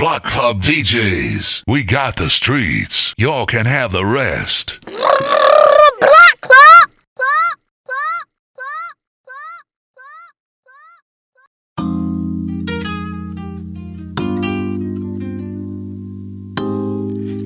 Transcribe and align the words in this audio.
Block 0.00 0.24
Club 0.24 0.62
DJs. 0.62 1.62
We 1.66 1.84
got 1.84 2.16
the 2.16 2.30
streets. 2.30 3.12
Y'all 3.18 3.44
can 3.44 3.66
have 3.66 3.92
the 3.92 4.06
rest. 4.06 4.78
Block 4.86 6.40
Club. 6.40 6.90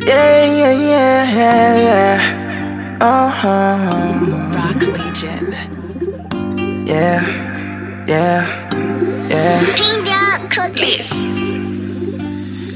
Yeah, 0.06 0.44
yeah, 0.44 0.72
yeah, 0.72 1.34
yeah, 1.34 1.76
yeah. 1.76 2.98
Uh 3.00 3.30
huh. 3.30 4.54
Rock 4.54 4.80
Legion. 4.96 6.86
Yeah, 6.86 8.06
yeah, 8.06 9.26
yeah. 9.28 9.74
Pink 9.74 10.08
up 10.08 10.48
cookies. 10.52 11.33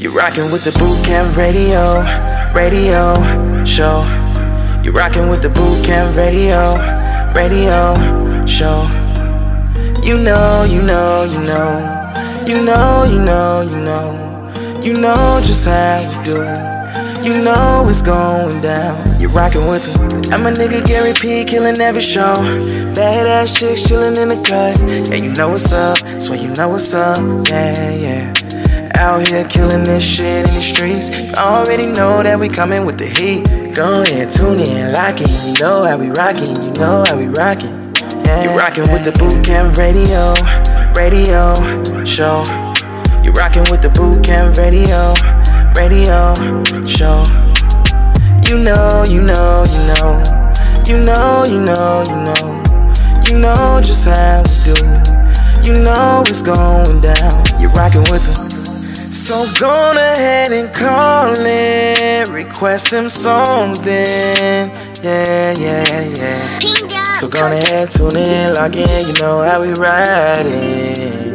You 0.09 0.17
rockin' 0.17 0.51
with 0.51 0.65
the 0.65 0.73
boot 0.79 1.05
camp 1.05 1.37
radio, 1.37 2.01
radio 2.55 3.21
show. 3.63 4.01
You 4.83 4.91
rockin' 4.91 5.29
with 5.29 5.43
the 5.43 5.51
boot 5.51 5.85
camp 5.85 6.17
radio, 6.17 6.73
radio 7.37 7.93
show. 8.47 8.89
You 10.03 10.17
know, 10.17 10.65
you 10.65 10.81
know, 10.81 11.25
you 11.25 11.41
know, 11.45 12.41
you 12.47 12.65
know, 12.65 13.05
you 13.05 13.23
know, 13.23 13.61
you 13.61 13.85
know, 13.85 14.81
you 14.83 14.99
know 14.99 15.43
just 15.45 15.67
how 15.67 16.01
we 16.01 16.25
do. 16.25 16.39
You 17.23 17.45
know 17.45 17.85
it's 17.87 18.01
going 18.01 18.63
down. 18.63 19.21
You 19.21 19.29
rockin' 19.29 19.69
with 19.69 19.85
the. 19.85 20.31
I'm 20.33 20.47
a 20.47 20.51
nigga 20.51 20.87
Gary 20.87 21.13
P, 21.21 21.45
killing 21.45 21.79
every 21.83 22.01
show. 22.01 22.35
Badass 22.97 23.59
chicks 23.59 23.83
chillin' 23.87 24.17
in 24.17 24.31
the 24.31 24.37
cut. 24.37 24.81
Yeah, 25.11 25.23
you 25.23 25.35
know 25.35 25.51
what's 25.51 25.71
up. 25.71 25.99
Swear 26.19 26.41
you 26.41 26.49
know 26.55 26.71
what's 26.71 26.95
up. 26.95 27.19
Yeah, 27.47 27.91
yeah. 27.91 28.38
Out 28.99 29.29
here 29.29 29.45
killing 29.45 29.85
this 29.85 30.03
shit 30.03 30.27
in 30.27 30.43
the 30.43 30.49
streets. 30.49 31.09
You 31.17 31.33
already 31.35 31.87
know 31.87 32.21
that 32.21 32.37
we 32.37 32.49
coming 32.49 32.85
with 32.85 32.99
the 32.99 33.07
heat. 33.07 33.47
Go 33.73 34.03
ahead, 34.03 34.33
tune 34.33 34.59
in, 34.59 34.91
lock 34.93 35.23
in. 35.23 35.31
You 35.31 35.55
know 35.61 35.85
how 35.87 35.97
we 35.97 36.11
rockin', 36.11 36.51
you 36.51 36.73
know 36.83 37.05
how 37.07 37.17
we 37.17 37.27
rockin'. 37.31 37.95
Yeah, 38.27 38.43
you 38.43 38.59
rockin' 38.59 38.91
with 38.91 39.07
the 39.07 39.15
boot 39.15 39.47
camp 39.47 39.79
radio, 39.79 40.35
radio 40.99 41.55
show. 42.03 42.43
You 43.23 43.31
rockin' 43.39 43.71
with 43.71 43.87
the 43.87 43.93
boot 43.95 44.27
camp 44.27 44.59
radio, 44.59 45.15
radio 45.79 46.35
show. 46.83 47.23
You 48.51 48.59
know, 48.67 49.07
you 49.07 49.23
know, 49.23 49.63
you 49.63 49.83
know, 49.95 50.11
you 50.91 50.99
know, 51.07 51.47
you 51.47 51.63
know, 51.63 52.03
you 52.03 52.19
know, 52.27 52.47
you 53.31 53.39
know 53.39 53.79
just 53.79 54.11
how 54.11 54.43
we 54.43 54.75
do. 54.75 55.71
You 55.71 55.79
know 55.87 56.25
it's 56.27 56.43
going 56.43 56.99
down. 56.99 57.47
You 57.63 57.71
rockin' 57.79 58.03
with 58.11 58.27
the. 58.27 58.48
So 59.19 59.35
go 59.59 59.93
ahead 59.97 60.53
and 60.53 60.73
call 60.73 61.35
it, 61.37 62.29
request 62.29 62.93
them 62.93 63.11
songs 63.11 63.83
then. 63.83 64.71
Yeah, 65.03 65.53
yeah, 65.59 66.01
yeah. 66.17 66.59
So 67.11 67.29
go 67.29 67.45
ahead, 67.51 67.91
tune 67.91 68.17
in, 68.17 68.55
lock 68.55 68.77
in, 68.77 68.87
you 68.87 69.19
know 69.19 69.43
how 69.43 69.61
we 69.61 69.73
riding. 69.73 71.35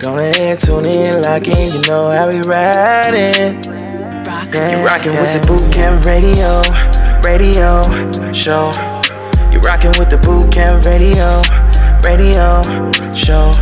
Go 0.00 0.18
ahead, 0.18 0.58
tune 0.58 0.84
in, 0.84 1.22
lock 1.22 1.46
in, 1.46 1.54
you 1.54 1.86
know 1.86 2.10
how 2.10 2.26
we 2.26 2.40
riding. 2.40 3.62
Rock 4.26 4.48
Yeah, 4.52 4.76
you 4.76 4.84
rockin' 4.84 5.12
with 5.12 5.40
the 5.40 5.46
boot 5.46 5.72
camp 5.72 6.04
radio, 6.04 6.60
radio 7.22 7.82
show. 8.32 8.72
You 9.52 9.60
rockin' 9.60 9.94
with 9.96 10.10
the 10.10 10.18
boot 10.26 10.52
camp 10.52 10.84
radio, 10.84 11.40
radio 12.02 12.60
show. 13.14 13.52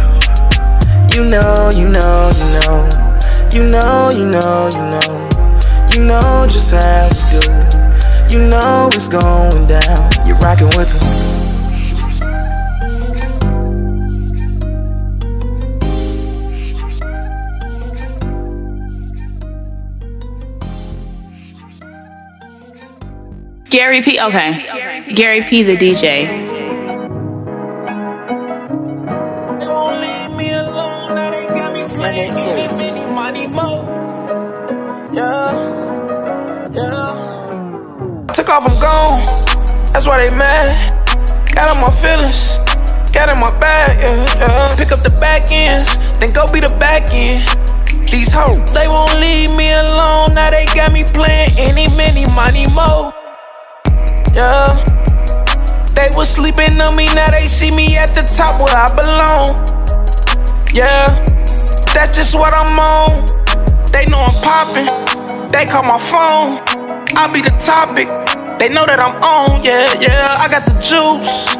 You 1.14 1.28
know, 1.28 1.70
you 1.76 1.90
know, 1.90 2.30
you 2.32 2.60
know, 2.64 3.03
you 3.54 3.62
know, 3.62 4.10
you 4.12 4.28
know, 4.30 4.68
you 4.72 4.80
know, 4.80 5.28
you 5.92 6.04
know 6.04 6.44
just 6.50 6.74
how 6.74 7.08
we 7.08 7.38
do. 7.38 8.36
You 8.36 8.48
know 8.48 8.88
it's 8.92 9.06
going 9.06 9.68
down. 9.68 10.10
You 10.26 10.34
rockin' 10.34 10.66
with 10.76 10.90
the. 10.90 11.34
Gary 23.70 24.02
P. 24.02 24.18
Okay. 24.20 25.14
Gary 25.14 25.42
P. 25.42 25.62
The 25.62 25.76
DJ. 25.76 26.63
Took 38.34 38.50
off, 38.50 38.66
I'm 38.66 38.74
gone. 38.82 39.22
That's 39.92 40.06
why 40.06 40.26
they 40.26 40.34
mad. 40.34 40.90
Got 41.54 41.70
on 41.70 41.78
my 41.78 41.90
feelings, 42.02 42.58
got 43.14 43.30
in 43.30 43.38
my 43.38 43.54
bag, 43.62 43.94
yeah, 44.02 44.26
yeah. 44.42 44.74
Pick 44.76 44.90
up 44.90 45.06
the 45.06 45.14
back 45.22 45.52
ends, 45.52 45.94
then 46.18 46.32
go 46.34 46.50
be 46.50 46.58
the 46.58 46.74
back 46.82 47.14
end. 47.14 47.46
These 48.10 48.32
hoes, 48.34 48.74
they 48.74 48.90
won't 48.90 49.14
leave 49.22 49.54
me 49.54 49.70
alone. 49.70 50.34
Now 50.34 50.50
they 50.50 50.66
got 50.74 50.90
me 50.90 51.04
playing 51.04 51.54
any, 51.62 51.86
many, 51.94 52.26
money, 52.34 52.66
mo. 52.74 53.14
Yeah. 54.34 54.82
They 55.94 56.10
was 56.18 56.28
sleeping 56.28 56.80
on 56.80 56.96
me, 56.96 57.06
now 57.14 57.30
they 57.30 57.46
see 57.46 57.70
me 57.70 57.96
at 57.96 58.18
the 58.18 58.26
top 58.26 58.58
where 58.58 58.74
I 58.74 58.90
belong. 58.98 59.54
Yeah, 60.74 61.22
that's 61.94 62.10
just 62.10 62.34
what 62.34 62.52
I'm 62.52 62.74
on. 62.74 63.30
They 63.94 64.06
know 64.10 64.18
I'm 64.18 64.34
popping, 64.42 64.90
they 65.54 65.70
call 65.70 65.84
my 65.86 66.02
phone. 66.02 66.58
I 67.16 67.30
be 67.32 67.42
the 67.42 67.54
topic, 67.62 68.08
they 68.58 68.68
know 68.68 68.86
that 68.86 69.00
I'm 69.00 69.16
on. 69.22 69.62
Yeah, 69.62 69.86
yeah, 70.00 70.36
I 70.38 70.48
got 70.48 70.64
the 70.64 70.76
juice 70.80 71.56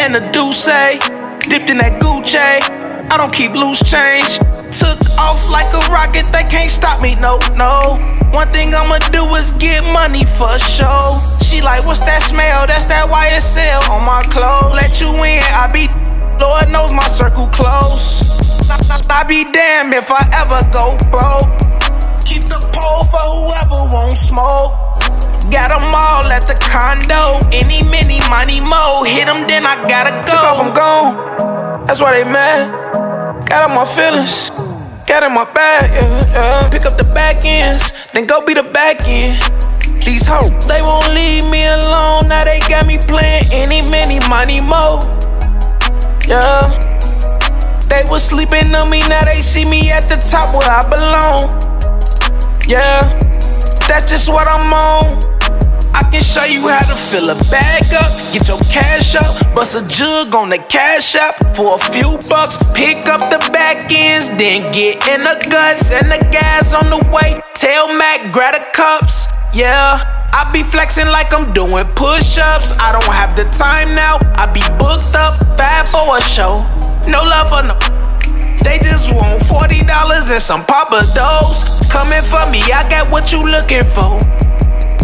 and 0.00 0.14
the 0.14 0.20
douce, 0.32 0.66
dipped 1.48 1.70
in 1.70 1.78
that 1.78 2.00
Gucci. 2.00 2.38
I 3.10 3.16
don't 3.16 3.32
keep 3.32 3.52
loose 3.52 3.80
change. 3.82 4.38
Took 4.70 5.00
off 5.18 5.50
like 5.50 5.68
a 5.72 5.80
rocket, 5.90 6.30
they 6.32 6.44
can't 6.44 6.70
stop 6.70 7.00
me, 7.00 7.14
no, 7.16 7.38
no. 7.56 7.96
One 8.32 8.52
thing 8.52 8.74
I'ma 8.74 8.98
do 9.10 9.24
is 9.34 9.52
get 9.52 9.82
money 9.92 10.24
for 10.24 10.58
sure. 10.58 11.20
She 11.42 11.62
like, 11.62 11.86
what's 11.86 12.00
that 12.04 12.22
smell? 12.22 12.66
That's 12.66 12.84
that 12.86 13.08
YSL 13.08 13.88
on 13.88 14.04
my 14.04 14.22
clothes. 14.28 14.76
Let 14.76 15.00
you 15.00 15.08
in, 15.24 15.40
I 15.56 15.66
be, 15.72 15.88
Lord 16.36 16.68
knows 16.68 16.92
my 16.92 17.08
circle 17.08 17.48
close. 17.48 18.20
I 19.10 19.24
be 19.24 19.44
damned 19.50 19.94
if 19.94 20.10
I 20.12 20.22
ever 20.36 20.60
go 20.70 20.96
broke. 21.08 21.48
Keep 22.28 22.44
the 22.44 22.60
pole 22.72 23.04
for 23.08 23.24
whoever 23.24 23.90
won't 23.90 24.18
smoke. 24.18 24.87
Got 25.50 25.72
'em 25.72 25.94
all 25.94 26.30
at 26.30 26.46
the 26.46 26.56
condo. 26.70 27.40
Any, 27.52 27.82
mini, 27.84 28.20
money, 28.28 28.60
mo. 28.60 29.02
Hit 29.04 29.28
Hit 29.28 29.28
'em, 29.28 29.46
then 29.46 29.66
I 29.66 29.76
gotta 29.88 30.12
go. 30.24 30.32
Took 30.32 30.46
off, 30.46 30.60
I'm 30.60 30.72
gone. 30.74 31.84
That's 31.86 32.00
why 32.00 32.12
they 32.12 32.24
mad. 32.24 32.72
Got 33.48 33.68
on 33.68 33.74
my 33.74 33.84
feelings. 33.84 34.50
Got 35.06 35.22
in 35.22 35.32
my 35.32 35.44
bag, 35.54 35.90
yeah, 35.92 36.32
yeah. 36.34 36.68
Pick 36.68 36.84
up 36.84 36.98
the 36.98 37.04
back 37.14 37.44
ends, 37.44 37.92
then 38.12 38.26
go 38.26 38.44
be 38.44 38.52
the 38.52 38.62
back 38.62 39.08
end. 39.08 39.40
These 40.04 40.26
hoes, 40.26 40.52
they 40.68 40.82
won't 40.82 41.08
leave 41.14 41.48
me 41.48 41.64
alone. 41.64 42.28
Now 42.28 42.44
they 42.44 42.60
got 42.68 42.86
me 42.86 42.98
playing 42.98 43.44
any, 43.52 43.80
many, 43.90 44.20
money, 44.28 44.60
mo. 44.60 45.00
Yeah. 46.26 46.76
They 47.88 48.04
was 48.10 48.22
sleeping 48.22 48.74
on 48.74 48.90
me, 48.90 49.00
now 49.08 49.24
they 49.24 49.40
see 49.40 49.64
me 49.64 49.90
at 49.90 50.08
the 50.10 50.16
top 50.16 50.52
where 50.52 50.68
I 50.68 50.84
belong. 50.88 51.56
Yeah, 52.66 53.08
that's 53.88 54.04
just 54.04 54.28
what 54.28 54.46
I'm 54.46 54.72
on. 54.72 55.37
I 55.98 56.06
can 56.06 56.22
show 56.22 56.44
you 56.46 56.62
how 56.68 56.78
to 56.78 56.94
fill 56.94 57.28
a 57.28 57.34
bag 57.50 57.82
up, 57.98 58.06
get 58.30 58.46
your 58.46 58.62
cash 58.70 59.18
up, 59.18 59.34
bust 59.52 59.74
a 59.74 59.82
jug 59.88 60.32
on 60.32 60.48
the 60.48 60.58
cash 60.58 61.16
app 61.16 61.34
for 61.56 61.74
a 61.74 61.78
few 61.78 62.16
bucks. 62.30 62.56
Pick 62.72 63.08
up 63.10 63.34
the 63.34 63.42
back 63.50 63.90
ends, 63.90 64.28
then 64.38 64.70
get 64.70 65.02
in 65.08 65.26
the 65.26 65.34
guts 65.50 65.90
and 65.90 66.06
the 66.06 66.22
gas 66.30 66.72
on 66.72 66.88
the 66.88 67.02
way. 67.10 67.42
Tell 67.54 67.88
Mac, 67.98 68.30
grab 68.32 68.54
the 68.54 68.64
cups, 68.72 69.26
yeah. 69.52 69.98
I 70.32 70.48
be 70.52 70.62
flexing 70.62 71.08
like 71.08 71.34
I'm 71.34 71.52
doing 71.52 71.84
push 71.98 72.38
ups. 72.38 72.78
I 72.78 72.92
don't 72.92 73.12
have 73.12 73.34
the 73.34 73.50
time 73.58 73.96
now, 73.96 74.22
I 74.38 74.46
be 74.46 74.62
booked 74.78 75.18
up, 75.18 75.34
bad 75.58 75.88
for 75.90 76.16
a 76.16 76.20
show. 76.22 76.62
No 77.10 77.26
love 77.26 77.50
for 77.50 77.66
no. 77.66 77.74
They 78.62 78.78
just 78.78 79.12
want 79.12 79.42
$40 79.42 79.82
and 80.30 80.42
some 80.42 80.64
Papa 80.64 81.02
Do's. 81.10 81.82
Coming 81.90 82.22
for 82.22 82.46
me, 82.54 82.62
I 82.70 82.86
got 82.88 83.10
what 83.10 83.32
you 83.32 83.42
looking 83.42 83.82
for. 83.82 84.20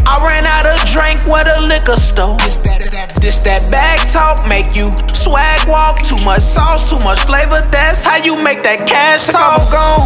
I 0.07 0.21
ran 0.21 0.45
out 0.45 0.69
of 0.69 0.77
drink 0.93 1.25
with 1.25 1.49
a 1.49 1.65
liquor 1.65 1.97
store. 1.97 2.37
This 2.45 2.59
that, 2.69 2.85
that, 2.93 3.17
this 3.17 3.41
that 3.41 3.65
bag 3.73 4.05
talk 4.13 4.45
make 4.49 4.77
you 4.77 4.93
swag 5.17 5.65
walk. 5.67 6.05
Too 6.05 6.21
much 6.25 6.43
sauce, 6.45 6.93
too 6.93 7.01
much 7.05 7.21
flavor. 7.25 7.61
That's 7.73 8.05
how 8.05 8.21
you 8.21 8.37
make 8.37 8.63
that 8.63 8.85
cash 8.85 9.27
talk. 9.33 9.65
gone. 9.73 10.05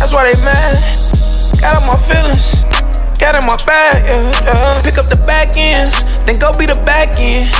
That's 0.00 0.12
why 0.16 0.32
they 0.32 0.38
mad. 0.40 0.72
Got 1.60 1.76
on 1.76 1.84
my 1.84 1.98
feelings. 2.08 2.64
Got 3.20 3.36
in 3.36 3.44
my 3.46 3.60
bag, 3.66 4.00
yeah, 4.08 4.32
yeah. 4.48 4.82
Pick 4.82 4.96
up 4.96 5.04
the 5.12 5.20
back 5.26 5.52
ends, 5.54 6.00
then 6.24 6.38
go 6.40 6.56
be 6.56 6.64
the 6.64 6.80
back 6.88 7.20
end. 7.20 7.52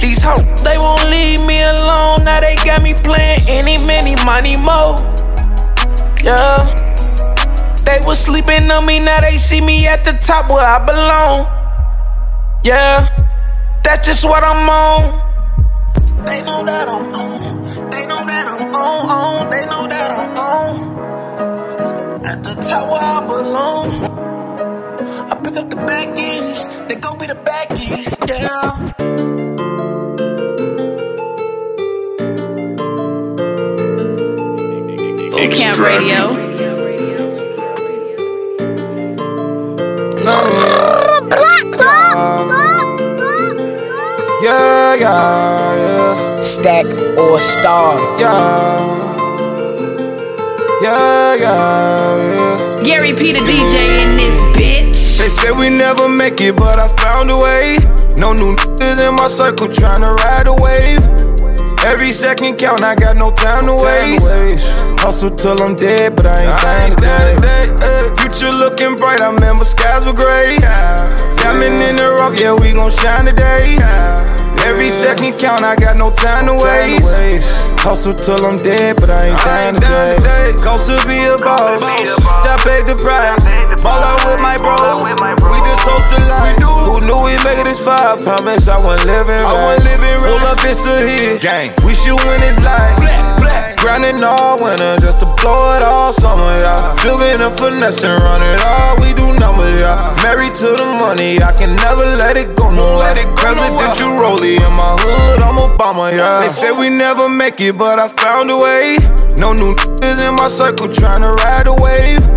These 0.00 0.22
hoes, 0.24 0.40
they 0.64 0.80
won't 0.80 1.04
leave 1.12 1.44
me 1.44 1.60
alone. 1.60 2.24
Now 2.24 2.40
they 2.40 2.56
got 2.64 2.80
me 2.82 2.94
playing 2.94 3.44
any, 3.44 3.76
many, 3.84 4.16
money, 4.24 4.56
mo. 4.56 4.96
Yeah. 6.24 6.93
They 7.84 7.98
was 8.06 8.18
sleeping 8.18 8.70
on 8.70 8.86
me, 8.86 8.98
now 9.00 9.20
they 9.20 9.36
see 9.36 9.60
me 9.60 9.86
at 9.86 10.04
the 10.04 10.12
top 10.12 10.48
where 10.48 10.64
I 10.64 10.78
belong. 10.84 11.46
Yeah, 12.64 13.06
that's 13.84 14.06
just 14.06 14.24
what 14.24 14.42
I'm 14.42 14.68
on. 14.68 15.20
They 16.24 16.42
know 16.42 16.64
that 16.64 16.88
I'm 16.88 17.14
on. 17.14 17.90
They 17.90 18.06
know 18.06 18.24
that 18.24 18.48
I'm 18.48 18.74
on, 18.74 19.06
on. 19.10 19.50
They 19.50 19.66
know 19.66 19.86
that 19.86 20.10
I'm 20.10 20.38
on. 20.38 22.24
At 22.24 22.42
the 22.42 22.54
top 22.54 22.88
where 22.88 23.02
I 23.02 23.20
belong. 23.26 23.90
I 25.30 25.34
pick 25.44 25.56
up 25.56 25.68
the 25.68 25.76
back 25.76 26.08
ends, 26.16 26.66
they 26.88 26.94
gon' 26.94 27.18
be 27.18 27.26
the 27.26 27.34
back 27.34 27.70
end, 27.72 28.16
yeah. 28.28 28.94
Boot 35.30 35.52
Camp 35.52 35.78
Radio. 35.78 36.43
Stack 46.44 46.84
or 47.18 47.40
star. 47.40 47.96
Yeah. 48.20 49.14
Yeah, 50.82 51.34
yeah, 51.34 52.16
yeah. 52.16 52.82
Gary 52.84 53.14
P 53.14 53.32
the 53.32 53.38
DJ 53.40 54.02
in 54.04 54.16
this 54.16 54.36
bitch. 54.54 55.18
They 55.18 55.30
said 55.30 55.58
we 55.58 55.70
never 55.70 56.06
make 56.06 56.40
it, 56.42 56.54
but 56.56 56.78
I 56.78 56.88
found 56.88 57.30
a 57.30 57.36
way. 57.36 57.78
No 58.18 58.34
new 58.34 58.54
niggas 58.54 59.08
in 59.08 59.14
my 59.16 59.28
circle 59.28 59.68
tryna 59.68 60.14
ride 60.16 60.46
a 60.46 60.54
wave. 60.54 61.00
Every 61.84 62.12
second 62.12 62.56
count, 62.58 62.82
I 62.82 62.94
got 62.94 63.16
no 63.16 63.30
time 63.30 63.66
to 63.66 63.74
waste. 63.74 64.28
Hustle 65.00 65.30
till 65.30 65.60
I'm 65.62 65.74
dead, 65.74 66.14
but 66.14 66.26
I 66.26 66.44
ain't 66.44 66.98
dying 66.98 67.36
today. 67.36 68.14
Future 68.18 68.52
looking 68.52 68.96
bright, 68.96 69.22
I 69.22 69.32
remember 69.32 69.64
skies 69.64 70.04
were 70.04 70.12
gray. 70.12 70.58
Diamond 71.40 71.80
in 71.80 71.96
the 71.96 72.16
rough, 72.18 72.38
yeah, 72.38 72.52
we 72.52 72.72
gon' 72.72 72.90
shine 72.90 73.24
today. 73.24 74.33
Every 74.64 74.90
second 74.90 75.36
count, 75.36 75.62
I 75.62 75.76
got 75.76 75.96
no 75.98 76.10
time 76.10 76.46
to 76.48 76.56
waste. 76.56 77.04
Hustle 77.84 78.14
till 78.14 78.40
I'm 78.44 78.56
dead, 78.56 78.96
but 78.96 79.10
I 79.10 79.28
ain't 79.28 79.40
dying 79.44 79.74
today. 79.76 80.56
Cost 80.56 80.88
to 80.88 80.96
be 81.06 81.20
a 81.28 81.36
boss, 81.36 81.84
I 81.84 82.56
paid 82.64 82.88
the 82.88 82.96
price. 82.96 83.44
Ball 83.84 84.00
out 84.00 84.24
with 84.24 84.40
my 84.40 84.56
bros, 84.56 85.04
we 85.04 85.58
just 85.68 85.84
toast 85.84 86.08
to 86.16 86.18
life. 86.32 86.56
Who 86.88 87.04
knew 87.04 87.20
we 87.20 87.36
make 87.44 87.60
it 87.60 87.68
this 87.68 87.80
far? 87.80 88.16
Promise 88.16 88.68
I 88.68 88.80
wasn't 88.80 89.12
living 89.12 89.36
right. 89.44 89.60
I 89.60 89.64
wasn't 89.64 89.84
living 89.84 90.16
right. 90.24 90.38
Pull 90.38 90.48
up, 90.48 90.58
it's 90.64 90.86
a 90.86 90.96
hit. 90.96 91.42
Gang. 91.42 91.70
We 91.84 91.94
shoot 91.94 92.16
when 92.24 92.40
it's 92.42 92.56
light. 92.64 93.33
Grinding 93.78 94.22
all 94.24 94.56
winter 94.62 94.96
just 95.00 95.20
to 95.20 95.26
blow 95.40 95.76
it 95.76 95.82
all 95.82 96.12
summer, 96.12 96.56
yeah. 96.58 96.96
Sugar 96.96 97.36
the 97.36 97.50
finesse 97.56 98.02
and 98.04 98.20
run 98.20 98.42
it 98.42 98.60
all. 98.64 98.96
We 99.00 99.12
do 99.14 99.32
numbers, 99.38 99.80
yeah. 99.80 99.96
Married 100.22 100.54
to 100.60 100.68
the 100.76 100.86
money, 100.98 101.40
I 101.40 101.52
can 101.52 101.76
never 101.76 102.04
let 102.16 102.36
it 102.36 102.56
go 102.56 102.70
no 102.70 102.96
let 102.96 103.18
it 103.18 103.26
go. 103.26 103.34
Presidential 103.36 104.10
rollie 104.20 104.56
in 104.56 104.72
my 104.74 104.96
hood, 105.00 105.40
I'm 105.40 105.56
Obama, 105.56 106.12
yeah. 106.12 106.40
They 106.40 106.48
say 106.48 106.72
we 106.72 106.88
never 106.90 107.28
make 107.28 107.60
it, 107.60 107.76
but 107.78 107.98
I 107.98 108.08
found 108.08 108.50
a 108.50 108.58
way. 108.58 108.96
No 109.38 109.52
new 109.52 109.74
niggas 109.74 110.28
in 110.28 110.34
my 110.36 110.48
circle 110.48 110.88
trying 110.92 111.20
to 111.20 111.32
ride 111.44 111.66
a 111.66 111.74
wave. 111.74 112.33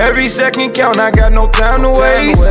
Every 0.00 0.28
second 0.28 0.72
count, 0.72 0.98
I 0.98 1.10
got 1.10 1.32
no 1.32 1.46
time 1.48 1.82
to 1.82 1.90
waste. 1.90 2.42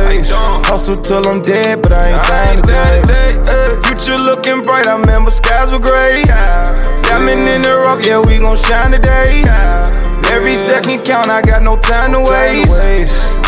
Hustle 0.66 0.96
till 1.00 1.26
I'm 1.26 1.42
dead, 1.42 1.82
but 1.82 1.92
I 1.92 2.10
ain't 2.10 2.22
dying 2.22 2.62
today. 2.62 3.02
Uh, 3.42 3.82
future 3.82 4.16
looking 4.16 4.62
bright, 4.62 4.86
I 4.86 4.98
remember 4.98 5.30
skies 5.30 5.72
were 5.72 5.80
gray. 5.80 6.22
Diamond 6.24 7.48
in 7.48 7.62
the 7.62 7.76
rough, 7.76 8.06
yeah, 8.06 8.20
we 8.20 8.38
gon' 8.38 8.56
shine 8.56 8.92
today. 8.92 9.42
Every 10.30 10.56
second 10.56 11.04
count, 11.04 11.28
I 11.28 11.42
got 11.42 11.62
no 11.62 11.76
time 11.76 12.12
to 12.12 12.20
waste. 12.20 12.70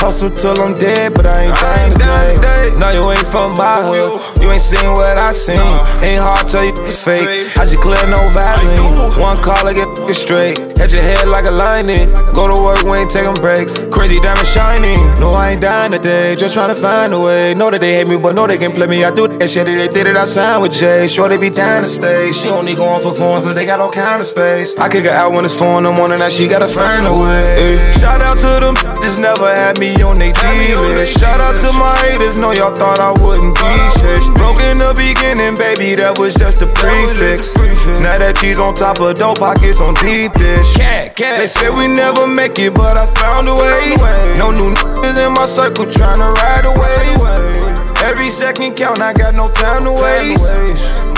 Hustle 0.02 0.30
till 0.30 0.60
I'm 0.60 0.76
dead, 0.78 1.14
but 1.14 1.26
I 1.26 1.44
ain't 1.44 1.54
dying 1.56 1.94
today. 1.94 2.74
No, 2.80 2.90
you 2.90 3.10
ain't 3.12 3.26
from 3.30 3.54
my 3.54 3.78
hood. 3.86 4.42
You 4.42 4.50
ain't 4.50 4.60
seen 4.60 4.90
what 4.98 5.16
I 5.16 5.30
seen. 5.30 5.54
Ain't 6.02 6.18
hard 6.18 6.48
to 6.48 6.52
tell 6.52 6.64
you 6.64 6.74
it's 6.82 6.98
fake. 6.98 7.56
I 7.56 7.62
just 7.64 7.80
clear 7.80 8.02
no 8.10 8.28
Vaseline. 8.34 9.14
One 9.22 9.36
call, 9.36 9.62
I 9.62 9.72
get 9.72 9.86
straight. 10.16 10.58
Hit 10.76 10.90
your 10.90 11.02
head 11.02 11.28
like 11.28 11.44
a 11.44 11.52
lining. 11.52 12.10
Go 12.34 12.50
to 12.50 12.60
work, 12.60 12.82
we 12.82 12.98
ain't 12.98 13.10
taking 13.10 13.34
breaks. 13.34 13.78
Crazy 13.94 14.18
diamond 14.18 14.48
shining. 14.48 14.98
No, 15.20 15.30
I 15.34 15.52
ain't 15.52 15.62
dying 15.62 15.92
today. 15.92 16.34
Just 16.34 16.54
trying 16.54 16.74
to 16.74 16.80
find 16.80 17.14
a 17.14 17.20
way. 17.20 17.54
Know 17.54 17.70
that 17.70 17.80
they 17.80 17.94
hate 17.94 18.08
me, 18.08 18.18
but 18.18 18.34
know 18.34 18.48
they 18.48 18.58
can 18.58 18.72
play 18.72 18.88
me. 18.88 19.04
I 19.04 19.12
do 19.12 19.28
that 19.28 19.48
shit. 19.48 19.66
They 19.66 19.86
did 19.86 20.08
it 20.08 20.16
outside 20.16 20.58
with 20.58 20.72
Jay. 20.72 21.06
Sure, 21.06 21.28
they 21.28 21.38
be 21.38 21.50
down 21.50 21.82
to 21.82 21.88
stay. 21.88 22.32
She 22.32 22.48
only 22.48 22.74
going 22.74 23.00
for 23.02 23.14
fun, 23.14 23.44
cause 23.44 23.54
they 23.54 23.66
got 23.66 23.78
all 23.78 23.92
kind 23.92 24.20
of 24.20 24.26
space. 24.26 24.76
I 24.76 24.88
kick 24.88 25.04
her 25.04 25.12
out 25.12 25.30
when 25.30 25.44
it's 25.44 25.54
four 25.56 25.78
in 25.78 25.84
the 25.84 25.92
morning. 25.92 26.18
Now 26.18 26.28
she 26.28 26.48
gotta 26.48 26.71
find 26.72 27.06
a 27.06 27.12
way. 27.12 27.92
Shout 28.00 28.20
out 28.20 28.40
to 28.40 28.52
them, 28.60 28.74
just 29.04 29.20
never 29.20 29.52
had 29.52 29.78
me 29.78 29.94
on 30.02 30.18
they 30.18 30.32
D 30.32 30.74
list. 30.74 31.20
Shout 31.20 31.40
out 31.40 31.56
to 31.60 31.70
my 31.78 31.94
haters, 32.00 32.38
know 32.38 32.52
y'all 32.52 32.74
thought 32.74 32.98
I 32.98 33.12
wouldn't 33.20 33.54
be 33.54 33.72
shit. 34.00 34.24
Broke 34.34 34.60
in 34.60 34.78
the 34.78 34.92
beginning, 34.96 35.54
baby, 35.54 35.94
that 36.00 36.18
was 36.18 36.34
just 36.34 36.62
a 36.62 36.68
prefix. 36.72 37.54
Now 38.00 38.16
that 38.18 38.36
cheese 38.40 38.58
on 38.58 38.74
top 38.74 39.00
of 39.00 39.14
dope 39.14 39.38
pockets 39.38 39.80
on 39.80 39.94
deep 40.00 40.32
dish. 40.34 40.74
They 41.16 41.46
said 41.46 41.76
we 41.76 41.86
never 41.88 42.26
make 42.26 42.58
it, 42.58 42.74
but 42.74 42.96
I 42.96 43.06
found 43.06 43.48
a 43.48 43.54
way. 43.54 43.94
No 44.36 44.50
new 44.50 44.72
niggas 44.72 45.18
in 45.20 45.32
my 45.34 45.46
circle 45.46 45.86
tryna 45.86 46.34
ride 46.34 46.64
away. 46.64 47.61
Every 48.02 48.30
second 48.30 48.74
count, 48.74 49.00
I 49.00 49.12
got 49.12 49.34
no 49.36 49.48
time 49.52 49.84
to 49.84 49.92
waste. 49.92 50.44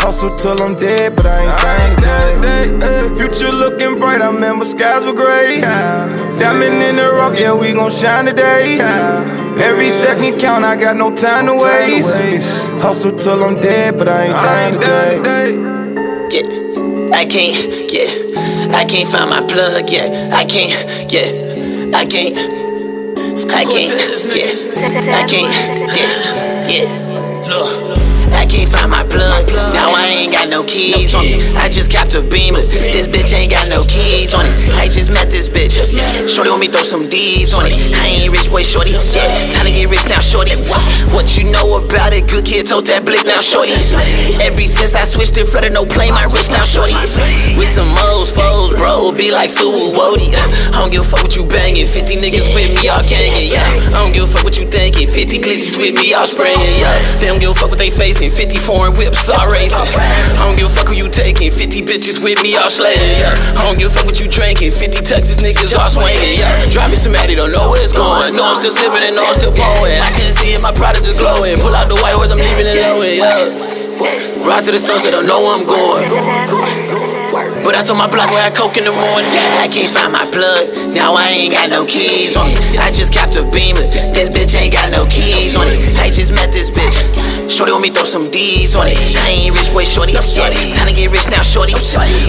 Hustle 0.01 0.35
till 0.37 0.61
I'm 0.63 0.75
dead, 0.75 1.17
but 1.17 1.25
I 1.25 1.41
ain't 1.41 1.99
dying 1.99 2.43
today. 2.43 3.17
Future 3.17 3.51
looking 3.51 3.97
bright, 3.99 4.21
I 4.21 4.27
remember 4.31 4.67
skies 4.67 5.07
were 5.07 5.15
gray. 5.15 5.61
Diamond 5.63 6.75
in 6.83 6.97
the 6.97 7.11
rough, 7.11 7.41
yeah, 7.41 7.55
we 7.55 7.73
gon' 7.73 7.91
shine 7.91 8.27
today. 8.27 8.79
Every 9.59 9.91
second 9.91 10.39
count, 10.39 10.65
I 10.65 10.77
got 10.79 10.97
no 10.97 11.15
time 11.17 11.47
to 11.47 11.55
waste. 11.57 12.13
Hustle 12.83 13.17
till 13.17 13.43
I'm 13.43 13.57
dead, 13.57 13.97
but 13.97 14.09
I 14.09 14.25
ain't 14.25 14.35
dying 14.35 14.75
today. 14.75 15.57
Yeah, 16.35 17.17
I 17.17 17.25
can't, 17.25 17.57
yeah, 17.93 18.77
I 18.77 18.85
can't 18.85 19.09
find 19.09 19.31
my 19.31 19.41
plug, 19.41 19.89
yeah, 19.89 20.31
I 20.35 20.45
can't, 20.45 20.75
yeah, 21.11 21.97
I 21.97 22.05
can't, 22.05 22.37
I 23.35 23.65
can't, 23.65 23.91
yeah, 24.37 24.47
I 25.13 25.27
can't, 25.27 25.51
yeah, 25.97 26.69
yeah, 26.69 27.49
look. 27.49 28.04
I 28.35 28.47
can't 28.47 28.71
find 28.71 28.91
my 28.91 29.03
plug. 29.07 29.47
Now 29.73 29.91
I 29.95 30.13
ain't 30.13 30.33
got 30.33 30.49
no 30.49 30.63
keys 30.65 31.15
on 31.15 31.25
it. 31.25 31.57
I 31.57 31.69
just 31.69 31.91
capped 31.91 32.15
a 32.15 32.23
beamer. 32.23 32.63
This 32.67 33.07
bitch 33.07 33.33
ain't 33.33 33.51
got 33.51 33.69
no 33.69 33.85
keys 33.87 34.35
on 34.35 34.45
it. 34.47 34.55
I 34.77 34.87
just 34.87 35.11
met 35.11 35.31
this 35.31 35.49
bitch. 35.49 35.79
Shorty 36.29 36.51
want 36.51 36.61
me 36.61 36.69
throw 36.69 36.83
some 36.83 37.09
D's 37.09 37.55
on 37.55 37.67
it. 37.67 37.75
I 37.97 38.25
ain't 38.25 38.33
rich 38.33 38.51
boy, 38.51 38.63
shorty. 38.63 38.93
Yeah, 38.93 39.31
time 39.55 39.67
to 39.67 39.73
get 39.73 39.89
rich 39.89 40.07
now, 40.09 40.21
shorty. 40.21 40.57
What 41.15 41.37
you 41.37 41.51
know 41.51 41.79
about 41.79 42.13
it? 42.13 42.29
Good 42.29 42.45
kid 42.45 42.67
told 42.67 42.87
that 42.87 43.05
blick 43.05 43.25
now, 43.25 43.39
shorty. 43.39 43.73
Every 44.43 44.67
since 44.67 44.95
I 44.95 45.05
switched 45.05 45.35
to 45.41 45.47
flooded, 45.47 45.73
no 45.73 45.87
play 45.87 46.11
my 46.11 46.25
wrist 46.31 46.51
now, 46.51 46.63
shorty. 46.63 46.95
With 47.57 47.71
some 47.71 47.89
mo's, 47.89 48.31
foes, 48.31 48.75
bro, 48.75 49.13
be 49.13 49.31
like 49.31 49.51
Sue. 49.51 49.71
I 50.75 50.79
don't 50.83 50.91
give 50.91 51.03
a 51.03 51.05
fuck 51.05 51.23
what 51.23 51.37
you 51.37 51.45
banging. 51.45 51.87
50 51.87 52.17
niggas 52.17 52.53
with 52.55 52.71
me, 52.75 52.89
all 52.89 53.03
gangin', 53.07 53.49
yeah. 53.51 53.95
I 53.95 54.03
don't 54.03 54.13
give 54.13 54.25
a 54.25 54.31
fuck 54.31 54.45
what 54.45 54.59
you 54.59 54.67
thinking. 54.67 55.09
50 55.09 55.39
glitches 55.39 55.77
with 55.77 55.95
me, 55.95 56.13
all 56.15 56.27
spraying, 56.27 56.59
yeah. 56.79 56.99
They 57.21 57.27
don't 57.27 57.41
give 57.41 57.51
a 57.51 57.55
fuck 57.55 57.71
what 57.71 57.79
they 57.79 57.91
facing. 57.91 58.24
50 58.31 58.57
foreign 58.59 58.93
whips, 58.95 59.29
all 59.29 59.51
racing. 59.51 59.77
I 59.77 60.45
don't 60.47 60.57
give 60.57 60.69
a 60.69 60.75
fuck 60.75 60.89
who 60.89 60.95
you 60.95 61.09
taking. 61.09 61.51
50 61.51 61.83
bitches 61.83 62.23
with 62.23 62.41
me, 62.43 62.57
all 62.57 62.71
slaying, 62.71 63.01
yeah. 63.19 63.35
I 63.59 63.65
don't 63.67 63.79
give 63.79 63.91
a 63.91 63.95
fuck 63.95 64.07
what 64.07 64.21
you 64.21 64.29
drinking. 64.29 64.71
50 64.71 65.03
Texas 65.05 65.37
niggas 65.41 65.77
all 65.77 65.89
swinging, 65.89 66.39
yeah. 66.39 66.65
Drive 66.71 66.91
me 66.91 66.97
some 66.97 67.15
Addy, 67.15 67.35
don't 67.35 67.53
know 67.53 67.71
where 67.71 67.83
it's 67.83 67.93
going. 67.93 68.35
Know 68.35 68.45
I'm 68.45 68.57
still 68.57 68.73
sipping 68.73 69.03
and 69.03 69.17
know 69.17 69.25
I'm 69.25 69.35
still 69.35 69.53
pouring. 69.53 69.99
I 70.01 70.13
can 70.13 70.33
see 70.33 70.55
it, 70.55 70.61
my 70.61 70.73
product 70.73 71.07
is 71.07 71.17
glowing. 71.19 71.57
Pull 71.59 71.75
out 71.75 71.89
the 71.89 71.99
white 72.01 72.15
horse, 72.15 72.31
I'm 72.31 72.39
leaving 72.39 72.67
it 72.69 72.77
low, 72.79 73.03
yeah. 73.03 74.45
Ride 74.45 74.65
to 74.65 74.73
the 74.73 74.79
sunset, 74.79 75.13
don't 75.13 75.27
know 75.27 75.41
I'm 75.53 75.65
going. 75.65 76.84
But 77.35 77.75
I 77.75 77.83
told 77.83 77.99
my 77.99 78.07
block 78.07 78.31
where 78.31 78.47
I 78.47 78.55
coke 78.55 78.79
in 78.79 78.87
the 78.87 78.95
morning. 78.95 79.27
I 79.59 79.67
can't 79.67 79.91
find 79.91 80.15
my 80.15 80.23
plug. 80.31 80.95
Now 80.95 81.19
I 81.19 81.35
ain't 81.35 81.51
got 81.51 81.67
no 81.67 81.83
keys 81.83 82.39
on 82.39 82.47
it. 82.47 82.79
I 82.79 82.95
just 82.95 83.11
capped 83.11 83.35
a 83.35 83.43
beamer. 83.43 83.83
This 84.15 84.31
bitch 84.31 84.55
ain't 84.55 84.71
got 84.71 84.95
no 84.95 85.03
keys 85.11 85.59
on 85.59 85.67
it. 85.67 85.99
I 85.99 86.15
just 86.15 86.31
met 86.31 86.55
this 86.55 86.71
bitch. 86.71 86.95
Shorty 87.51 87.75
want 87.75 87.83
me 87.83 87.91
throw 87.91 88.07
some 88.07 88.31
D's 88.31 88.79
on 88.79 88.87
it. 88.87 88.95
I 89.19 89.35
ain't 89.35 89.59
rich 89.59 89.75
boy, 89.75 89.83
shorty. 89.83 90.15
I'm 90.15 90.23
shorty. 90.23 90.55
time 90.79 90.87
to 90.87 90.95
get 90.95 91.11
rich 91.11 91.27
now, 91.27 91.43
shorty. 91.43 91.75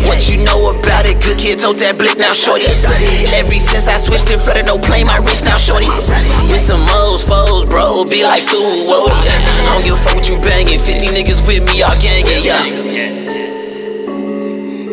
What 0.09 0.25
you 0.25 0.41
know 0.41 0.73
about 0.73 1.05
it? 1.05 1.21
Good 1.21 1.37
kid 1.37 1.61
told 1.61 1.77
that 1.85 2.01
blick 2.01 2.17
now, 2.17 2.33
shorty. 2.33 2.65
Every 3.29 3.61
since 3.61 3.85
I 3.85 4.01
switched 4.01 4.33
to 4.33 4.41
flooded, 4.41 4.65
no 4.65 4.81
play 4.81 5.05
my 5.05 5.21
rich 5.21 5.45
now, 5.45 5.53
shorty. 5.53 5.85
With 6.49 6.65
some 6.65 6.81
mo's, 6.81 7.21
foes, 7.21 7.69
bro, 7.69 8.09
be 8.09 8.25
like 8.25 8.41
Sue 8.41 8.57
Wody. 8.89 9.13
I 9.13 9.69
don't 9.69 9.85
give 9.85 9.93
a 9.93 10.01
fuck 10.01 10.17
what 10.17 10.25
you 10.25 10.41
banging. 10.41 10.81
50 10.81 11.13
niggas 11.13 11.45
with 11.45 11.61
me, 11.61 11.85
all 11.85 11.93
gangin', 12.01 12.41
yeah. 12.41 13.24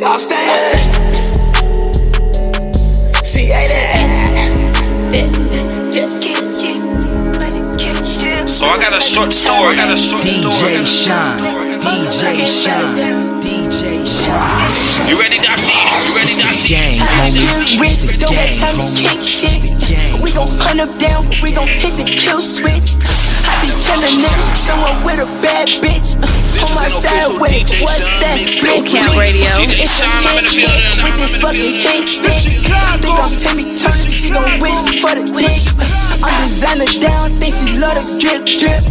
Y'all 0.02 0.18
stand. 0.18 0.58
She 3.24 3.52
ain't 3.52 3.70
it. 3.70 5.22
So 8.50 8.66
I 8.66 8.76
got 8.78 8.92
a 8.96 9.00
short 9.00 9.32
story. 9.32 9.74
I 9.74 9.76
got 9.76 9.94
a 9.94 9.96
short 9.96 10.24
story. 10.24 10.74
DJ 10.74 10.84
Shine. 10.84 11.38
DJ 11.80 12.46
Shine. 12.46 13.40
DJ 13.40 14.02
Shine. 14.04 15.08
You 15.08 15.14
ready, 15.18 15.38
Dashi? 15.38 15.70
You 15.70 16.10
ready, 16.18 16.34
Dashi? 16.34 16.68
gang, 16.68 16.98
homie. 16.98 17.80
Rich, 17.80 17.90
It's 17.92 18.02
the 18.04 18.16
don't 18.18 18.32
gang, 18.34 18.58
got 18.58 18.66
time 18.66 18.76
to 18.76 18.82
homie. 18.82 19.06
kick 19.06 19.22
shit. 19.22 19.54
It's 19.62 19.70
the 19.70 19.86
gang, 19.86 20.20
We 20.22 20.32
gon' 20.32 20.46
homie. 20.48 20.60
hunt 20.66 20.78
them 20.78 20.98
down, 20.98 21.28
we 21.42 21.52
gon' 21.52 21.68
hit 21.68 21.94
the 21.94 22.04
kill 22.04 22.42
switch. 22.42 22.94
I 23.62 23.70
be 23.70 23.74
telling 23.86 24.16
niggas, 24.18 24.58
someone 24.58 24.98
with 25.06 25.22
a 25.22 25.28
bad 25.38 25.68
bitch. 25.78 26.18
uh, 26.18 26.66
On 26.66 26.70
my 26.74 26.90
side 26.98 27.30
with 27.38 27.54
it, 27.54 27.70
what's 27.78 28.02
that? 28.18 28.34
mixtape. 28.34 28.66
Blink, 28.66 28.90
Camp. 28.90 29.14
Radio. 29.14 29.46
DJ 29.62 29.86
It's 29.86 29.94
a 29.94 30.02
Sean, 30.02 30.26
I'm 30.26 30.42
in 30.42 30.50
the 30.50 30.54
building. 30.58 30.98
with 31.06 31.16
this 31.22 31.32
fucking 31.38 31.74
hit 31.78 32.02
stick. 32.02 32.42
Think 32.98 33.16
I'm 33.22 33.30
Timmy 33.38 33.64
Turner, 33.78 34.10
she 34.10 34.30
gon' 34.34 34.58
wish 34.58 34.74
for 34.98 35.14
the 35.14 35.24
dick. 35.38 35.62
I'm 36.26 36.34
designer 36.42 36.90
down, 36.98 37.38
think 37.38 37.54
she 37.54 37.78
love 37.78 37.94
the 37.94 38.04
drip 38.18 38.42
drip. 38.58 38.82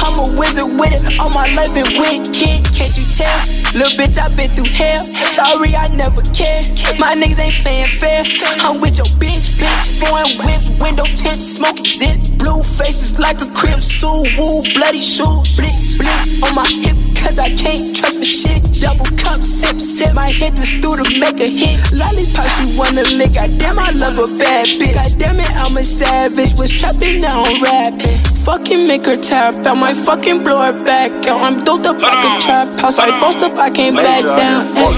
I'm 0.00 0.16
a 0.18 0.38
wizard 0.38 0.72
with 0.78 0.92
it, 0.96 1.18
all 1.20 1.30
my 1.30 1.46
life 1.54 1.72
been 1.74 1.86
wicked. 2.00 2.60
Can't 2.74 2.96
you 2.96 3.04
tell? 3.12 3.38
Little 3.76 3.94
bitch, 3.98 4.18
I 4.18 4.28
been 4.34 4.50
through 4.50 4.72
hell. 4.72 5.04
Sorry, 5.36 5.76
I 5.76 5.86
never 5.94 6.22
cared. 6.32 6.72
My 6.98 7.14
niggas 7.14 7.38
ain't 7.38 7.62
playing 7.62 7.88
fair. 8.00 8.24
I'm 8.64 8.80
with 8.80 8.96
your 8.96 9.06
bitch, 9.20 9.60
bitch. 9.60 10.00
Foreign 10.00 10.32
whips, 10.42 10.68
window 10.80 11.04
tint, 11.04 11.38
smoking 11.38 11.84
zit. 11.84 12.38
Blue 12.38 12.62
faces 12.62 13.18
like 13.18 13.40
a 13.40 13.46
crib, 13.52 13.80
suit, 13.80 14.26
woo, 14.36 14.62
bloody 14.74 15.00
shoe. 15.00 15.44
Blick, 15.54 15.76
blick 16.00 16.42
on 16.42 16.54
my 16.54 16.66
hip, 16.82 16.96
cause 17.20 17.38
I 17.38 17.48
can't 17.54 17.96
trust 17.96 18.18
for 18.18 18.24
shit. 18.24 18.80
Double 18.80 19.04
cup, 19.16 19.44
sip, 19.44 19.80
sip. 19.80 20.14
Might 20.14 20.34
hit 20.34 20.56
the 20.56 20.64
stew 20.64 20.96
to 20.96 21.04
make 21.20 21.38
a 21.40 21.48
hit. 21.48 21.78
Lollipop, 21.92 22.48
she 22.56 22.76
wanna 22.76 23.04
lick. 23.16 23.34
Goddamn, 23.34 23.78
I 23.78 23.90
love 23.90 24.16
a 24.18 24.26
bad 24.38 24.66
bitch. 24.80 24.94
Goddamn 24.94 25.40
it, 25.40 25.52
I'm 25.52 25.76
a 25.76 25.84
savage. 25.84 26.54
Was 26.54 26.70
trapping, 26.70 27.20
now 27.20 27.44
I'm 27.44 27.62
rapping. 27.62 28.18
Fucking 28.44 28.88
make 28.88 29.04
her 29.06 29.16
tap 29.16 29.54
out. 29.66 29.76
Might 29.76 29.96
fucking 29.96 30.42
blow 30.42 30.64
her 30.64 30.84
back 30.84 31.12
out. 31.26 31.40
I'm 31.42 31.62
doped 31.64 31.86
up 31.86 32.00
like 32.00 32.12
a 32.12 32.40
trap 32.40 32.80
house. 32.80 32.98
I 32.98 33.08
boast 33.20 33.42
up, 33.42 33.56
I 33.58 33.70
can't 33.70 33.96
back 33.96 34.22
down. 34.22 34.64
fuck 34.74 34.96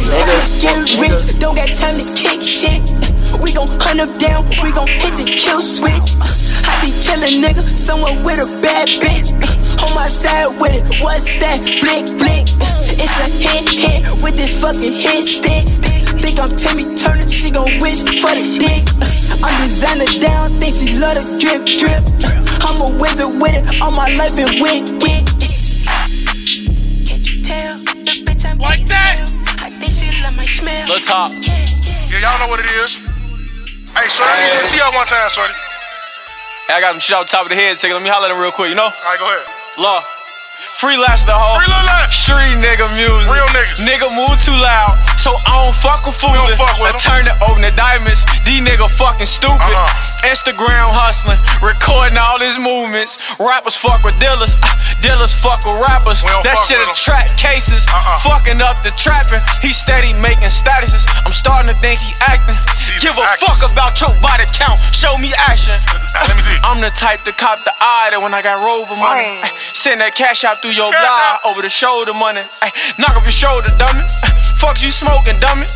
Get 0.62 0.78
rich, 1.02 1.38
don't 1.38 1.56
got 1.56 1.74
time 1.74 1.96
to 1.98 2.06
kick 2.14 2.40
shit. 2.42 2.80
We 3.42 3.52
gon' 3.52 3.66
hunt 3.80 3.98
them 3.98 4.18
down, 4.18 4.48
we 4.62 4.70
gon' 4.70 4.86
hit 4.86 5.12
the 5.18 5.26
kill 5.26 5.62
switch. 5.62 6.14
I 6.82 6.86
be 6.86 6.90
chillin', 6.98 7.38
nigga, 7.38 7.78
someone 7.78 8.24
with 8.24 8.42
a 8.42 8.48
bad 8.60 8.88
bitch. 8.88 9.30
Uh, 9.38 9.86
on 9.86 9.94
my 9.94 10.06
side 10.06 10.50
with 10.58 10.74
it, 10.74 10.82
what's 11.00 11.30
that? 11.38 11.62
Blink, 11.78 12.18
blink. 12.18 12.50
Uh, 12.58 12.98
it's 12.98 13.16
a 13.22 13.30
hit, 13.38 13.70
hit 13.70 14.02
with 14.22 14.34
this 14.34 14.50
fucking 14.60 14.90
hit 14.90 15.22
stick. 15.22 15.62
Think 16.18 16.40
I'm 16.42 16.50
Timmy 16.58 16.96
Turner, 16.96 17.28
she 17.28 17.50
gon' 17.52 17.78
wish 17.78 18.02
for 18.18 18.34
the 18.34 18.42
dick. 18.58 18.82
Uh, 18.98 19.46
I'm 19.46 19.54
designer 19.62 20.10
down, 20.18 20.58
think 20.58 20.74
she 20.74 20.98
love 20.98 21.14
the 21.14 21.22
drip, 21.38 21.62
drip. 21.78 22.02
I'm 22.66 22.74
a 22.82 22.98
wizard 22.98 23.30
with 23.40 23.54
it, 23.54 23.80
all 23.80 23.92
my 23.92 24.10
life 24.18 24.34
been 24.34 24.50
wicked. 24.58 24.90
Like 28.58 28.86
that. 28.86 29.30
I 29.58 29.70
think 29.70 29.92
she 29.94 30.22
love 30.22 30.34
my 30.34 30.46
smell. 30.46 30.88
Lil 30.88 30.98
Top. 30.98 31.30
Yeah, 31.30 32.18
y'all 32.18 32.38
know 32.42 32.50
what 32.50 32.58
it 32.58 32.66
is. 32.82 32.98
Hey, 33.94 34.06
Shorty, 34.10 34.34
I 34.34 34.50
need 34.50 34.66
to 34.66 34.72
tee 34.72 34.80
up 34.82 34.94
one 34.94 35.06
time, 35.06 35.30
Shorty. 35.30 35.54
I 36.72 36.80
got 36.80 36.96
him 36.96 37.00
shit 37.04 37.12
off 37.12 37.28
the 37.28 37.36
top 37.36 37.44
of 37.44 37.52
the 37.52 37.58
head. 37.60 37.76
Take 37.76 37.92
it. 37.92 37.94
Let 37.94 38.02
me 38.02 38.08
holler 38.08 38.26
at 38.26 38.32
him 38.32 38.40
real 38.40 38.50
quick, 38.50 38.72
you 38.72 38.78
know? 38.78 38.88
All 38.88 39.04
right, 39.04 39.20
go 39.20 39.28
ahead. 39.28 39.44
Law. 39.76 40.00
Free 40.80 40.96
lash 40.96 41.28
the 41.28 41.36
hoe. 41.36 41.52
Free 41.60 41.68
Lil 41.68 41.84
Lash. 41.84 42.24
Street 42.24 42.56
nigga 42.56 42.88
music. 42.96 43.28
Real 43.28 43.44
niggas. 43.52 43.84
Nigga 43.84 44.08
move 44.16 44.32
too 44.40 44.56
loud. 44.56 44.96
So 45.20 45.36
I 45.44 45.60
don't 45.60 45.76
fuck 45.76 46.06
with 46.08 46.16
don't 46.16 46.32
foolish. 46.32 46.56
fuck 46.56 46.80
with 46.80 46.96
I 46.96 47.02
turn 47.02 47.24
it 47.28 47.36
over 47.44 47.60
to 47.60 47.72
diamonds. 47.76 48.24
These 48.48 48.64
nigga 48.64 48.88
fucking 48.88 49.28
stupid. 49.28 49.60
Uh-uh. 49.60 50.11
Instagram 50.26 50.88
hustling. 50.90 51.38
Recording 51.62 52.16
all 52.18 52.38
his 52.38 52.58
movements. 52.58 53.18
Rappers 53.38 53.76
fuck 53.76 54.02
with 54.06 54.16
dealers. 54.22 54.56
Ah, 54.62 54.74
dealers 55.02 55.34
fuck 55.34 55.62
with 55.66 55.78
rappers. 55.82 56.22
That 56.22 56.56
shit 56.66 56.78
with 56.78 56.90
a 56.90 56.96
'em. 56.96 57.28
cases. 57.36 57.86
Uh-uh. 57.90 58.18
Fucking 58.26 58.60
up 58.62 58.78
the 58.86 58.90
trapping. 58.94 59.42
He 59.60 59.72
steady 59.74 60.12
making 60.22 60.50
statuses. 60.52 61.04
I'm 61.26 61.32
starting 61.34 61.68
to 61.68 61.76
think 61.82 61.98
he 62.00 62.14
acting. 62.22 62.56
He's 62.86 63.02
Give 63.02 63.16
a 63.18 63.22
acting. 63.26 63.48
fuck 63.50 63.62
about 63.70 63.98
your 64.00 64.14
body 64.22 64.46
count. 64.54 64.78
Show 64.94 65.18
me 65.18 65.30
action. 65.38 65.74
Uh, 66.14 66.26
Let 66.28 66.36
me 66.36 66.42
see. 66.42 66.58
I'm 66.62 66.80
the 66.80 66.90
type 66.94 67.22
to 67.24 67.32
cop 67.32 67.64
the 67.64 67.72
eye 67.80 68.10
that 68.14 68.20
when 68.22 68.34
I 68.34 68.42
got 68.42 68.62
rover 68.62 68.94
money. 68.96 69.42
Mm. 69.42 69.50
Send 69.74 70.00
that 70.00 70.14
cash 70.14 70.44
out 70.44 70.62
through 70.62 70.76
your 70.76 70.90
Cash 70.92 71.00
block 71.02 71.22
out. 71.22 71.40
over 71.50 71.62
the 71.62 71.70
shoulder 71.70 72.14
money. 72.14 72.42
ay, 72.62 72.70
Knock 72.98 73.16
up 73.16 73.24
your 73.24 73.32
shoulder, 73.34 73.68
dummy. 73.78 74.04
Fuck 74.60 74.78
you 74.82 74.90
smoking, 74.90 75.40
dummy. 75.40 75.66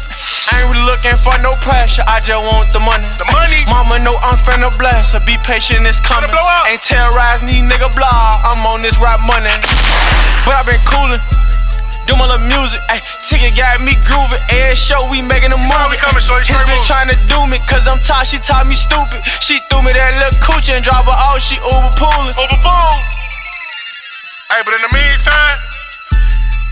I 0.46 0.62
ain't 0.62 0.70
really 0.70 0.86
looking 0.86 1.16
for 1.26 1.34
no 1.42 1.50
pressure, 1.58 2.04
I 2.06 2.20
just 2.22 2.38
want 2.38 2.70
the 2.72 2.78
money. 2.80 3.08
The 3.18 3.26
money. 3.34 3.66
Mama 3.66 3.98
know 3.98 4.14
I'm 4.22 4.35
finna 4.44 4.70
bless 4.76 5.14
her. 5.14 5.22
Be 5.24 5.36
patient, 5.44 5.86
it's 5.86 6.00
coming. 6.00 6.30
Ain't 6.68 6.82
terrorizing 6.82 7.48
these 7.48 7.64
nigga 7.64 7.88
blah. 7.96 8.40
I'm 8.44 8.66
on 8.66 8.82
this 8.82 8.98
rap 9.00 9.20
money. 9.24 9.52
But 10.44 10.58
i 10.58 10.62
been 10.66 10.82
coolin'. 10.84 11.20
Do 12.06 12.14
my 12.14 12.22
little 12.22 12.46
music, 12.46 12.78
ayy. 12.86 13.02
Ticket 13.18 13.58
got 13.58 13.82
me 13.82 13.98
grooving. 14.06 14.38
Every 14.54 14.78
show 14.78 15.02
we 15.10 15.18
making 15.26 15.50
a 15.50 15.58
movie. 15.58 15.98
coming, 15.98 16.22
shorty, 16.22 16.46
His 16.46 16.54
bitch 16.62 16.86
trying 16.86 17.10
to 17.10 17.18
do 17.26 17.42
me, 17.50 17.58
cause 17.66 17.90
I'm 17.90 17.98
tired, 17.98 18.30
she 18.30 18.38
taught 18.38 18.62
me 18.70 18.78
stupid. 18.78 19.26
She 19.42 19.58
threw 19.66 19.82
me 19.82 19.90
that 19.90 20.14
little 20.14 20.38
coochie 20.38 20.78
and 20.78 20.86
drop 20.86 21.02
her 21.10 21.18
out, 21.18 21.42
she 21.42 21.58
Uber 21.58 21.90
pooling. 21.98 22.34
Over 22.38 22.58
boom. 22.62 22.96
Hey, 24.54 24.62
but 24.62 24.78
in 24.78 24.82
the 24.86 24.92
meantime, 24.94 25.56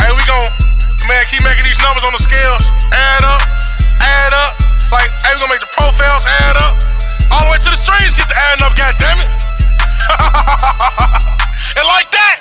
hey, 0.06 0.14
we 0.14 0.22
gon' 0.22 0.46
man 1.10 1.26
keep 1.26 1.42
making 1.42 1.66
these 1.66 1.82
numbers 1.82 2.06
on 2.06 2.14
the 2.14 2.22
scales. 2.22 2.70
Add 2.94 3.26
up, 3.26 3.42
add 3.98 4.32
up. 4.38 4.54
Like, 4.94 5.10
hey, 5.26 5.34
we 5.34 5.42
gonna 5.42 5.50
make 5.50 5.66
the 5.66 5.72
profiles 5.74 6.22
add 6.46 6.56
up. 6.62 6.93
All 7.30 7.44
the 7.44 7.50
way 7.52 7.58
to 7.58 7.70
the 7.70 7.76
strings, 7.76 8.14
get 8.14 8.28
the 8.28 8.36
adding 8.36 8.64
up, 8.64 8.74
goddammit. 8.74 9.30
and 11.78 11.86
like 11.88 12.10
that, 12.10 12.40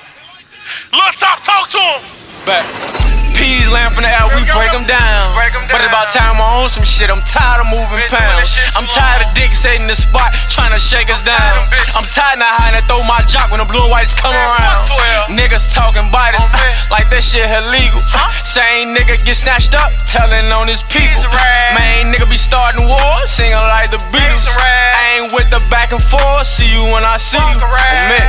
Lil 0.92 1.12
Top, 1.16 1.42
talk 1.44 1.70
to 1.70 1.80
him. 1.80 2.02
Back. 2.46 3.23
Peas 3.44 3.68
land 3.68 3.92
from 3.92 4.08
the 4.08 4.12
air, 4.12 4.24
we 4.32 4.40
Here 4.40 4.48
we 4.48 4.48
go, 4.48 4.56
break 4.56 4.72
them 4.72 4.88
down. 4.88 5.36
But 5.68 5.84
about 5.84 6.16
time 6.16 6.40
I 6.40 6.64
own 6.64 6.72
some 6.72 6.88
shit. 6.88 7.12
I'm 7.12 7.20
tired 7.28 7.60
of 7.60 7.68
moving 7.68 8.00
pounds. 8.08 8.56
I'm 8.80 8.88
tired 8.88 9.28
of 9.28 9.36
dick 9.36 9.52
setting 9.52 9.84
the 9.92 10.00
spot, 10.00 10.32
trying 10.48 10.72
to 10.72 10.80
shake 10.80 11.12
us 11.12 11.28
down. 11.28 11.36
of 11.60 11.68
them 11.68 11.76
bitches. 11.76 11.92
I'm 12.00 12.08
tired 12.08 12.40
of 12.40 12.48
hiding 12.48 12.80
and 12.80 12.86
throw 12.88 13.04
my 13.04 13.20
jock 13.28 13.52
when 13.52 13.60
the 13.60 13.68
blue 13.68 13.84
and 13.84 13.92
whites 13.92 14.16
come 14.16 14.32
around. 14.32 14.88
12. 15.28 15.36
Niggas 15.36 15.76
talking 15.76 16.08
about 16.08 16.32
it 16.32 16.40
Oh, 16.40 16.48
like 16.88 17.12
that 17.12 17.20
shit 17.20 17.44
illegal. 17.44 18.00
Same 18.48 18.96
nigga 18.96 19.20
get 19.20 19.36
snatched 19.36 19.76
up, 19.76 19.92
telling 20.08 20.48
on 20.56 20.72
his 20.72 20.88
people. 20.88 21.28
Main 21.76 22.16
nigga 22.16 22.24
be 22.32 22.40
starting 22.40 22.88
wars, 22.88 23.28
singing 23.28 23.60
like 23.60 23.92
the 23.92 24.00
Beatles. 24.16 24.48
I 24.56 25.20
ain't 25.20 25.36
with 25.36 25.52
the 25.52 25.60
back 25.68 25.92
and 25.92 26.00
forth. 26.00 26.48
See 26.48 26.72
you 26.72 26.88
when 26.96 27.04
I 27.04 27.20
see 27.20 27.44
you. 27.44 27.60
a 27.60 27.68
rag. 27.68 28.08
Admit. 28.08 28.24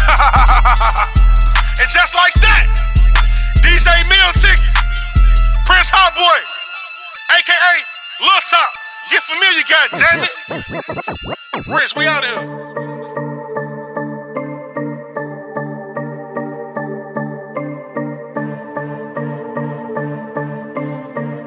And 1.80 1.88
just 1.88 2.14
like 2.14 2.34
that, 2.44 2.89
DJ 3.70 3.86
Meal 4.10 4.32
Ticket, 4.32 4.58
Prince 5.64 5.90
Hot 5.94 6.12
Boy, 6.18 6.42
aka 7.30 7.84
Lil 8.18 8.40
Top, 8.50 8.74
get 9.08 9.22
familiar, 9.22 9.62
goddammit. 9.62 10.34
Rich, 11.72 11.94
we 11.94 12.04
out 12.08 12.24
here. 12.24 12.42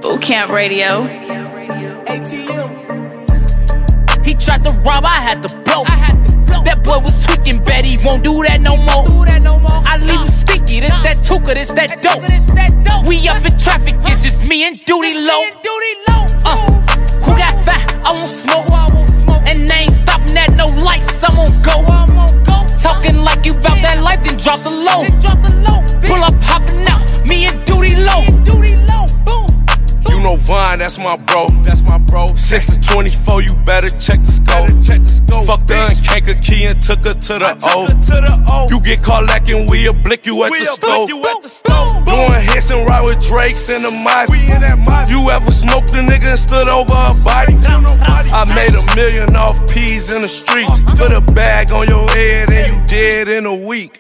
Boot 0.02 0.22
Camp 0.22 0.50
Radio. 0.50 1.02
He 4.24 4.34
tried 4.36 4.64
to 4.64 4.72
rob, 4.86 5.04
I 5.06 5.20
had 5.20 5.44
to 5.44 5.50
blow. 5.64 5.84
That 6.66 6.84
boy 6.84 7.00
was 7.00 7.26
tweaking, 7.26 7.64
bet 7.64 7.86
he 7.86 7.98
won't 7.98 8.24
do 8.24 8.44
that 8.44 8.62
no 8.62 8.78
more. 8.78 9.06
I 9.86 9.98
leave 9.98 10.22
him 10.22 10.28
sticky, 10.28 10.80
this 10.82 10.92
that 11.04 11.18
tuka, 11.24 11.54
this 11.54 11.72
that 11.74 12.02
dope. 12.02 12.24
We 13.08 13.28
up 13.28 13.46
in 13.46 13.58
traffic, 13.58 13.96
it's 14.06 14.24
just 14.24 14.46
me 14.46 14.66
and 14.66 14.80
Duty 14.86 15.14
Low. 15.28 15.44
Uh, 16.46 16.68
who 17.24 17.38
got 17.38 17.54
fat? 17.66 17.84
I 18.06 18.12
won't 18.12 18.30
smoke. 18.30 18.68
And 19.46 19.70
they 19.70 19.86
ain't 19.86 19.94
stopping 19.94 20.38
at 20.38 20.56
no 20.56 20.68
lights, 20.68 21.24
I'm 21.24 21.38
on 21.38 21.52
go. 21.64 21.84
Talking 22.82 23.18
like 23.24 23.46
you 23.46 23.54
bout 23.54 23.82
that 23.82 24.02
life, 24.02 24.24
then 24.24 24.38
drop 24.38 24.60
the 24.60 24.72
low. 24.72 25.04
Pull 26.02 26.24
up, 26.24 26.34
hopping 26.42 26.86
out, 26.88 27.02
me 27.28 27.46
and 27.46 27.64
Duty 27.66 27.96
Low. 28.04 28.24
You 30.24 30.30
know 30.30 30.36
Vine, 30.38 30.80
that's 30.80 30.98
my 30.98 31.18
bro. 31.18 31.48
That's 31.68 31.82
my 31.82 31.98
bro. 31.98 32.28
6 32.28 32.66
to 32.68 32.80
24, 32.80 33.42
you 33.42 33.54
better 33.66 33.90
check 33.90 34.22
the 34.22 34.32
scope. 34.32 34.68
Check 34.82 35.04
the 35.04 35.10
scope. 35.10 35.48
Fuck 35.48 35.68
the 35.68 35.76
uncanker 35.76 36.40
key 36.42 36.64
and 36.64 36.82
took 36.82 37.00
her 37.00 37.14
to 37.14 37.34
the 37.44 37.52
O. 38.48 38.68
You 38.70 38.80
get 38.80 39.04
caught 39.04 39.26
lacking, 39.26 39.68
we'll 39.68 39.94
blick 39.94 40.26
you 40.26 40.42
at 40.46 40.52
the 40.52 40.64
stove. 40.72 41.10
Doing 42.08 42.42
hits 42.42 42.72
and 42.72 42.88
ride 42.88 43.04
with 43.04 43.20
Drakes 43.28 43.70
in 43.70 43.82
the 43.84 43.92
Mozzie. 44.08 44.48
You 45.12 45.30
ever 45.30 45.52
smoked 45.52 45.92
a 45.92 46.00
nigga 46.00 46.30
and 46.30 46.40
stood 46.40 46.70
over 46.70 46.94
a 46.94 47.14
body? 47.26 47.60
I 47.60 48.48
made 48.56 48.76
a 48.80 48.96
million 48.96 49.36
off 49.36 49.60
peas 49.70 50.16
in 50.16 50.22
the 50.22 50.30
streets. 50.30 50.72
Uh-huh. 50.72 50.96
Put 50.96 51.12
a 51.12 51.20
bag 51.20 51.74
on 51.74 51.90
your 51.90 52.08
head 52.08 52.50
and 52.50 52.72
you 52.72 52.86
dead 52.88 53.28
in 53.28 53.46
a 53.46 53.54
week. 53.54 54.00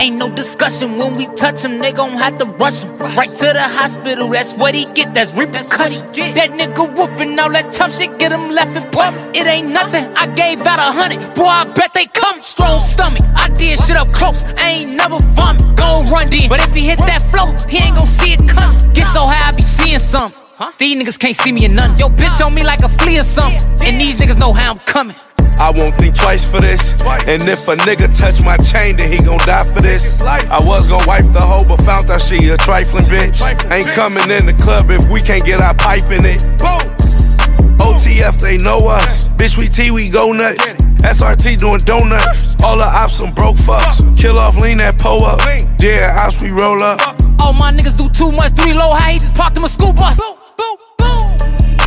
Ain't 0.00 0.16
no 0.16 0.28
discussion 0.28 0.98
when 0.98 1.16
we 1.16 1.26
touch 1.26 1.64
him, 1.64 1.78
they 1.78 1.92
gon' 1.92 2.18
have 2.18 2.36
to 2.38 2.44
rush 2.44 2.82
him. 2.82 2.98
Right 2.98 3.30
to 3.30 3.52
the 3.52 3.62
hospital, 3.62 4.28
that's 4.28 4.54
what 4.54 4.74
he 4.74 4.86
get, 4.86 5.14
that's 5.14 5.32
repercussion. 5.44 6.34
That 6.34 6.50
nigga 6.50 6.84
whooping 6.96 7.38
all 7.38 7.50
that 7.52 7.72
tough 7.72 7.96
shit, 7.96 8.18
get 8.18 8.32
him 8.32 8.50
left 8.50 8.76
and 8.76 8.90
puff. 8.92 9.14
It 9.34 9.46
ain't 9.46 9.68
nothing, 9.68 10.04
I 10.16 10.26
gave 10.26 10.60
out 10.60 10.78
a 10.78 10.90
hundred, 10.92 11.34
boy, 11.34 11.46
I 11.46 11.64
bet 11.64 11.92
they 11.94 12.06
come. 12.06 12.42
Strong 12.42 12.80
stomach, 12.80 13.22
I 13.36 13.48
did 13.48 13.78
shit 13.80 13.96
up 13.96 14.12
close, 14.12 14.44
I 14.58 14.80
ain't 14.80 14.90
never 14.92 15.18
vomit. 15.34 15.76
Gon' 15.76 16.10
run 16.10 16.32
in, 16.32 16.48
but 16.48 16.60
if 16.60 16.74
he 16.74 16.86
hit 16.86 16.98
that 17.00 17.22
flow, 17.30 17.54
he 17.68 17.78
ain't 17.78 17.96
gon' 17.96 18.06
see 18.06 18.32
it 18.32 18.48
coming. 18.48 18.78
Get 18.92 19.06
so 19.06 19.26
high, 19.26 19.48
I 19.48 19.52
be 19.52 19.62
seeing 19.62 19.98
something. 19.98 20.40
These 20.78 20.96
niggas 21.02 21.18
can't 21.18 21.36
see 21.36 21.52
me 21.52 21.64
in 21.64 21.74
none. 21.74 21.98
Yo, 21.98 22.08
bitch 22.08 22.44
on 22.44 22.54
me 22.54 22.62
like 22.62 22.82
a 22.82 22.88
flea 22.88 23.18
or 23.18 23.24
something. 23.24 23.60
And 23.82 24.00
these 24.00 24.18
niggas 24.18 24.38
know 24.38 24.52
how 24.52 24.70
I'm 24.70 24.78
coming. 24.78 25.16
I 25.60 25.72
won't 25.74 25.96
think 25.96 26.14
twice 26.14 26.44
for 26.44 26.60
this. 26.60 26.92
And 27.26 27.42
if 27.42 27.68
a 27.68 27.76
nigga 27.86 28.08
touch 28.16 28.42
my 28.44 28.56
chain, 28.58 28.96
then 28.96 29.10
he 29.10 29.18
gon' 29.18 29.38
die 29.46 29.64
for 29.72 29.80
this. 29.80 30.22
I 30.22 30.58
was 30.60 30.88
gon' 30.88 31.06
wife 31.06 31.32
the 31.32 31.40
hoe, 31.40 31.64
but 31.64 31.80
found 31.82 32.10
out 32.10 32.20
she 32.20 32.48
a 32.48 32.56
trifling 32.56 33.04
bitch. 33.04 33.40
Ain't 33.70 33.88
coming 33.94 34.30
in 34.30 34.46
the 34.46 34.54
club 34.62 34.90
if 34.90 35.08
we 35.10 35.20
can't 35.20 35.44
get 35.44 35.60
our 35.60 35.74
pipe 35.74 36.10
in 36.10 36.24
it. 36.24 36.42
OTF, 37.78 38.40
they 38.40 38.56
know 38.58 38.78
us. 38.88 39.28
Bitch, 39.36 39.58
we 39.58 39.68
T, 39.68 39.90
we 39.90 40.08
go 40.08 40.32
nuts. 40.32 40.74
SRT 41.04 41.58
doing 41.58 41.78
donuts. 41.84 42.56
All 42.62 42.78
the 42.78 42.84
ops 42.84 43.18
some 43.18 43.32
broke 43.34 43.56
fucks. 43.56 44.00
Kill 44.18 44.38
off, 44.38 44.56
lean 44.56 44.78
that 44.78 44.98
po 44.98 45.18
up. 45.18 45.40
Yeah, 45.80 46.18
ops, 46.24 46.42
we 46.42 46.50
roll 46.50 46.82
up. 46.82 47.00
All 47.40 47.52
my 47.52 47.72
niggas 47.72 47.96
do 47.96 48.08
too 48.08 48.32
much, 48.32 48.52
three 48.52 48.72
low 48.72 48.92
high, 48.92 49.12
he 49.12 49.18
just 49.18 49.34
parked 49.34 49.56
him 49.56 49.64
a 49.64 49.68
school 49.68 49.92
bus. 49.92 50.18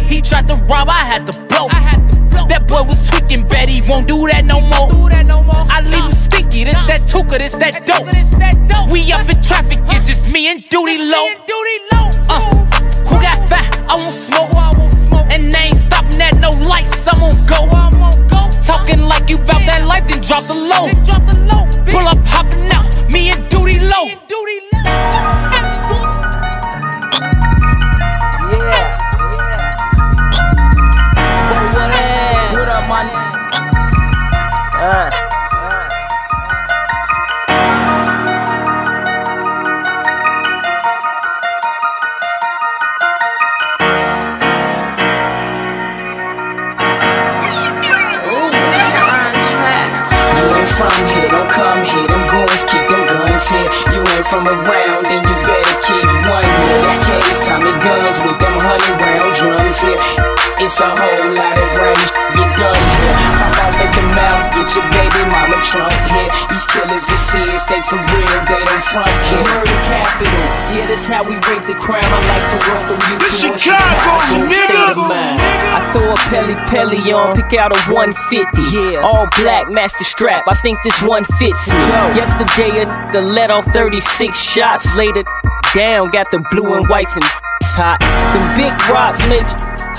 He 0.08 0.22
tried 0.22 0.48
to 0.50 0.62
rob, 0.70 0.90
I 0.90 1.04
had 1.06 1.26
to 1.28 1.42
blow. 1.48 1.68
That 2.50 2.68
boy 2.68 2.84
was 2.84 3.10
tweaking, 3.10 3.48
bet 3.48 3.70
he 3.70 3.82
won't 3.82 4.08
do 4.08 4.28
that 4.28 4.46
no 4.46 4.62
more. 4.62 4.90
I 5.72 5.82
leave 5.82 6.04
him 6.04 6.12
uh. 6.12 6.12
stinky, 6.12 6.64
this 6.64 6.76
that 6.88 7.02
uh. 7.02 7.12
tuka, 7.12 7.38
this 7.38 7.56
that 7.58 7.86
dope. 7.86 8.92
We 8.92 9.12
up 9.12 9.30
in 9.30 9.42
traffic, 9.42 9.80
it's 9.88 10.02
uh. 10.02 10.06
just 10.06 10.30
me 10.30 10.50
and 10.50 10.64
Duty 10.70 10.98
Low. 11.12 11.28
Uh, 12.30 12.52
who 13.08 13.22
got 13.22 13.38
fat? 13.50 13.68
I 13.90 13.96
won't 13.96 14.14
smoke. 14.14 14.52
And 15.32 15.54
they 15.54 15.70
ain't 15.70 15.76
stopping 15.76 16.22
at 16.22 16.40
no 16.40 16.52
lights, 16.52 17.08
I'm 17.08 17.22
on 17.22 17.36
go. 17.46 17.68
Talking 18.66 19.02
like 19.02 19.30
you 19.30 19.38
bout 19.38 19.64
that 19.68 19.86
life, 19.86 20.08
then 20.08 20.22
drop 20.22 20.44
the 20.44 20.56
low. 20.56 20.88
Pull 21.86 22.08
up, 22.08 22.18
hopping 22.26 22.70
out, 22.72 22.86
me 23.12 23.30
and 23.30 23.48
Duty 23.50 23.80
Low. 23.80 25.57
From 54.30 54.44
around, 54.48 55.08
then 55.08 55.24
you 55.24 55.36
better 55.40 55.76
keep 55.80 56.08
one 56.28 56.44
here. 56.44 56.80
That 56.84 57.00
case, 57.08 57.48
Tommy 57.48 57.72
guns 57.80 58.20
with 58.20 58.36
them 58.44 58.56
honey 58.60 58.92
round 59.00 59.32
drums 59.40 59.80
here. 59.80 60.00
It's 60.60 60.82
a 60.84 60.90
whole 60.92 61.32
lot 61.32 61.56
of 61.56 61.70
range. 61.80 62.12
get 62.36 62.52
done. 62.60 62.84
Pop 63.56 63.76
at 63.80 63.92
the 63.96 64.04
mouth, 64.12 64.46
get 64.52 64.68
your 64.76 64.84
baby 64.92 65.24
mama 65.32 65.58
trunk 65.64 66.07
here. 66.98 67.08
These 67.08 67.08
killers 67.08 67.10
is 67.10 67.20
serious, 67.20 67.66
they 67.66 67.82
for 67.86 67.98
real, 67.98 68.42
they 68.50 68.64
don't 68.66 68.84
front 68.90 69.12
here. 69.30 69.44
Murder 69.46 69.80
capital, 69.86 70.34
yeah, 70.74 70.88
that's 70.88 71.08
how 71.08 71.22
we 71.24 71.36
break 71.46 71.62
the 71.68 71.78
crime. 71.78 72.04
I 72.04 72.20
like 72.26 72.46
to 72.50 72.58
welcome 72.66 73.00
you 73.12 73.20
This 73.20 73.42
to 73.42 73.54
Chicago, 73.54 74.12
state 74.34 74.50
nigga. 74.50 75.08
I 75.78 75.90
throw 75.94 76.14
a 76.14 76.18
pelly 76.30 76.56
pelly 76.70 77.14
on, 77.14 77.36
pick 77.36 77.54
out 77.60 77.72
a 77.72 77.80
150. 77.92 78.62
Yeah. 78.74 79.02
All 79.02 79.28
black, 79.38 79.70
master 79.70 80.04
strap. 80.04 80.48
I 80.48 80.56
think 80.56 80.78
this 80.84 81.02
one 81.02 81.24
fits 81.38 81.74
me. 81.74 81.80
Yesterday, 82.18 82.82
a 82.82 82.86
the 83.14 83.22
let 83.22 83.52
off 83.52 83.66
36 83.66 84.38
shots. 84.40 84.98
Later, 84.98 85.24
down, 85.74 86.10
got 86.10 86.32
the 86.32 86.40
blue 86.52 86.74
and 86.74 86.88
whites 86.90 87.16
and 87.16 87.26
it's 87.62 87.76
hot. 87.78 88.00
Them 88.02 88.46
big 88.58 88.74
rocks, 88.90 89.22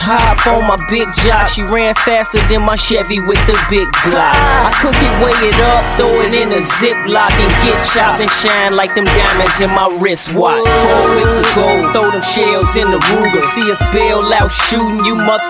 Hop 0.01 0.41
on 0.47 0.67
my 0.67 0.79
big 0.89 1.09
jock. 1.25 1.49
She 1.49 1.63
ran 1.67 1.95
faster 2.07 2.41
than 2.49 2.63
my 2.63 2.77
Chevy 2.77 3.21
with 3.21 3.41
the 3.47 3.57
big 3.69 3.87
Glock. 4.07 4.37
I 4.65 4.71
cook 4.81 4.97
it, 4.97 5.15
weigh 5.21 5.51
it 5.51 5.59
up, 5.75 5.83
throw 5.99 6.15
it 6.23 6.33
in 6.33 6.49
a 6.55 6.63
ziplock 6.63 7.35
and 7.35 7.53
get 7.67 7.79
chopped 7.85 8.23
and 8.23 8.31
shine 8.31 8.75
like 8.75 8.95
them 8.95 9.05
diamonds 9.05 9.61
in 9.61 9.71
my 9.75 9.91
wristwatch. 10.01 10.63
Four 10.63 11.05
weeks 11.17 11.37
ago, 11.43 11.67
throw 11.93 12.09
them 12.11 12.23
shells 12.23 12.77
in 12.77 12.91
the 12.91 13.01
Ruger. 13.11 13.43
See 13.43 13.71
us 13.71 13.83
bail 13.93 14.23
out 14.33 14.51
shooting 14.51 15.05
you 15.05 15.15
mother 15.15 15.45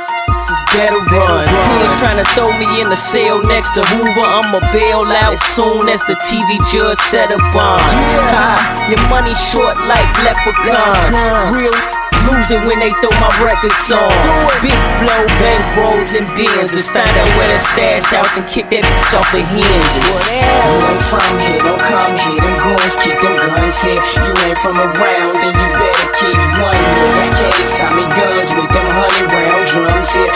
is 0.50 0.64
better 0.72 0.96
run. 1.12 1.44
He 1.44 1.74
ain't 1.84 1.94
tryna 2.00 2.26
throw 2.32 2.50
me 2.56 2.80
in 2.80 2.88
the 2.88 2.96
cell 2.96 3.42
next 3.48 3.72
to 3.76 3.82
Hoover. 3.84 4.24
I'ma 4.24 4.60
bail 4.72 5.04
out 5.04 5.34
as 5.34 5.42
soon 5.42 5.88
as 5.88 6.00
the 6.04 6.16
TV 6.24 6.56
judge 6.72 6.98
set 6.98 7.30
a 7.30 7.38
bond. 7.52 7.84
Ha, 8.32 8.88
your 8.90 9.02
money 9.08 9.34
short 9.34 9.76
like 9.84 10.08
leprechauns. 10.24 11.12
Real 11.52 11.97
losing 12.28 12.62
when 12.68 12.78
they 12.80 12.92
throw 13.00 13.12
my 13.16 13.32
records 13.40 13.88
on. 13.92 14.12
Big 14.60 14.76
blow, 15.00 15.22
bank 15.40 15.64
rolls 15.76 16.12
and 16.14 16.26
Benzes. 16.36 16.88
Find 16.92 17.08
out 17.08 17.30
where 17.36 17.48
the 17.48 17.60
stash 17.60 18.08
house 18.12 18.36
and 18.36 18.46
kick 18.48 18.68
that 18.72 18.84
bitch 18.84 19.14
off 19.16 19.28
the 19.32 19.40
hinges. 19.40 20.04
You 20.04 20.76
ain't 20.84 21.04
from 21.08 21.32
here, 21.48 21.62
don't 21.64 21.82
come 21.82 22.14
here. 22.14 22.40
Them 22.44 22.54
goons 22.60 22.96
keep 23.00 23.16
them 23.18 23.36
guns 23.36 23.80
here. 23.80 23.96
You 23.96 24.32
ain't 24.44 24.58
from 24.60 24.76
around, 24.76 25.32
then 25.40 25.54
you 25.56 25.68
better 25.72 26.08
keep 26.20 26.40
one. 26.60 26.76
That 26.76 27.32
case, 27.40 27.72
Tommy 27.80 28.06
guns 28.12 28.50
with 28.52 28.70
them 28.70 28.88
honey 28.92 29.24
round 29.32 29.57
drums 29.72 30.10
here. 30.16 30.32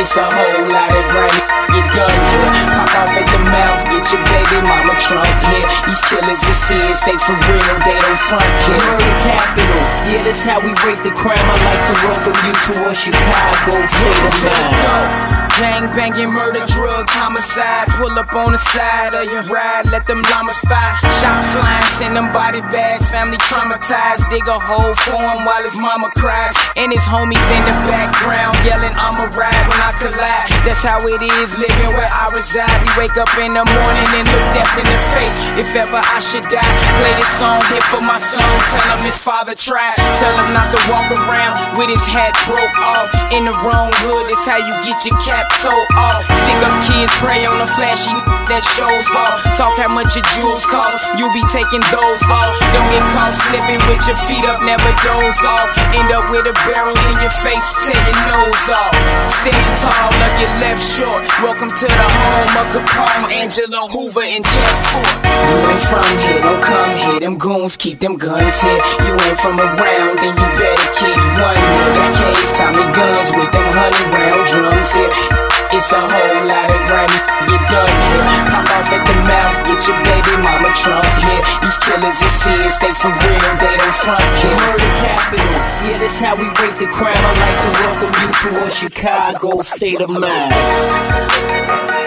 It's 0.00 0.16
a 0.16 0.24
whole 0.24 0.64
lot 0.72 0.88
of 0.88 1.04
grind. 1.12 1.44
Get 1.72 1.88
done 1.92 2.08
here. 2.08 2.50
Pop 2.76 2.92
off 3.04 3.12
at 3.12 3.26
the 3.28 3.40
mouth, 3.48 3.80
get 3.88 4.04
your 4.12 4.22
baby 4.24 4.58
mama 4.64 4.96
trunk 4.96 5.32
here. 5.52 5.66
These 5.84 6.02
killers 6.08 6.42
is 6.44 6.56
serious, 6.56 7.00
they 7.04 7.16
for 7.20 7.36
real, 7.36 7.76
they 7.84 7.96
don't 8.00 8.20
front 8.28 8.48
here. 8.64 8.80
Murder 8.80 9.12
capital, 9.24 9.82
yeah, 10.08 10.22
that's 10.24 10.44
how 10.44 10.60
we 10.60 10.72
break 10.80 11.00
the 11.04 11.12
crime. 11.12 11.36
I 11.36 11.56
like 11.64 11.82
to 11.88 11.94
welcome 12.04 12.38
you 12.44 12.52
to 12.52 12.72
a 12.88 12.94
Chicago 12.94 13.74
state 13.88 14.24
of 14.28 14.62
mind. 14.84 15.31
Gang 15.60 15.86
banging, 15.92 16.32
murder, 16.32 16.64
drugs, 16.64 17.12
homicide. 17.12 17.88
Pull 18.00 18.16
up 18.18 18.32
on 18.32 18.52
the 18.52 18.58
side 18.58 19.12
of 19.12 19.28
your 19.28 19.44
ride, 19.52 19.84
let 19.92 20.06
them 20.06 20.22
llamas 20.32 20.58
fire. 20.64 20.96
Shots 21.20 21.44
flying, 21.52 21.88
send 21.92 22.16
them 22.16 22.32
body 22.32 22.60
bags. 22.72 23.08
Family 23.12 23.36
traumatized, 23.46 24.24
dig 24.32 24.46
a 24.48 24.58
hole 24.58 24.96
for 25.06 25.20
him 25.20 25.44
while 25.44 25.62
his 25.62 25.76
mama 25.76 26.08
cries. 26.16 26.56
And 26.76 26.90
his 26.90 27.04
homies 27.04 27.44
in 27.52 27.62
the 27.68 27.76
background 27.90 28.56
yelling, 28.64 28.96
I'ma 28.96 29.28
ride 29.36 29.64
when 29.68 29.80
I 29.80 29.92
collide. 30.00 30.48
That's 30.64 30.82
how 30.82 31.04
it 31.04 31.20
is 31.20 31.54
living 31.60 31.92
where 31.94 32.08
I 32.08 32.32
reside. 32.32 32.72
We 32.82 33.06
wake 33.06 33.16
up 33.20 33.30
in 33.36 33.52
the 33.52 33.62
morning 33.62 34.08
and 34.18 34.26
look 34.32 34.46
death 34.56 34.72
in 34.80 34.86
the 34.88 35.00
face. 35.14 35.36
If 35.60 35.70
ever 35.76 36.00
I 36.00 36.18
should 36.18 36.48
die, 36.48 36.74
play 36.98 37.14
this 37.20 37.32
song 37.36 37.60
here 37.68 37.84
for 37.92 38.00
my 38.00 38.18
son. 38.18 38.42
Tell 38.72 38.96
him 38.96 39.04
his 39.04 39.20
father 39.20 39.54
tried. 39.54 40.00
Tell 40.16 40.34
him 40.42 40.50
not 40.56 40.72
to 40.72 40.80
walk 40.88 41.06
around 41.12 41.54
with 41.76 41.92
his 41.92 42.08
hat 42.08 42.32
broke 42.48 42.78
off. 42.80 43.12
In 43.30 43.44
the 43.44 43.54
wrong 43.62 43.92
hood, 44.02 44.32
it's 44.32 44.48
how 44.48 44.58
you 44.58 44.72
get 44.82 45.04
your 45.04 45.16
cap 45.20 45.41
toe 45.62 45.84
off. 45.98 46.22
Stick 46.42 46.58
up 46.62 46.74
kids, 46.86 47.12
pray 47.22 47.46
on 47.46 47.58
the 47.58 47.68
flashy 47.78 48.14
that 48.50 48.62
shows 48.76 49.08
off. 49.16 49.40
Talk 49.56 49.78
how 49.78 49.90
much 49.90 50.14
your 50.18 50.26
jewels 50.36 50.66
cost, 50.66 50.98
you 51.18 51.26
be 51.32 51.42
taking 51.50 51.82
those 51.94 52.22
off. 52.28 52.52
Don't 52.74 52.88
get 52.92 53.04
caught 53.14 53.34
slipping 53.34 53.82
with 53.88 54.02
your 54.04 54.18
feet 54.28 54.44
up, 54.46 54.60
never 54.62 54.90
doze 55.02 55.42
off. 55.46 55.68
End 55.94 56.10
up 56.12 56.26
with 56.28 56.44
a 56.50 56.54
barrel 56.68 56.96
in 57.12 57.16
your 57.22 57.34
face, 57.42 57.66
tear 57.86 57.96
your 57.96 58.18
nose 58.28 58.66
off. 58.70 58.92
Stand 59.26 59.72
tall, 59.82 60.10
look 60.10 60.34
your 60.42 60.52
left 60.60 60.82
short. 60.82 61.22
Welcome 61.40 61.70
to 61.70 61.86
the 61.86 62.06
home 62.18 62.54
of 62.60 62.66
Capone, 62.74 63.30
Angela 63.32 63.88
Hoover, 63.88 64.26
and 64.26 64.44
Jeff 64.44 64.78
Fort. 64.90 65.14
You 65.32 65.56
ain't 65.70 65.84
from 65.88 66.12
here, 66.22 66.40
don't 66.42 66.62
come 66.62 66.92
here. 66.92 67.20
Them 67.20 67.36
goons 67.38 67.76
keep 67.76 67.98
them 67.98 68.16
guns 68.16 68.60
here. 68.60 68.82
You 69.06 69.14
ain't 69.16 69.38
from 69.40 69.58
around, 69.58 70.14
then 70.18 70.32
you 70.36 70.48
better 70.58 70.88
keep 70.98 71.18
one. 71.40 71.56
That 71.56 72.10
case, 72.18 72.58
Tommy 72.58 72.84
guns 72.92 73.28
with 73.32 73.50
them 73.50 73.68
honey 73.72 74.04
round 74.12 74.44
drums 74.46 74.92
here. 74.92 75.31
It's 75.74 75.90
a 75.90 75.96
whole 75.98 76.46
lot 76.46 76.68
of 76.70 76.80
grimy 76.86 77.18
get 77.48 77.64
done 77.72 77.88
here. 77.88 78.24
Pop 78.52 78.68
off 78.76 78.92
at 78.92 79.02
the 79.08 79.16
mouth, 79.24 79.56
get 79.64 79.80
your 79.88 79.96
baby 80.04 80.36
mama 80.44 80.68
trunk 80.76 81.08
here. 81.16 81.40
These 81.64 81.78
killers 81.80 82.20
is 82.20 82.32
serious, 82.44 82.76
they 82.76 82.92
for 82.92 83.08
real, 83.08 83.52
they 83.56 83.76
don't 83.80 83.96
front 84.04 84.20
here. 84.20 84.52
Murder 84.52 84.92
capital, 85.00 85.48
yeah, 85.88 85.96
that's 85.96 86.20
how 86.20 86.36
we 86.36 86.44
break 86.52 86.74
the 86.76 86.88
crime. 86.92 87.16
I'd 87.16 87.38
like 87.40 87.56
to 87.64 87.70
welcome 87.80 88.12
you 88.20 88.28
to 88.44 88.66
a 88.66 88.70
Chicago 88.70 89.62
state 89.62 90.00
of 90.02 90.10
mind. 90.10 92.01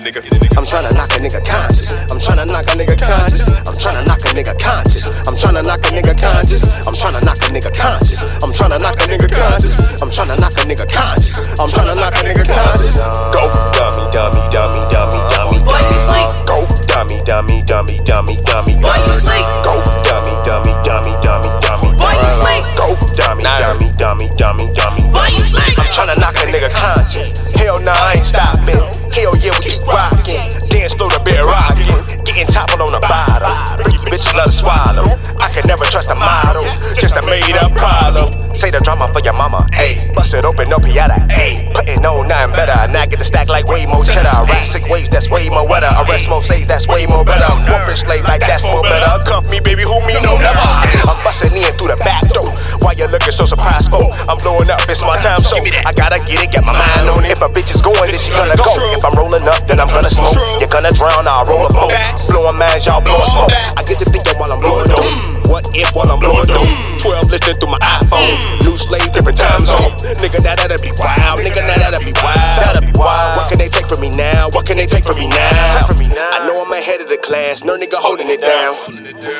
Get 0.00 0.14
it, 0.14 0.14
nigga. 0.14 0.56
I'm 0.56 0.64
tryna 0.64 0.92
knock 0.94 1.12
a 1.12 1.20
nigga 1.20 1.40
conscious. 1.44 1.92
I'm 2.10 2.18
tryna 2.18 2.46
knock 2.46 2.66
a 2.68 2.76
nigga 2.76 2.96
conscious. 2.96 3.48
I'm 3.48 3.76
tryna 3.76 4.06
knock 4.06 4.20
a 4.24 4.32
nigga 4.34 4.54
conscious. 4.58 5.08
I'm 5.26 5.36
tryna 5.36 5.64
knock 5.64 5.84
a 5.84 5.90
nigga 5.92 6.14
conscious. 6.16 6.64
I'm 6.86 6.94
tryna 6.94 7.24
knock 7.24 7.40
a 7.40 7.48
nigga 7.48 7.72
conscious. 7.72 8.22
I'm 8.42 8.52
tryna 8.52 8.80
knock 8.80 9.00
a 9.00 9.06
nigga 9.06 9.28
conscious. 9.28 9.78
I'm 10.02 10.10
tryna 10.10 10.36
knock 10.40 10.56
a 10.56 10.64
nigga 10.66 10.86
conscious. 10.88 11.38
I'm 11.60 11.68
tryna 11.68 11.96
knock 11.96 12.16
a 12.16 12.22
nigga 12.24 12.44
conscious. 12.44 12.96
Go 13.32 13.42
dummy, 13.72 14.04
dummy, 14.12 14.42
dummy, 14.52 14.80
dummy, 14.92 15.20
dummy. 15.32 15.58
Boy, 15.64 15.80
you 15.80 15.98
sleep. 16.04 16.28
Go 16.44 16.58
dummy, 16.88 17.22
dummy, 17.24 17.62
dummy, 17.64 17.96
dummy, 18.04 18.36
dummy. 18.44 18.74
Boy, 18.80 19.00
you 19.00 19.14
sleep. 19.16 19.46
Go 19.64 19.80
dummy, 20.04 20.34
dummy, 20.44 20.72
dummy, 20.84 21.12
dummy, 21.24 21.50
dummy. 21.64 21.88
Boy, 21.96 22.16
you 22.16 22.30
sleep. 22.40 22.64
Go 22.76 22.86
dummy, 23.16 23.44
dummy, 23.44 23.88
dummy, 23.96 24.26
dummy, 24.36 24.66
dummy. 24.76 25.02
Boy, 25.08 25.28
you 25.32 25.44
sleep. 25.44 25.78
I'm 25.78 25.88
tryna 25.88 26.16
knock 26.20 26.36
a 26.36 26.44
nigga 26.50 26.70
conscious. 26.72 27.40
Hell 27.56 27.80
nah, 27.80 27.92
I 27.96 28.14
ain't 28.16 28.24
stopping. 28.24 28.85
Hell 29.16 29.32
yeah, 29.40 29.56
we 29.56 29.72
keep 29.72 29.80
rocking. 29.88 30.44
Dance 30.68 30.92
through 30.92 31.08
the 31.08 31.20
bed 31.24 31.40
rockin', 31.40 32.04
getting 32.28 32.44
toppled 32.52 32.84
on 32.84 32.92
the 32.92 33.00
bottom. 33.00 33.48
Freaky 33.80 33.96
bitches 34.12 34.36
love 34.36 34.52
to 34.52 34.60
swallow. 34.60 35.08
I 35.40 35.48
can 35.56 35.64
never 35.64 35.88
trust 35.88 36.12
a 36.12 36.14
model, 36.14 36.60
just 37.00 37.16
a 37.16 37.24
made 37.24 37.56
up 37.56 37.72
problem. 37.72 38.36
Say 38.52 38.68
the 38.70 38.80
drama 38.80 39.08
for 39.08 39.20
your 39.20 39.32
mama, 39.32 39.68
Hey, 39.72 40.12
Bust 40.16 40.32
it 40.32 40.44
open, 40.44 40.68
no 40.68 40.76
piata, 40.76 41.16
ayy. 41.28 41.72
Putting 41.72 42.04
on 42.04 42.28
nothing 42.28 42.56
better. 42.56 42.76
Now 42.92 43.04
get 43.04 43.18
the 43.18 43.24
stack 43.24 43.48
like 43.48 43.68
way 43.68 43.84
more 43.84 44.04
cheddar. 44.04 44.48
Rat 44.48 44.66
sick 44.66 44.88
waves, 44.88 45.08
that's 45.08 45.28
way 45.28 45.48
more 45.48 45.68
wetter. 45.68 45.92
Arrest 45.92 46.28
more 46.28 46.42
safe, 46.42 46.66
that's 46.66 46.88
way 46.88 47.06
more 47.06 47.24
better. 47.24 47.52
Corporate 47.68 47.96
slave 47.96 48.24
like 48.24 48.40
that's 48.40 48.64
more 48.64 48.82
better. 48.82 49.24
Cuff 49.24 49.44
me, 49.48 49.60
baby, 49.60 49.84
who 49.84 50.00
me, 50.08 50.16
no 50.24 50.40
never. 50.40 50.60
I'm 51.08 51.20
busting 51.20 51.52
in 51.52 51.72
through 51.76 51.92
the 51.92 52.00
back 52.00 52.24
door. 52.32 52.55
Why 52.86 52.94
you 52.94 53.10
looking 53.10 53.34
so 53.34 53.46
surprised 53.46 53.90
for? 53.90 53.98
I'm 54.30 54.38
blowing 54.38 54.70
up, 54.70 54.78
it's 54.86 55.02
my 55.02 55.18
time, 55.18 55.42
so 55.42 55.58
I 55.82 55.90
gotta 55.90 56.22
get 56.22 56.38
it, 56.38 56.52
get 56.54 56.62
my 56.62 56.70
mind 56.70 57.10
on 57.10 57.24
it. 57.26 57.34
If 57.34 57.42
a 57.42 57.50
bitch 57.50 57.74
is 57.74 57.82
going, 57.82 57.98
then 57.98 58.14
she 58.14 58.30
gonna 58.30 58.54
go. 58.54 58.70
If 58.94 59.02
I'm 59.02 59.10
rolling 59.18 59.42
up, 59.42 59.66
then 59.66 59.80
I'm 59.80 59.88
gonna 59.90 60.08
smoke. 60.08 60.38
You're 60.62 60.70
gonna 60.70 60.92
drown, 60.92 61.26
I'll 61.26 61.44
roll 61.46 61.66
a 61.66 61.72
boat. 61.74 61.90
Blowing 62.30 62.54
minds, 62.54 62.86
y'all 62.86 63.02
blow 63.02 63.18
smoke. 63.26 63.50
I 63.50 63.82
get 63.82 63.98
to 63.98 64.04
thinking 64.06 64.38
while 64.38 64.52
I'm 64.52 64.60
blowing 64.60 64.86
dope. 64.86 65.35
What 65.46 65.70
if 65.78 65.94
while 65.94 66.10
I'm 66.10 66.18
blowing 66.20 66.46
dope? 66.50 66.66
12 67.00 67.30
listening 67.30 67.56
through 67.62 67.70
my 67.70 67.80
iPhone. 67.82 68.34
New 68.66 68.76
slave, 68.76 69.06
different 69.12 69.38
time 69.38 69.62
zone. 69.64 69.94
Nigga, 70.18 70.42
now 70.42 70.54
that'll 70.58 70.80
be 70.82 70.90
wild. 70.98 71.38
Nigga, 71.40 71.62
now 71.66 71.78
that'll 71.78 72.02
be 72.02 72.12
wild. 72.18 72.58
That'll 72.58 72.82
be 72.82 72.92
wild. 72.98 73.36
What 73.36 73.48
can 73.48 73.58
they 73.58 73.68
take 73.68 73.86
from 73.86 74.00
me 74.00 74.10
now? 74.10 74.50
What 74.52 74.66
can 74.66 74.76
they 74.76 74.86
take 74.86 75.04
from 75.06 75.18
me 75.18 75.28
now? 75.28 75.86
I 76.34 76.42
know 76.46 76.64
I'm 76.64 76.72
ahead 76.72 77.00
of 77.00 77.08
the 77.08 77.18
class. 77.18 77.62
No 77.64 77.78
nigga 77.78 77.94
holding 77.96 78.28
it 78.28 78.40
down. 78.42 78.74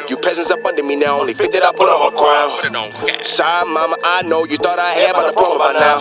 You 0.08 0.16
peasants 0.16 0.50
up 0.50 0.64
under 0.64 0.82
me 0.82 0.96
now. 0.96 1.18
Only 1.18 1.34
fit 1.34 1.52
that 1.52 1.64
I 1.64 1.72
put 1.74 1.90
on 1.90 2.00
my 2.06 2.12
crown. 2.14 3.22
Sorry, 3.22 3.66
mama, 3.72 3.96
I 4.04 4.22
know 4.22 4.44
you 4.46 4.56
thought 4.58 4.78
I 4.78 4.90
had 4.94 5.12
my 5.18 5.26
diploma 5.26 5.58
by 5.58 5.72
now. 5.74 5.98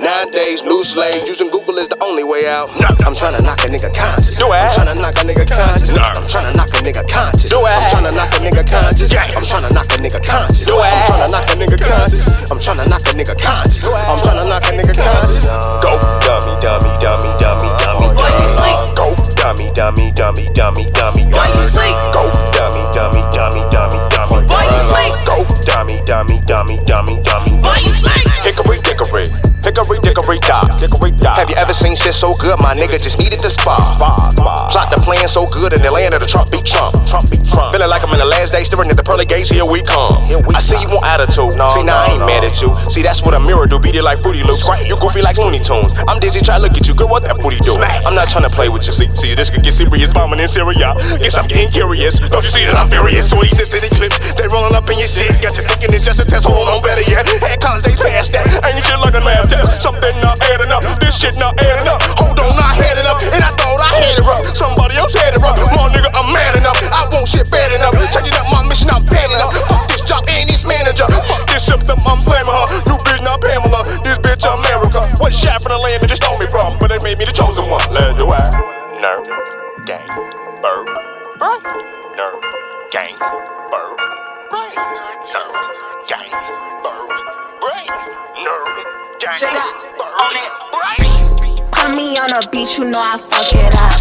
Nine 0.00 0.30
days, 0.32 0.64
new 0.64 0.82
slaves. 0.84 1.28
Using 1.28 1.50
Google 1.50 1.76
is 1.78 1.88
the 1.88 2.00
only 2.02 2.24
way 2.24 2.48
out. 2.48 2.70
I'm 3.04 3.14
trying 3.14 3.36
to 3.36 3.42
knock 3.44 3.60
a 3.64 3.68
nigga 3.68 3.92
conscious. 3.92 4.40
I'm 4.40 4.74
trying 4.74 4.96
to 4.96 5.02
knock 5.02 5.16
a 5.20 5.24
nigga 5.28 5.44
conscious. 5.44 5.92
I'm 5.96 6.28
trying 6.28 6.48
to 6.50 6.56
knock 6.56 6.72
a 6.72 6.80
nigga 6.80 7.04
conscious. 7.04 7.52
I'm 7.52 7.90
trying 7.92 8.08
to 8.08 8.16
knock 8.16 8.32
a 8.32 8.40
nigga 8.40 8.64
conscious. 8.64 9.12
I'm 9.42 9.48
trying 9.50 9.66
to 9.66 9.74
knock 9.74 9.90
a 9.90 9.98
nigga 9.98 10.22
conscious. 10.22 10.70
I'm 10.70 10.78
trying 11.10 11.26
to 11.26 11.32
knock 11.34 11.50
a 11.50 11.54
nigga 11.58 11.74
conscious. 11.82 12.30
I'm 12.46 12.60
trying 12.62 12.78
to 12.78 12.86
knock 12.86 13.02
a 13.02 13.10
nigga 13.10 13.34
conscious. 13.34 13.82
I'm 13.90 14.22
trying 14.22 14.38
to 14.38 14.46
knock 14.46 14.62
a 14.62 14.70
nigga 14.70 14.94
conscious. 14.94 15.50
Go 15.82 15.98
dummy, 16.22 16.54
dummy, 16.62 16.94
dummy, 17.02 17.30
dummy, 17.42 17.66
dummy, 17.82 18.06
dummy. 18.14 18.70
Go 18.94 19.10
dummy, 19.34 19.66
dummy, 19.74 20.14
dummy, 20.14 20.46
dummy, 20.54 20.86
dummy, 20.94 21.26
Why 21.34 21.50
you 21.50 21.58
dummy. 21.58 21.74
sleep? 21.74 21.98
Go 22.14 22.30
dummy, 22.54 22.86
dummy, 22.94 23.22
dummy, 23.34 23.62
dummy, 23.74 23.98
dummy. 24.14 24.46
Why 24.46 24.62
you 24.62 24.78
sleep? 24.86 25.10
Go 25.26 25.42
dummy, 25.66 25.98
dummy, 26.06 26.38
dummy, 26.46 26.78
dummy, 26.86 27.18
dummy. 27.26 27.58
Why 27.66 27.82
you 27.82 27.90
sleep? 27.90 28.22
Hickory 28.46 28.78
dickory, 28.78 29.26
hickory 29.66 29.98
dickory 30.06 30.38
dock. 30.38 30.70
Hickory 30.78 31.10
dock. 31.18 31.42
Have 31.42 31.50
you 31.50 31.58
ever 31.58 31.74
seen 31.74 31.98
shit 31.98 32.14
so 32.14 32.38
good? 32.38 32.62
My 32.62 32.78
nigga 32.78 32.94
just 33.02 33.18
needed 33.18 33.42
to 33.42 33.50
spa. 33.50 33.74
Plot 34.70 34.94
the 34.94 35.02
plan 35.02 35.26
so 35.26 35.46
good 35.50 35.74
in 35.74 35.82
the 35.82 35.90
land 35.90 36.14
of 36.14 36.20
the 36.22 36.30
Trump 36.30 36.54
beat 36.54 36.62
Trump. 36.64 36.94
Trump 37.10 37.26
beat 37.26 37.42
Trump. 37.50 37.74
Feeling 37.74 37.90
last 38.42 38.58
day, 38.58 38.66
staring 38.66 38.90
at 38.90 38.98
the 38.98 39.06
pearly 39.06 39.22
gates. 39.22 39.46
Here 39.54 39.62
we 39.62 39.78
come. 39.86 40.26
I 40.50 40.58
see 40.58 40.74
you 40.82 40.90
want 40.90 41.06
attitude. 41.06 41.54
see 41.70 41.86
now 41.86 42.02
I 42.02 42.18
ain't 42.18 42.26
mad 42.26 42.42
at 42.42 42.58
you. 42.58 42.74
See 42.90 42.98
that's 42.98 43.22
what 43.22 43.38
a 43.38 43.40
mirror 43.40 43.70
do. 43.70 43.78
Beat 43.78 43.94
it 43.94 44.02
like 44.02 44.18
Fruity 44.18 44.42
Loops. 44.42 44.66
You 44.82 44.98
goofy 44.98 45.22
like 45.22 45.38
Looney 45.38 45.62
Tunes. 45.62 45.94
I'm 46.10 46.18
dizzy, 46.18 46.42
try 46.42 46.58
to 46.58 46.62
look 46.66 46.74
at 46.74 46.90
you. 46.90 46.94
Girl, 46.98 47.06
what 47.06 47.22
that 47.22 47.38
booty 47.38 47.62
do? 47.62 47.78
I'm 47.78 48.18
not 48.18 48.26
trying 48.26 48.42
to 48.42 48.50
play 48.50 48.66
with 48.66 48.82
you. 48.90 48.92
See, 48.98 49.06
see 49.14 49.38
this 49.38 49.46
could 49.46 49.62
get 49.62 49.78
serious. 49.78 50.10
Bombing 50.10 50.42
in 50.42 50.50
Syria. 50.50 50.98
Guess 51.22 51.38
I'm 51.38 51.46
getting 51.46 51.70
curious. 51.70 52.18
Don't 52.18 52.42
you 52.42 52.50
see 52.50 52.66
that 52.66 52.74
I'm 52.74 52.90
furious? 52.90 53.30
So 53.30 53.38
these 53.38 53.54
instant 53.54 53.86
clips, 53.94 54.18
they 54.34 54.50
rolling 54.50 54.74
up 54.74 54.90
in 54.90 54.98
your 54.98 55.06
shit. 55.06 55.38
Got 55.38 55.54
you 55.54 55.62
thinking 55.62 55.94
it's 55.94 56.02
just 56.02 56.18
a 56.18 56.26
test. 56.26 56.42
Hold 56.50 56.66
on, 56.66 56.82
better 56.82 57.06
yet. 57.06 57.22
Had 57.46 57.62
college 57.62 57.86
days 57.86 58.00
past 58.02 58.34
that. 58.34 58.42
Ain't 58.66 58.82
shit 58.82 58.98
like 58.98 59.14
a 59.14 59.22
math 59.22 59.54
test. 59.54 59.86
Something 59.86 60.18
not 60.18 60.34
adding 60.50 60.74
up. 60.74 60.82
This 60.98 61.14
shit 61.14 61.38
not 61.38 61.54
adding 61.62 61.86
up. 61.86 62.02
Hold 62.18 62.42
on, 62.42 62.50
I 62.58 62.74
had 62.74 62.98
it 62.98 63.06
up. 63.06 63.22
And 63.22 63.38
I 63.38 63.54
thought 63.54 63.78
I 63.78 64.02
had 64.02 64.18
it 64.18 64.26
rough. 64.26 64.42
Somebody 64.58 64.98
else 64.98 65.14
had 65.14 65.30
it 65.30 65.38
rough. 65.38 65.62
More 65.78 65.86
nigga, 65.94 66.10
I'm 66.18 66.26
mad 66.34 66.58
enough. 66.58 66.71
I 67.22 67.24
won't 67.24 67.30
shit 67.38 67.46
bad 67.54 67.70
enough. 67.70 67.94
Changing 68.10 68.34
up 68.34 68.50
my 68.50 68.66
mission, 68.66 68.90
I'm 68.90 69.06
bad 69.06 69.30
enough. 69.30 69.54
Fuck 69.70 69.86
this 69.86 70.02
job 70.02 70.26
and 70.26 70.50
this 70.50 70.66
manager. 70.66 71.06
Fuck 71.30 71.46
this 71.46 71.62
system, 71.62 72.02
I'm 72.02 72.18
blaming 72.26 72.50
her. 72.50 72.66
New 72.82 72.98
bitch, 72.98 73.22
not 73.22 73.38
Pamela. 73.38 73.86
This 74.02 74.18
bitch, 74.18 74.42
America. 74.42 75.06
One 75.22 75.30
shot 75.30 75.62
from 75.62 75.70
the 75.70 75.78
land 75.78 76.02
that 76.02 76.10
just 76.10 76.18
stole 76.18 76.36
me 76.42 76.46
from. 76.50 76.82
But 76.82 76.90
they 76.90 76.98
made 77.06 77.22
me 77.22 77.24
the 77.24 77.30
chosen 77.30 77.70
one. 77.70 77.86
Let's 77.94 78.18
do 78.18 78.26
it. 78.26 78.42
Nerd, 78.98 79.30
gang, 79.86 80.02
bird. 80.58 80.90
Nerd, 82.18 82.42
gang, 82.90 83.14
bird. 83.70 84.71
Bird. 90.72 91.04
Put 91.72 91.96
me 91.96 92.16
on 92.16 92.32
a 92.32 92.40
beach, 92.50 92.78
you 92.78 92.88
know 92.88 92.96
I 92.96 93.20
fuck 93.20 93.52
it 93.52 93.74
up. 93.76 93.92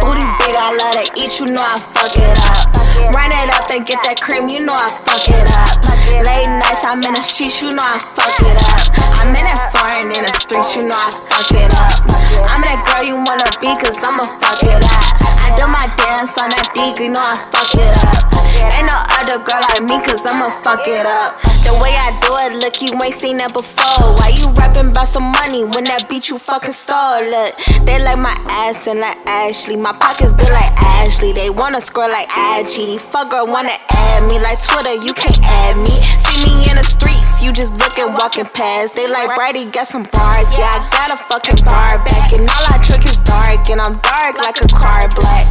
Booty 0.00 0.24
big, 0.24 0.56
I 0.56 0.72
love 0.80 0.96
to 0.96 1.04
eat, 1.20 1.36
you 1.40 1.46
know 1.52 1.60
I 1.60 1.76
fuck 1.92 2.16
it 2.16 2.38
up. 2.40 2.72
Run 3.12 3.30
it 3.36 3.52
up 3.52 3.68
and 3.68 3.84
get 3.84 4.00
that 4.00 4.16
cream, 4.20 4.48
you 4.48 4.64
know 4.64 4.72
I 4.72 4.88
fuck 5.04 5.28
it 5.28 5.44
up. 5.52 5.76
Late 6.24 6.48
nights, 6.48 6.88
I'm 6.88 7.04
in 7.04 7.12
the 7.12 7.20
sheets, 7.20 7.60
you 7.60 7.68
know 7.68 7.84
I 7.84 8.00
fuck 8.16 8.40
it 8.40 8.56
up. 8.64 8.96
I'm 9.20 9.28
in 9.36 9.44
that 9.44 9.76
foreign 9.76 10.08
in 10.08 10.24
the 10.24 10.32
streets, 10.40 10.72
you 10.76 10.88
know 10.88 10.96
I 10.96 11.12
fuck 11.28 11.52
it 11.52 11.68
up. 11.76 12.00
I'm 12.48 12.64
that 12.64 12.80
girl 12.80 13.04
you 13.04 13.16
wanna 13.20 13.44
be, 13.60 13.76
cause 13.76 14.00
I'ma 14.00 14.24
fuck 14.40 14.64
it 14.64 14.80
up. 14.80 15.20
I 15.44 15.52
do 15.60 15.68
my 15.68 15.84
dance 16.00 16.32
on 16.40 16.48
that 16.48 16.72
D, 16.72 16.96
you 17.04 17.12
know 17.12 17.20
I 17.20 17.36
fuck 17.52 17.76
it 17.76 17.92
up. 18.08 18.24
Ain't 18.72 18.88
no 18.88 18.96
other 19.20 19.38
girl 19.44 19.60
like 19.60 19.82
me, 19.84 20.00
cause 20.14 20.30
I'ma 20.30 20.62
fuck 20.62 20.86
it 20.86 21.06
up. 21.06 21.42
The 21.66 21.74
way 21.82 21.90
I 21.98 22.14
do 22.22 22.30
it, 22.46 22.62
look, 22.62 22.78
you 22.78 22.94
ain't 23.02 23.18
seen 23.18 23.42
that 23.42 23.50
before. 23.50 24.14
Why 24.22 24.30
you 24.30 24.46
rapping 24.54 24.94
about 24.94 25.10
some 25.10 25.26
money 25.26 25.66
when 25.74 25.90
that 25.90 26.06
beat 26.08 26.30
you 26.30 26.38
fucking 26.38 26.70
stole? 26.70 27.18
Look, 27.26 27.58
they 27.82 27.98
like 27.98 28.22
my 28.22 28.34
ass 28.46 28.86
and 28.86 29.00
like 29.00 29.18
Ashley. 29.26 29.74
My 29.74 29.90
pockets 29.90 30.32
big 30.32 30.46
like 30.54 30.70
Ashley. 30.78 31.32
They 31.32 31.50
wanna 31.50 31.80
score 31.80 32.06
like 32.06 32.28
IGD. 32.30 33.00
Fuck 33.00 33.34
girl 33.34 33.46
wanna 33.50 33.74
add 33.90 34.30
me 34.30 34.38
like 34.38 34.62
Twitter, 34.62 34.94
you 34.94 35.10
can't 35.18 35.42
add 35.66 35.74
me. 35.82 35.98
See 36.30 36.46
me 36.46 36.70
in 36.70 36.78
the 36.78 36.86
streets, 36.86 37.42
you 37.42 37.50
just 37.50 37.74
looking, 37.74 38.14
walking 38.14 38.46
past. 38.46 38.94
They 38.94 39.10
like 39.10 39.34
Brady 39.34 39.66
got 39.66 39.90
some 39.90 40.06
bars. 40.14 40.54
Yeah, 40.54 40.70
I 40.70 40.78
got 40.94 41.10
a 41.10 41.18
fucking 41.26 41.66
bar 41.66 41.98
back. 42.06 42.30
And 42.30 42.46
all 42.46 42.66
I 42.70 42.78
trick 42.86 43.02
is 43.02 43.18
dark. 43.26 43.66
And 43.66 43.82
I'm 43.82 43.98
dark 43.98 44.38
like 44.38 44.62
a 44.62 44.68
car 44.70 45.02
black. 45.18 45.42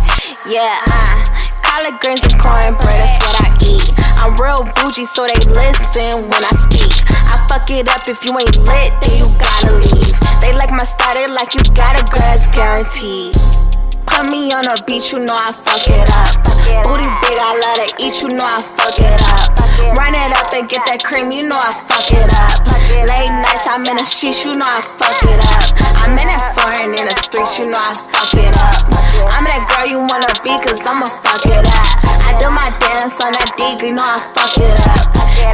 Yeah, 0.48 0.80
uh, 0.88 1.53
collard 1.84 2.00
greens 2.02 2.24
and 2.24 2.40
cornbread, 2.40 2.80
that's 2.80 3.18
what 3.26 3.36
I 3.44 3.50
eat. 3.66 3.92
I'm 4.20 4.36
real 4.42 4.64
bougie, 4.76 5.06
so 5.06 5.28
they 5.28 5.40
listen 5.52 6.30
when 6.30 6.44
I 6.44 6.54
speak. 6.56 6.94
I 7.12 7.46
fuck 7.50 7.70
it 7.72 7.90
up 7.90 8.08
if 8.08 8.24
you 8.24 8.32
ain't 8.40 8.58
lit, 8.58 8.92
then 9.02 9.18
you 9.18 9.28
gotta 9.38 9.74
leave. 9.76 10.16
They 10.42 10.54
like 10.54 10.72
my 10.72 10.84
style, 10.84 11.16
they 11.16 11.28
like 11.28 11.54
you 11.56 11.62
got 11.76 12.00
a 12.00 12.04
grass 12.12 12.48
guaranteed. 12.56 13.63
Put 14.24 14.32
me 14.32 14.56
on 14.56 14.64
a 14.64 14.76
beach, 14.88 15.12
you 15.12 15.20
know 15.20 15.36
I 15.36 15.52
fuck 15.52 15.84
it 15.84 16.08
up. 16.16 16.32
Booty 16.88 17.04
big, 17.04 17.38
I 17.44 17.60
love 17.60 17.76
to 17.84 17.88
eat, 18.08 18.24
you 18.24 18.32
know 18.32 18.48
I 18.48 18.64
fuck 18.64 18.96
it 18.96 19.20
up. 19.20 19.52
Run 20.00 20.16
it 20.16 20.32
up 20.32 20.48
and 20.56 20.64
get 20.72 20.80
that 20.88 21.04
cream, 21.04 21.28
you 21.36 21.44
know 21.44 21.60
I 21.60 21.76
fuck 21.92 22.08
it 22.08 22.32
up. 22.32 22.56
Late 23.12 23.36
nights, 23.44 23.68
I'm 23.68 23.84
in 23.84 24.00
the 24.00 24.08
sheets, 24.08 24.48
you 24.48 24.56
know 24.56 24.64
I 24.64 24.80
fuck 24.96 25.20
it 25.28 25.44
up. 25.44 25.76
I'm 26.08 26.16
in 26.16 26.32
that 26.32 26.56
foreign 26.56 26.96
in 26.96 27.04
the 27.04 27.16
streets, 27.20 27.60
you 27.60 27.68
know 27.68 27.76
I 27.76 27.92
fuck 28.16 28.32
it 28.40 28.56
up. 28.64 28.88
I'm 29.36 29.44
that 29.44 29.68
girl 29.68 29.92
you 29.92 30.00
wanna 30.08 30.32
be, 30.40 30.56
cause 30.64 30.80
I'ma 30.88 31.12
fuck 31.20 31.44
it 31.44 31.68
up. 31.68 31.88
I 32.24 32.32
do 32.40 32.48
my 32.48 32.72
dance 32.80 33.20
on 33.20 33.36
that 33.36 33.52
D, 33.60 33.76
you 33.84 33.92
know 33.92 34.08
I 34.08 34.24
fuck 34.32 34.56
it 34.56 34.80
up. 34.88 35.04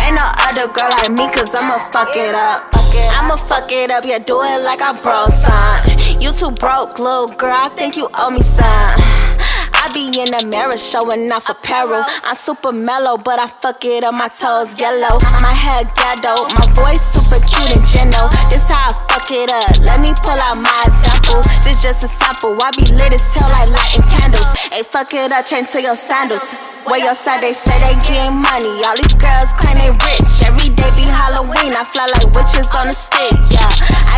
Ain't 0.06 0.14
no 0.14 0.26
other 0.46 0.70
girl 0.70 0.94
like 0.94 1.10
me, 1.10 1.26
cause 1.34 1.58
I'ma 1.58 1.90
fuck 1.90 2.14
it 2.14 2.38
up. 2.38 2.70
I'ma 3.18 3.36
fuck 3.36 3.72
it 3.72 3.90
up, 3.90 4.06
yeah, 4.06 4.20
do 4.20 4.42
it 4.42 4.62
like 4.62 4.82
I 4.82 4.94
broke, 4.94 5.34
son. 5.34 6.22
You 6.22 6.32
too 6.34 6.52
broke, 6.52 7.00
little 7.00 7.28
girl, 7.28 7.54
I 7.54 7.70
think 7.70 7.96
you 7.96 8.10
owe 8.14 8.30
me 8.30 8.42
I 8.62 9.90
be 9.94 10.12
in 10.20 10.30
the 10.30 10.46
mirror 10.52 10.78
showing 10.78 11.32
off 11.32 11.50
apparel. 11.50 12.04
I'm 12.24 12.36
super 12.36 12.72
mellow, 12.72 13.18
but 13.18 13.40
I 13.40 13.48
fuck 13.48 13.84
it 13.86 14.04
up, 14.04 14.14
my 14.14 14.28
toes 14.28 14.76
yellow. 14.80 15.18
My 15.42 15.54
hair 15.56 15.84
ghetto, 15.96 16.46
my 16.60 16.68
voice 16.76 17.02
super 17.10 17.40
cute 17.42 17.72
and 17.74 17.86
gentle. 17.88 18.28
This 18.52 18.68
how 18.70 18.90
I 18.90 18.94
fuck 19.10 19.30
it 19.32 19.50
up. 19.50 19.72
Let 19.88 20.00
me 20.04 20.12
pull 20.22 20.38
out 20.50 20.60
my 20.60 20.76
examples. 20.86 21.46
This 21.64 21.82
just 21.82 22.04
a 22.04 22.10
sample. 22.10 22.58
I 22.60 22.72
be 22.78 22.92
lit 22.92 23.14
as 23.16 23.24
hell 23.34 23.50
like 23.56 23.72
lighting 23.72 24.08
candles. 24.20 24.48
Hey, 24.70 24.84
fuck 24.84 25.14
it 25.14 25.32
up, 25.32 25.46
change 25.46 25.72
to 25.72 25.82
your 25.82 25.96
sandals. 25.96 26.44
Where 26.88 27.00
your 27.00 27.14
side, 27.14 27.44
they 27.44 27.54
say 27.54 27.76
they 27.86 27.94
getting 28.08 28.40
money. 28.40 28.82
All 28.88 28.96
these 28.96 29.14
girls 29.14 29.52
claim 29.60 29.78
they 29.78 29.92
rich. 29.94 30.32
Every 30.48 30.74
day 30.74 30.90
be 30.98 31.06
Halloween. 31.06 31.76
I 31.76 31.84
fly 31.86 32.08
like 32.08 32.30
witches 32.34 32.66
on 32.74 32.88
a 32.88 32.96
stick, 32.96 33.36
yeah. 33.52 33.70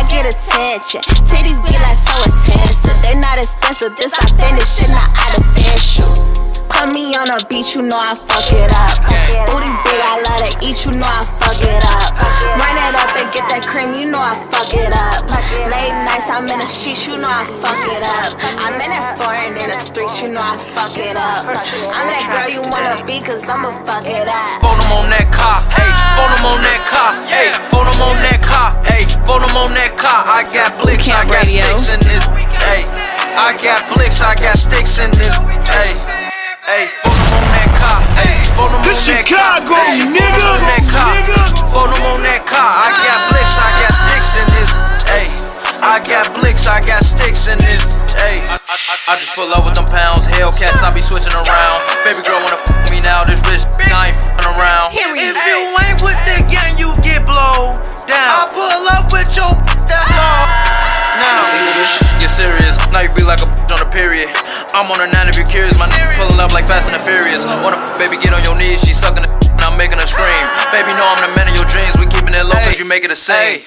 I 0.02 0.08
get 0.10 0.26
attention. 0.26 0.98
Titties 1.30 1.62
be 1.62 1.78
like 1.78 1.94
so 1.94 2.10
intensive. 2.26 2.98
They 3.06 3.14
not 3.22 3.38
expensive. 3.38 3.94
This 3.94 4.10
authentic 4.18 4.66
shit, 4.66 4.90
not 4.90 5.06
artificial. 5.30 6.10
Put 6.66 6.90
me 6.90 7.14
on 7.14 7.30
a 7.30 7.38
beach, 7.46 7.78
you 7.78 7.86
know 7.86 7.94
I 7.94 8.18
fuck 8.18 8.50
it 8.50 8.74
up. 8.74 8.98
Booty 9.46 9.70
big, 9.70 10.00
I 10.02 10.18
love 10.26 10.42
to 10.42 10.50
eat, 10.66 10.82
you 10.82 10.98
know 10.98 11.06
I 11.06 11.22
fuck 11.38 11.54
it 11.62 11.86
up. 11.86 12.18
Run 12.58 12.74
it 12.82 12.98
up 12.98 13.14
and 13.14 13.30
get 13.30 13.46
that 13.46 13.62
cream, 13.62 13.94
you 13.94 14.10
know 14.10 14.18
I 14.18 14.34
fuck 14.50 14.74
it 14.74 14.90
up. 14.90 15.22
Late 15.70 15.94
nights, 15.94 16.26
I'm 16.34 16.50
in 16.50 16.58
the 16.58 16.66
sheets, 16.66 17.06
you 17.06 17.14
know 17.22 17.30
I 17.30 17.46
fuck 17.62 17.86
it 17.86 18.02
up. 18.02 18.34
I'm 18.58 18.74
in 18.82 18.90
that 18.90 19.14
foreign 19.14 19.54
in 19.54 19.70
the 19.70 19.78
streets, 19.78 20.18
you 20.18 20.34
know 20.34 20.42
I 20.42 20.58
fuck 20.74 20.98
it 20.98 21.14
up. 21.14 21.46
I'm 21.94 22.10
that 22.10 22.26
girl 22.26 22.50
you 22.50 22.66
wanna 22.66 22.98
be, 23.06 23.22
cause 23.22 23.46
I'ma 23.46 23.70
fuck 23.86 24.10
it 24.10 24.26
up. 24.26 24.66
Phone 24.66 24.82
them 24.82 24.98
on 24.98 25.06
that 25.14 25.30
car, 25.30 25.62
hey. 25.70 25.86
Phone 26.18 26.34
them 26.34 26.50
on 26.50 26.58
that 26.58 26.82
car, 26.90 27.14
hey. 27.30 27.54
Phone 27.70 27.86
them 27.86 28.02
on 28.02 28.18
that 28.18 28.40
car, 28.42 28.74
hey. 28.82 29.06
Phone 29.22 29.46
them 29.46 29.54
on 29.54 29.70
that 29.78 29.91
car. 29.98 30.24
I 30.26 30.44
got 30.52 30.72
blicks, 30.82 31.08
I 31.08 31.24
got 31.26 31.44
Radio. 31.46 31.62
sticks 31.64 31.88
in 31.92 32.00
this, 32.06 32.24
hey. 32.64 32.84
I 33.32 33.56
got 33.64 33.80
blicks, 33.96 34.20
I 34.20 34.36
got 34.36 34.56
sticks 34.60 35.00
in 35.00 35.10
this. 35.16 35.32
Hey, 35.64 35.92
hey, 36.68 36.84
photo 37.00 37.32
on 37.32 37.44
that 37.48 37.70
car. 37.80 37.98
Hey, 38.20 38.36
photo 38.52 38.76
on 38.76 38.84
This 38.84 39.00
that 39.08 39.24
Chicago, 39.24 39.72
car. 39.72 39.84
Hey, 39.88 40.04
nigga, 40.04 40.36
photo 40.36 40.52
on 40.52 40.60
that 40.68 40.84
car. 40.92 41.12
nigga. 41.16 41.42
Photo 41.72 41.96
on 42.12 42.20
that 42.28 42.42
car. 42.44 42.70
I 42.76 42.88
got 43.00 43.18
blicks, 43.32 43.56
I 43.56 43.68
got 43.80 43.92
sticks 43.96 44.30
in 44.36 44.46
this. 44.52 44.70
Hey, 45.08 45.26
I 45.80 45.96
got 46.04 46.24
blicks, 46.36 46.64
I 46.68 46.78
got 46.84 47.02
sticks 47.02 47.48
in 47.48 47.56
this. 47.58 47.82
Hey, 48.12 48.38
I, 48.52 48.60
I, 48.60 48.76
I 49.08 49.12
just 49.16 49.32
pull 49.32 49.48
up 49.48 49.64
with 49.64 49.74
them 49.74 49.88
pounds. 49.88 50.28
Hellcats, 50.28 50.84
I 50.84 50.92
be 50.92 51.00
switching 51.00 51.32
around. 51.32 51.78
Baby 52.04 52.20
girl 52.22 52.38
wanna 52.44 52.60
f 52.60 52.92
me 52.92 53.00
now. 53.00 53.24
This 53.24 53.40
rich, 53.48 53.64
I 53.88 54.12
ain't 54.12 54.18
fing 54.20 54.44
around. 54.44 54.92
If 54.92 55.16
you 55.18 55.58
ain't 55.88 55.98
with 56.04 56.20
the 56.28 56.44
gang, 56.52 56.76
you 56.76 56.92
get 57.00 57.24
blowed 57.24 57.80
down. 58.04 58.28
I 58.28 58.44
pull 58.52 58.84
up 58.92 59.08
with 59.10 59.32
your 59.34 59.50
that's 59.92 60.12
all. 60.16 60.44
Now, 61.20 61.44
get 62.18 62.32
serious. 62.32 62.80
Now 62.88 63.04
you 63.04 63.12
be 63.12 63.22
like 63.22 63.44
a 63.44 63.48
on 63.72 63.80
a 63.80 63.88
period. 63.92 64.28
I'm 64.72 64.88
on 64.88 65.00
a 65.00 65.08
nine 65.08 65.28
if 65.28 65.36
you're 65.36 65.48
curious. 65.48 65.76
My 65.76 65.86
nigga 65.92 66.16
pulling 66.16 66.40
up 66.40 66.52
like 66.52 66.64
Fast 66.64 66.88
and 66.88 66.96
the 66.96 67.02
Furious. 67.04 67.44
Wanna 67.44 67.76
baby 68.00 68.16
get 68.16 68.32
on 68.32 68.42
your 68.44 68.56
knees? 68.56 68.80
She 68.80 68.92
sucking 68.92 69.24
the 69.24 69.30
and 69.62 69.70
I'm 69.70 69.76
making 69.78 69.98
her 70.02 70.08
scream. 70.08 70.44
Baby, 70.74 70.90
know 70.98 71.06
I'm 71.06 71.20
the 71.22 71.30
man 71.36 71.46
of 71.46 71.54
your 71.54 71.68
dreams. 71.70 71.94
We 72.00 72.10
keeping 72.10 72.34
it 72.34 72.42
low 72.42 72.58
cause 72.66 72.78
you 72.78 72.84
make 72.84 73.04
it 73.04 73.12
a 73.12 73.16
same. 73.16 73.62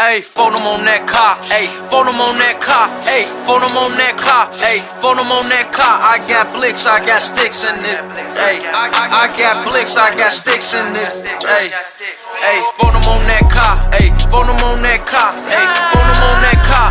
Ayy, 0.00 0.24
phone 0.24 0.56
them 0.56 0.64
on 0.64 0.80
that 0.88 1.04
car. 1.04 1.36
Ayy, 1.52 1.68
phone 1.92 2.08
them 2.08 2.16
on 2.16 2.32
that 2.40 2.56
car. 2.56 2.88
Ayy, 3.04 3.28
phone 3.44 3.60
them 3.60 3.76
on 3.76 3.92
that 4.00 4.16
car. 4.16 4.48
Ayy, 4.64 4.80
phone 4.96 5.20
them 5.20 5.28
on 5.28 5.44
that 5.52 5.68
car. 5.76 6.00
I 6.00 6.16
got 6.24 6.48
blicks, 6.56 6.88
I 6.88 7.04
got 7.04 7.20
sticks 7.20 7.68
in 7.68 7.76
this. 7.84 8.00
Ayy, 8.40 8.64
I, 8.64 9.28
got 9.36 9.60
blicks, 9.68 10.00
I 10.00 10.08
got 10.16 10.32
sticks 10.32 10.72
in 10.72 10.96
this. 10.96 11.28
Ayy, 11.44 11.68
ayy, 11.68 12.60
phone 12.80 12.96
them 12.96 13.12
on 13.12 13.20
that 13.28 13.44
car. 13.52 13.76
Ayy, 13.92 14.08
phone 14.32 14.48
them 14.48 14.56
on 14.64 14.80
that 14.80 15.04
car. 15.04 15.36
Ayy, 15.36 15.68
phone 15.92 16.08
them 16.08 16.20
on 16.32 16.38
that 16.48 16.60
car. 16.64 16.88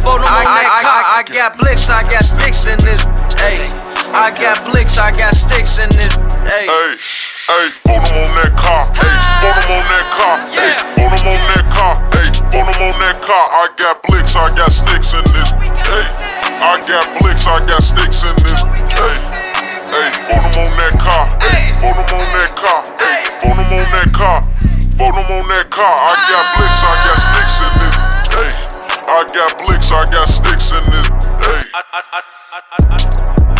Phone 0.00 0.24
them 0.24 0.32
on 0.32 0.48
that 0.48 0.80
car. 0.80 1.00
I 1.12 1.28
got 1.28 1.60
blicks, 1.60 1.92
I 1.92 2.08
got 2.08 2.24
sticks 2.24 2.64
in 2.72 2.80
this. 2.80 3.04
Ayy, 3.36 3.68
I 4.16 4.32
got 4.32 4.64
blicks, 4.64 4.96
I 4.96 5.12
got 5.12 5.36
sticks 5.36 5.76
in 5.76 5.92
this. 5.92 6.16
Ayy, 6.48 6.72
Hey, 7.46 7.68
phone 7.84 8.02
them 8.02 8.16
on 8.16 8.32
that 8.40 8.56
car. 8.56 8.82
Hey, 8.96 9.12
phone 9.44 9.54
them 9.60 9.76
on 9.76 9.84
that 9.92 10.08
car. 10.16 10.36
Hey, 10.56 10.72
phone 10.96 11.12
them 11.12 11.36
on 11.36 11.40
that 11.52 11.68
car. 11.68 12.15
Phone 12.56 12.72
them 12.72 12.88
on 12.88 12.96
that 13.04 13.20
car. 13.20 13.52
I 13.52 13.68
got 13.76 14.00
blicks, 14.08 14.32
I 14.32 14.48
got 14.56 14.72
sticks 14.72 15.12
in 15.12 15.20
this. 15.28 15.52
Hey, 15.84 16.08
I 16.64 16.80
got 16.88 17.04
blicks, 17.20 17.44
I 17.44 17.60
got 17.68 17.84
sticks 17.84 18.24
in 18.24 18.32
this. 18.40 18.64
Hey, 18.96 19.12
hey, 19.92 20.08
phone 20.24 20.40
them 20.40 20.64
on 20.64 20.72
that 20.80 20.96
car. 20.96 21.28
Hey, 21.44 21.68
phone 21.84 22.00
them 22.00 22.16
on 22.16 22.24
that 22.32 22.56
car. 22.56 22.80
Hey, 22.96 23.28
phone 23.44 23.60
them 23.60 23.76
on 23.76 23.84
that 23.92 24.08
car. 24.16 24.40
Phone 24.96 25.20
on 25.20 25.44
that 25.52 25.68
car. 25.68 25.84
I 25.84 26.16
got 26.32 26.56
blicks, 26.56 26.80
I 26.80 26.96
got 27.04 27.20
sticks 27.20 27.60
in 27.60 27.76
this. 27.76 27.92
Hey, 28.32 28.48
I 29.04 29.20
got 29.36 29.52
blicks, 29.60 29.92
I 29.92 30.08
got 30.08 30.24
sticks 30.24 30.72
in 30.72 30.80
this. 30.88 31.12
Hey. 33.52 33.55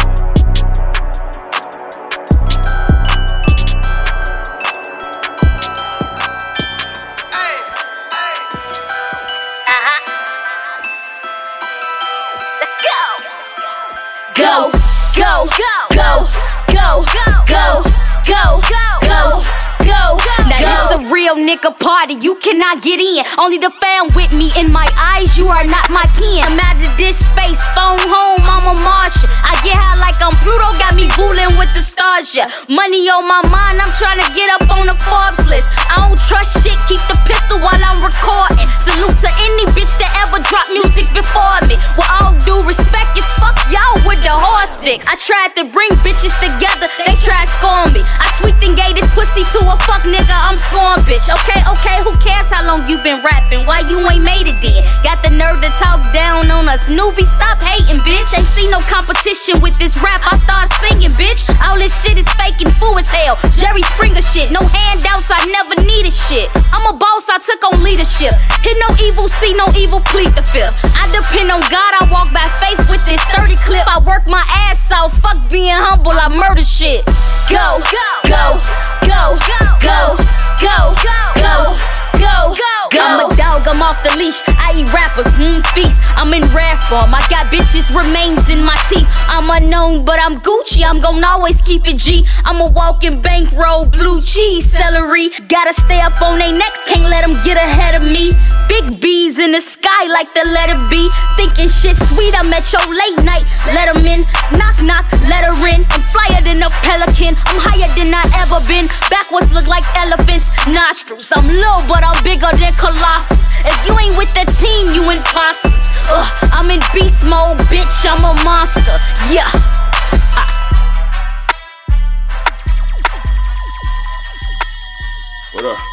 go, 14.47 14.71
go, 15.19 15.49
go, 15.91 16.27
go, 16.71 17.03
go, 17.11 17.43
go, 17.51 17.83
go, 18.23 18.61
go. 19.03 19.41
go. 19.85 20.19
Now 20.47 20.59
this 20.63 20.91
a 20.95 21.13
real 21.13 21.35
nigga 21.35 21.77
party, 21.79 22.15
you 22.15 22.37
cannot 22.37 22.83
get 22.83 23.01
in. 23.01 23.25
Only 23.39 23.59
the 23.59 23.71
fam 23.71 24.15
with 24.15 24.33
me 24.33 24.53
in 24.57 24.71
my 24.71 24.89
eyes, 24.99 25.37
you 25.37 25.49
are 25.49 25.65
not 25.65 25.91
my 25.91 26.07
kin. 26.17 26.45
I'm 26.47 26.59
out 26.61 26.77
of 26.77 26.97
this 26.97 27.19
space, 27.19 27.61
phone 27.75 27.99
home. 28.07 28.36
I'm 28.67 28.75
a 28.75 28.83
Martian. 28.83 29.31
I 29.47 29.55
get 29.63 29.79
high 29.79 29.95
like 30.03 30.19
I'm 30.19 30.35
Pluto. 30.43 30.75
Got 30.83 30.99
me 30.99 31.07
fooling 31.15 31.55
with 31.55 31.71
the 31.71 31.79
stars. 31.79 32.35
Yeah, 32.35 32.51
money 32.67 33.07
on 33.07 33.23
my 33.23 33.39
mind. 33.47 33.79
I'm 33.79 33.95
trying 33.95 34.19
to 34.19 34.27
get 34.35 34.51
up 34.59 34.67
on 34.75 34.91
the 34.91 34.99
Forbes 35.07 35.47
list. 35.47 35.71
I 35.87 36.03
don't 36.03 36.19
trust 36.19 36.67
shit. 36.67 36.75
Keep 36.91 36.99
the 37.07 37.15
pistol 37.31 37.63
while 37.63 37.79
I'm 37.79 38.03
recording. 38.03 38.67
Salute 38.83 39.15
to 39.23 39.31
any 39.31 39.71
bitch 39.71 39.95
that 40.03 40.11
ever 40.27 40.43
dropped 40.43 40.75
music 40.75 41.07
before 41.15 41.63
me. 41.71 41.79
With 41.95 42.11
all 42.19 42.35
due 42.43 42.59
respect, 42.67 43.15
it's 43.15 43.31
fuck 43.39 43.55
y'all 43.71 44.03
with 44.03 44.19
the 44.27 44.35
horse 44.35 44.83
dick. 44.83 45.07
I 45.07 45.15
tried 45.15 45.55
to 45.63 45.71
bring 45.71 45.91
bitches 46.03 46.35
together, 46.43 46.91
they 47.07 47.15
tried 47.23 47.47
scoring 47.47 47.95
me. 47.95 48.03
I 48.03 48.27
tweaked 48.39 48.67
and 48.67 48.75
gave 48.75 48.99
this 48.99 49.07
pussy 49.15 49.47
to 49.57 49.61
a 49.63 49.79
fuck 49.87 50.03
nigga, 50.03 50.35
I'm 50.35 50.59
scoring 50.59 51.07
bitch. 51.07 51.27
Okay, 51.31 51.63
okay, 51.63 51.97
who 52.03 52.19
cares 52.19 52.51
how 52.51 52.67
long 52.67 52.83
you 52.91 52.99
been 53.07 53.23
rapping? 53.23 53.63
Why 53.67 53.87
you 53.87 54.03
ain't 54.11 54.27
made 54.27 54.51
it 54.51 54.59
then? 54.59 54.83
Got 55.07 55.23
the 55.23 55.31
nerve 55.31 55.63
to 55.63 55.71
talk 55.79 56.03
down 56.11 56.51
on 56.51 56.67
us. 56.67 56.87
Newbie, 56.91 57.27
stop 57.27 57.63
hating, 57.63 58.03
bitch. 58.03 58.35
Ain't 58.35 58.47
see 58.57 58.67
no 58.73 58.81
competition 58.89 59.61
with 59.61 59.77
this 59.77 60.01
rap, 60.01 60.25
I 60.25 60.41
start 60.41 60.73
singing, 60.81 61.13
bitch. 61.21 61.45
All 61.69 61.77
this 61.77 61.93
shit 62.01 62.17
is 62.17 62.25
fake 62.41 62.65
and 62.65 62.73
fool 62.81 62.97
as 62.97 63.13
hell. 63.13 63.37
Jerry 63.61 63.85
Springer 63.93 64.25
shit, 64.25 64.49
no 64.49 64.65
handouts, 64.65 65.29
I 65.29 65.45
never 65.53 65.77
needed 65.85 66.17
shit. 66.17 66.49
I'm 66.73 66.89
a 66.89 66.97
boss, 66.97 67.29
I 67.29 67.37
took 67.37 67.61
on 67.69 67.85
leadership. 67.85 68.33
Hit 68.65 68.77
no 68.81 68.89
evil, 68.97 69.29
see 69.29 69.53
no 69.53 69.69
evil, 69.77 70.01
plead 70.09 70.33
the 70.33 70.41
fifth. 70.41 70.73
I 70.97 71.05
depend 71.13 71.53
on 71.53 71.61
God, 71.69 71.93
I 72.01 72.09
walk 72.09 72.33
by 72.33 72.49
faith 72.57 72.81
with 72.89 73.05
this 73.05 73.21
30 73.37 73.61
clip. 73.69 73.85
I 73.85 74.01
work 74.01 74.25
my 74.27 74.43
ass 74.49 74.91
off, 74.91 75.13
fuck 75.21 75.37
being 75.53 75.77
humble, 75.77 76.17
I 76.17 76.33
murder 76.33 76.65
shit. 76.65 77.05
Go, 77.53 77.85
go, 77.93 78.09
go, 78.25 78.57
go, 79.05 79.37
go, 79.45 79.69
go, 79.85 80.17
go, 80.65 80.97
go, 81.37 81.96
go. 82.19 82.55
I'm 82.97 83.25
a 83.25 83.29
dog, 83.37 83.67
I'm 83.69 83.83
off 83.83 84.03
the 84.03 84.13
leash. 84.17 84.43
I 84.47 84.73
eat 84.77 84.93
rappers, 84.93 85.29
mm, 85.39 85.65
feast. 85.75 86.01
I'm 86.17 86.33
in 86.35 86.43
rare 86.53 86.77
form. 86.89 87.15
I 87.15 87.25
got 87.31 87.47
bitches 87.53 87.95
remains 87.97 88.49
in 88.49 88.65
my 88.65 88.77
teeth. 88.89 89.09
I'm 89.29 89.49
unknown, 89.51 90.05
but 90.05 90.21
I'm 90.21 90.39
Gucci. 90.41 90.85
I'm 90.85 91.01
gon' 91.01 91.23
always 91.25 91.61
keep 91.63 91.87
it 91.87 91.97
G. 91.97 92.27
I'm 92.45 92.61
a 92.61 92.69
walking 92.69 93.21
bankroll, 93.21 93.87
blue 93.87 94.21
cheese, 94.21 94.71
celery. 94.71 95.31
Gotta 95.49 95.73
stay 95.73 96.01
up 96.01 96.21
on 96.21 96.39
they 96.39 96.53
necks, 96.53 96.85
can't 96.85 97.09
let 97.09 97.25
them 97.25 97.41
get 97.45 97.57
ahead 97.57 97.95
of 97.95 98.03
me. 98.03 98.35
Big 98.69 99.01
B's 99.01 99.39
in 99.39 99.53
the 99.53 99.61
sky 99.61 100.07
like 100.13 100.33
the 100.35 100.45
letter 100.51 100.79
B. 100.91 101.09
Thinking 101.37 101.69
shit 101.69 101.97
sweet, 101.97 102.35
I'm 102.37 102.53
at 102.53 102.67
your 102.73 102.87
late 102.91 103.25
night. 103.25 103.45
Let 103.73 103.87
Let 103.87 103.99
'em 103.99 104.07
in, 104.07 104.21
knock 104.59 104.83
knock, 104.83 105.07
let 105.31 105.47
her 105.47 105.55
in. 105.63 105.87
I'm 105.95 106.03
flyer 106.11 106.43
than 106.43 106.59
a 106.59 106.71
pelican, 106.83 107.39
I'm 107.47 107.59
higher 107.63 107.87
than 107.95 108.11
I 108.11 108.25
ever 108.43 108.59
been. 108.67 108.91
Backwards 109.09 109.53
look 109.53 109.69
like 109.69 109.87
elephants, 109.95 110.51
nostrils. 110.67 111.31
I'm 111.31 111.47
low, 111.47 111.87
but 111.87 111.96
I'm 112.05 112.19
bigger 112.25 112.51
than 112.59 112.73
Colossus. 112.75 113.47
If 113.65 113.87
you 113.87 113.99
ain't 113.99 114.17
with 114.17 114.33
the 114.35 114.45
team, 114.59 114.95
you 114.95 115.03
imposters. 115.11 115.89
Ugh, 116.11 116.29
I'm 116.53 116.71
in 116.71 116.81
beast 116.93 117.25
mode, 117.27 117.59
bitch, 117.71 118.07
I'm 118.09 118.25
a 118.25 118.35
monster. 118.45 118.97
Yeah. 119.33 119.51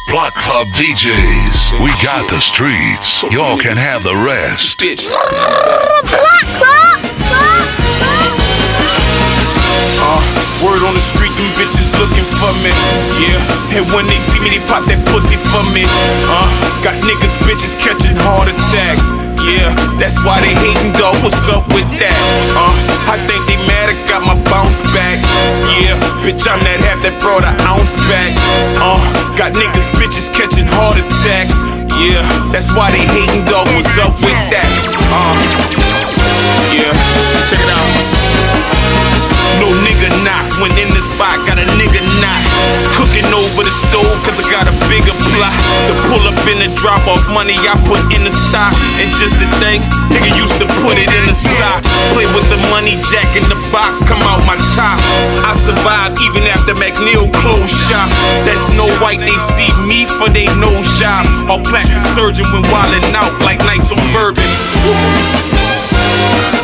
Block 0.08 0.34
Club 0.34 0.68
DJs, 0.68 1.82
we 1.82 1.88
got 2.02 2.28
the 2.28 2.38
streets. 2.40 3.22
Y'all 3.32 3.58
can 3.58 3.76
have 3.76 4.04
the 4.04 4.14
rest. 4.14 4.78
Block 4.78 6.40
Club! 6.56 6.93
For 12.44 12.52
me. 12.60 12.72
Yeah, 13.16 13.80
and 13.80 13.84
when 13.96 14.04
they 14.04 14.20
see 14.20 14.36
me, 14.40 14.52
they 14.52 14.60
pop 14.68 14.84
that 14.92 15.00
pussy 15.08 15.40
for 15.40 15.64
me. 15.72 15.88
Uh, 16.28 16.44
got 16.84 17.00
niggas, 17.00 17.40
bitches 17.48 17.72
catching 17.80 18.16
heart 18.20 18.52
attacks. 18.52 19.16
Yeah, 19.40 19.72
that's 19.96 20.20
why 20.24 20.40
they 20.44 20.52
hating, 20.52 20.92
dog. 20.96 21.16
What's 21.24 21.48
up 21.48 21.64
with 21.72 21.88
that? 22.00 22.16
Uh, 22.52 22.72
I 23.08 23.16
think 23.28 23.44
they 23.48 23.56
mad 23.64 23.92
I 23.92 23.96
got 24.04 24.24
my 24.24 24.36
bounce 24.48 24.80
back. 24.92 25.16
Yeah, 25.80 25.96
bitch, 26.20 26.44
I'm 26.44 26.60
that 26.64 26.80
half 26.84 27.00
that 27.04 27.16
brought 27.20 27.44
a 27.44 27.52
ounce 27.64 27.96
back. 28.12 28.32
Uh, 28.80 29.00
got 29.40 29.56
niggas, 29.56 29.88
bitches 29.96 30.28
catching 30.28 30.68
heart 30.68 31.00
attacks. 31.00 31.64
Yeah, 31.96 32.24
that's 32.52 32.72
why 32.76 32.92
they 32.92 33.04
hating, 33.08 33.44
dog. 33.48 33.68
What's 33.72 33.96
up 33.96 34.12
with 34.20 34.40
that? 34.52 34.68
Uh, 35.12 35.32
yeah, 36.76 36.92
check 37.48 37.60
it 37.60 37.70
out. 37.72 39.13
No 39.60 39.68
nigga 39.84 40.10
knock 40.24 40.46
when 40.60 40.72
in 40.78 40.90
the 40.90 41.02
spot, 41.02 41.38
got 41.46 41.58
a 41.58 41.66
nigga 41.78 42.02
knock. 42.22 42.42
Cooking 42.98 43.26
over 43.34 43.62
the 43.62 43.74
stove, 43.74 44.16
cause 44.26 44.38
I 44.38 44.44
got 44.50 44.66
a 44.66 44.74
bigger 44.90 45.14
plot. 45.34 45.54
To 45.90 45.92
pull 46.10 46.24
up 46.26 46.38
in 46.46 46.62
the 46.62 46.70
drop 46.78 47.06
off 47.06 47.24
money 47.30 47.54
I 47.58 47.74
put 47.86 48.00
in 48.14 48.24
the 48.24 48.34
stock. 48.34 48.72
And 48.98 49.10
just 49.14 49.38
the 49.38 49.48
thing, 49.62 49.82
nigga 50.10 50.30
used 50.34 50.58
to 50.58 50.66
put 50.82 50.98
it 50.98 51.10
in 51.10 51.24
the 51.26 51.36
sock. 51.36 51.82
Play 52.14 52.26
with 52.34 52.46
the 52.50 52.60
money, 52.70 52.98
jack 53.10 53.36
in 53.36 53.44
the 53.50 53.58
box, 53.70 54.02
come 54.02 54.22
out 54.26 54.42
my 54.46 54.58
top. 54.74 54.98
I 55.46 55.52
survived 55.54 56.20
even 56.22 56.44
after 56.50 56.74
McNeil 56.74 57.30
closed 57.42 57.74
shop. 57.86 58.08
That 58.46 58.58
Snow 58.58 58.88
White, 59.02 59.20
they 59.20 59.38
see 59.38 59.70
me 59.86 60.06
for 60.06 60.30
they 60.30 60.46
nose 60.58 60.88
job. 60.98 61.26
All 61.50 61.62
plastic 61.62 62.02
surgeon 62.14 62.46
when 62.52 62.62
wildin' 62.70 63.14
out 63.14 63.32
like 63.42 63.58
nights 63.60 63.90
on 63.92 64.00
bourbon. 64.12 64.44
Uh, 64.84 66.63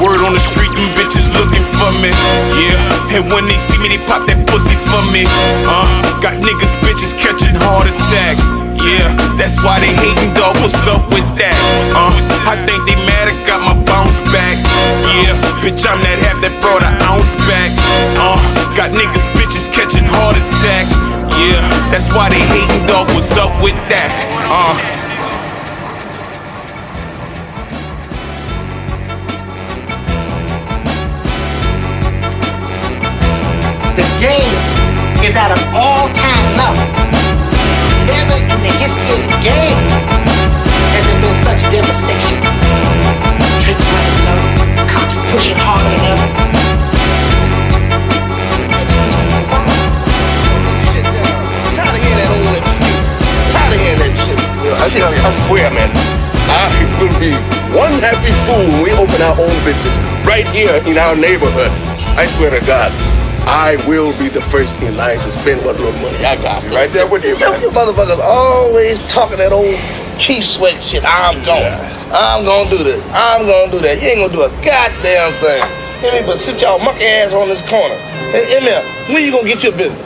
word 0.00 0.20
on 0.24 0.32
the 0.34 0.42
street, 0.42 0.72
them 0.76 0.88
bitches 0.96 1.32
looking 1.32 1.64
for 1.76 1.90
me. 2.02 2.10
Yeah, 2.56 3.16
And 3.16 3.32
when 3.32 3.46
they 3.46 3.58
see 3.58 3.78
me, 3.78 3.88
they 3.88 4.00
pop 4.04 4.26
that 4.28 4.40
pussy 4.48 4.76
for 4.76 5.02
me. 5.12 5.24
Uh, 5.64 5.86
got 6.20 6.36
niggas, 6.42 6.74
bitches 6.84 7.16
catching 7.16 7.54
heart 7.64 7.88
attacks. 7.88 8.52
Yeah, 8.84 9.10
that's 9.40 9.56
why 9.64 9.80
they 9.80 9.90
hating, 9.90 10.34
dog. 10.36 10.56
What's 10.60 10.86
up 10.86 11.02
with 11.10 11.26
that? 11.40 11.56
Uh, 11.96 12.12
I 12.46 12.54
think 12.68 12.84
they 12.86 12.94
mad 12.94 13.32
I 13.32 13.34
got 13.48 13.64
my 13.64 13.74
bounce 13.84 14.20
back. 14.30 14.56
Yeah, 15.16 15.34
bitch, 15.64 15.82
I'm 15.88 15.98
that 16.04 16.18
half 16.22 16.38
that 16.44 16.54
brought 16.60 16.84
an 16.84 16.94
ounce 17.08 17.34
back. 17.48 17.72
Uh, 18.20 18.38
got 18.76 18.92
niggas, 18.92 19.26
bitches 19.34 19.66
catching 19.72 20.04
heart 20.04 20.36
attacks. 20.36 20.94
Yeah, 21.34 21.60
that's 21.90 22.12
why 22.14 22.28
they 22.30 22.42
hating, 22.52 22.86
dog. 22.86 23.08
What's 23.16 23.32
up 23.36 23.52
with 23.62 23.76
that? 23.88 24.12
Uh. 24.46 25.05
The 33.96 34.04
game 34.20 34.52
is 35.24 35.32
at 35.32 35.48
an 35.48 35.62
all-time 35.72 36.46
level. 36.52 36.84
Never 38.04 38.36
in 38.44 38.60
the 38.60 38.68
history 38.76 39.08
of 39.08 39.24
the 39.24 39.32
game 39.40 39.80
has 40.92 41.00
there 41.00 41.20
been 41.24 41.32
such 41.48 41.64
devastation. 41.72 42.36
Tricks 43.64 43.80
running 43.80 44.20
low, 44.28 44.44
cops 44.92 45.16
pushing 45.32 45.56
harder 45.56 45.88
than 45.96 46.12
ever. 46.12 46.28
Tired 51.72 51.96
of 51.96 52.02
hearing 52.04 52.20
that 52.20 52.28
old 52.36 52.52
excuse. 52.52 53.00
Tired 53.56 53.72
of 53.72 53.80
hearing 53.80 54.00
that 54.04 54.12
shit. 54.12 54.36
I, 54.76 54.92
tell 54.92 55.08
I 55.08 55.32
swear, 55.48 55.72
man, 55.72 55.88
I 56.52 56.68
will 57.00 57.16
be 57.16 57.32
one 57.72 57.96
happy 58.04 58.36
fool 58.44 58.60
when 58.76 58.84
we 58.84 58.92
open 58.92 59.24
our 59.24 59.40
own 59.40 59.56
business 59.64 59.96
right 60.28 60.44
here 60.52 60.84
in 60.84 61.00
our 61.00 61.16
neighborhood. 61.16 61.72
I 62.20 62.28
swear 62.36 62.50
to 62.52 62.60
God, 62.66 62.92
I 63.46 63.76
will 63.86 64.10
be 64.18 64.28
the 64.28 64.40
first 64.42 64.74
in 64.82 64.96
line 64.96 65.18
to 65.20 65.30
spend 65.30 65.64
what 65.64 65.76
little 65.78 65.92
money 66.02 66.24
I 66.24 66.34
got. 66.42 66.64
You 66.64 66.74
Right 66.74 66.90
there 66.92 67.06
with 67.06 67.24
you, 67.24 67.36
Yo, 67.38 67.50
man. 67.50 67.60
you 67.62 67.70
motherfuckers 67.70 68.18
always 68.18 68.98
talking 69.06 69.38
that 69.38 69.52
old 69.52 69.78
Keith 70.18 70.44
Sweat 70.44 70.82
shit. 70.82 71.04
I'm 71.04 71.38
going. 71.44 71.72
I'm 72.12 72.44
gonna 72.44 72.68
do 72.70 72.82
this. 72.82 73.02
I'm 73.12 73.46
gonna 73.46 73.70
do 73.70 73.78
that. 73.80 74.02
You 74.02 74.08
ain't 74.08 74.20
gonna 74.20 74.32
do 74.32 74.42
a 74.42 74.50
goddamn 74.64 75.32
thing. 75.38 75.62
Me? 76.02 76.26
But 76.26 76.38
sit 76.38 76.60
y'all 76.60 76.78
monkey 76.78 77.04
ass 77.04 77.32
on 77.32 77.48
this 77.48 77.62
corner. 77.68 77.94
Hey, 78.34 78.58
Emil, 78.58 78.82
when 79.14 79.22
you 79.24 79.30
gonna 79.30 79.46
get 79.46 79.62
your 79.62 79.72
business? 79.72 79.98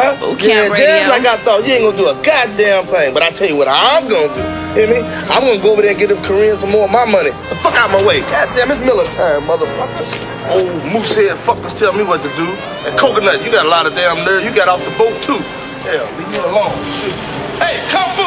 Huh? 0.00 0.16
Camp 0.40 0.40
yeah, 0.40 0.68
just 0.72 0.80
Radio. 0.80 1.12
like 1.12 1.26
I 1.28 1.36
thought. 1.44 1.60
You 1.60 1.76
ain't 1.76 1.84
gonna 1.84 1.96
do 2.00 2.08
a 2.08 2.16
goddamn 2.24 2.88
thing. 2.88 3.12
But 3.12 3.22
I 3.22 3.28
tell 3.36 3.48
you 3.48 3.56
what 3.56 3.68
I'm 3.68 4.08
gonna 4.08 4.32
do. 4.32 4.40
Hear 4.72 4.88
me? 4.88 5.04
I'm 5.28 5.44
gonna 5.44 5.60
go 5.60 5.76
over 5.76 5.82
there 5.82 5.92
and 5.92 6.00
get 6.00 6.08
them 6.08 6.22
Koreans 6.24 6.64
some 6.64 6.72
more 6.72 6.88
of 6.88 6.90
my 6.90 7.04
money. 7.04 7.36
The 7.52 7.56
fuck 7.60 7.76
out 7.76 7.92
my 7.92 8.00
way. 8.00 8.24
Goddamn, 8.32 8.72
it's 8.72 8.80
Miller 8.80 9.04
time, 9.12 9.44
motherfuckers. 9.44 10.08
Old 10.48 10.72
moosehead 10.88 11.36
fuckers 11.44 11.76
tell 11.76 11.92
me 11.92 12.00
what 12.00 12.24
to 12.24 12.32
do. 12.32 12.48
And 12.88 12.96
coconut, 12.96 13.44
you 13.44 13.52
got 13.52 13.66
a 13.66 13.68
lot 13.68 13.84
of 13.84 13.92
damn 13.92 14.24
nerve. 14.24 14.40
You 14.40 14.54
got 14.56 14.72
off 14.72 14.80
the 14.80 14.94
boat 14.96 15.12
too. 15.20 15.36
Hell, 15.84 16.08
leave 16.16 16.32
me 16.32 16.40
alone. 16.48 16.72
Shit. 17.04 17.12
Hey, 17.60 17.76
Kung 17.92 18.08
Fu! 18.16 18.24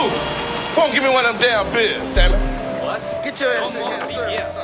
Come 0.78 0.90
on, 0.90 0.92
give 0.94 1.02
me 1.02 1.10
one 1.10 1.26
of 1.26 1.40
them 1.40 1.42
damn 1.42 1.66
beers, 1.74 2.02
damn 2.14 2.34
it. 2.34 2.86
What? 2.86 3.02
Get 3.26 3.40
your 3.42 3.50
ass 3.50 3.74
in 3.74 3.82
here, 3.82 4.06
sir. 4.06 4.64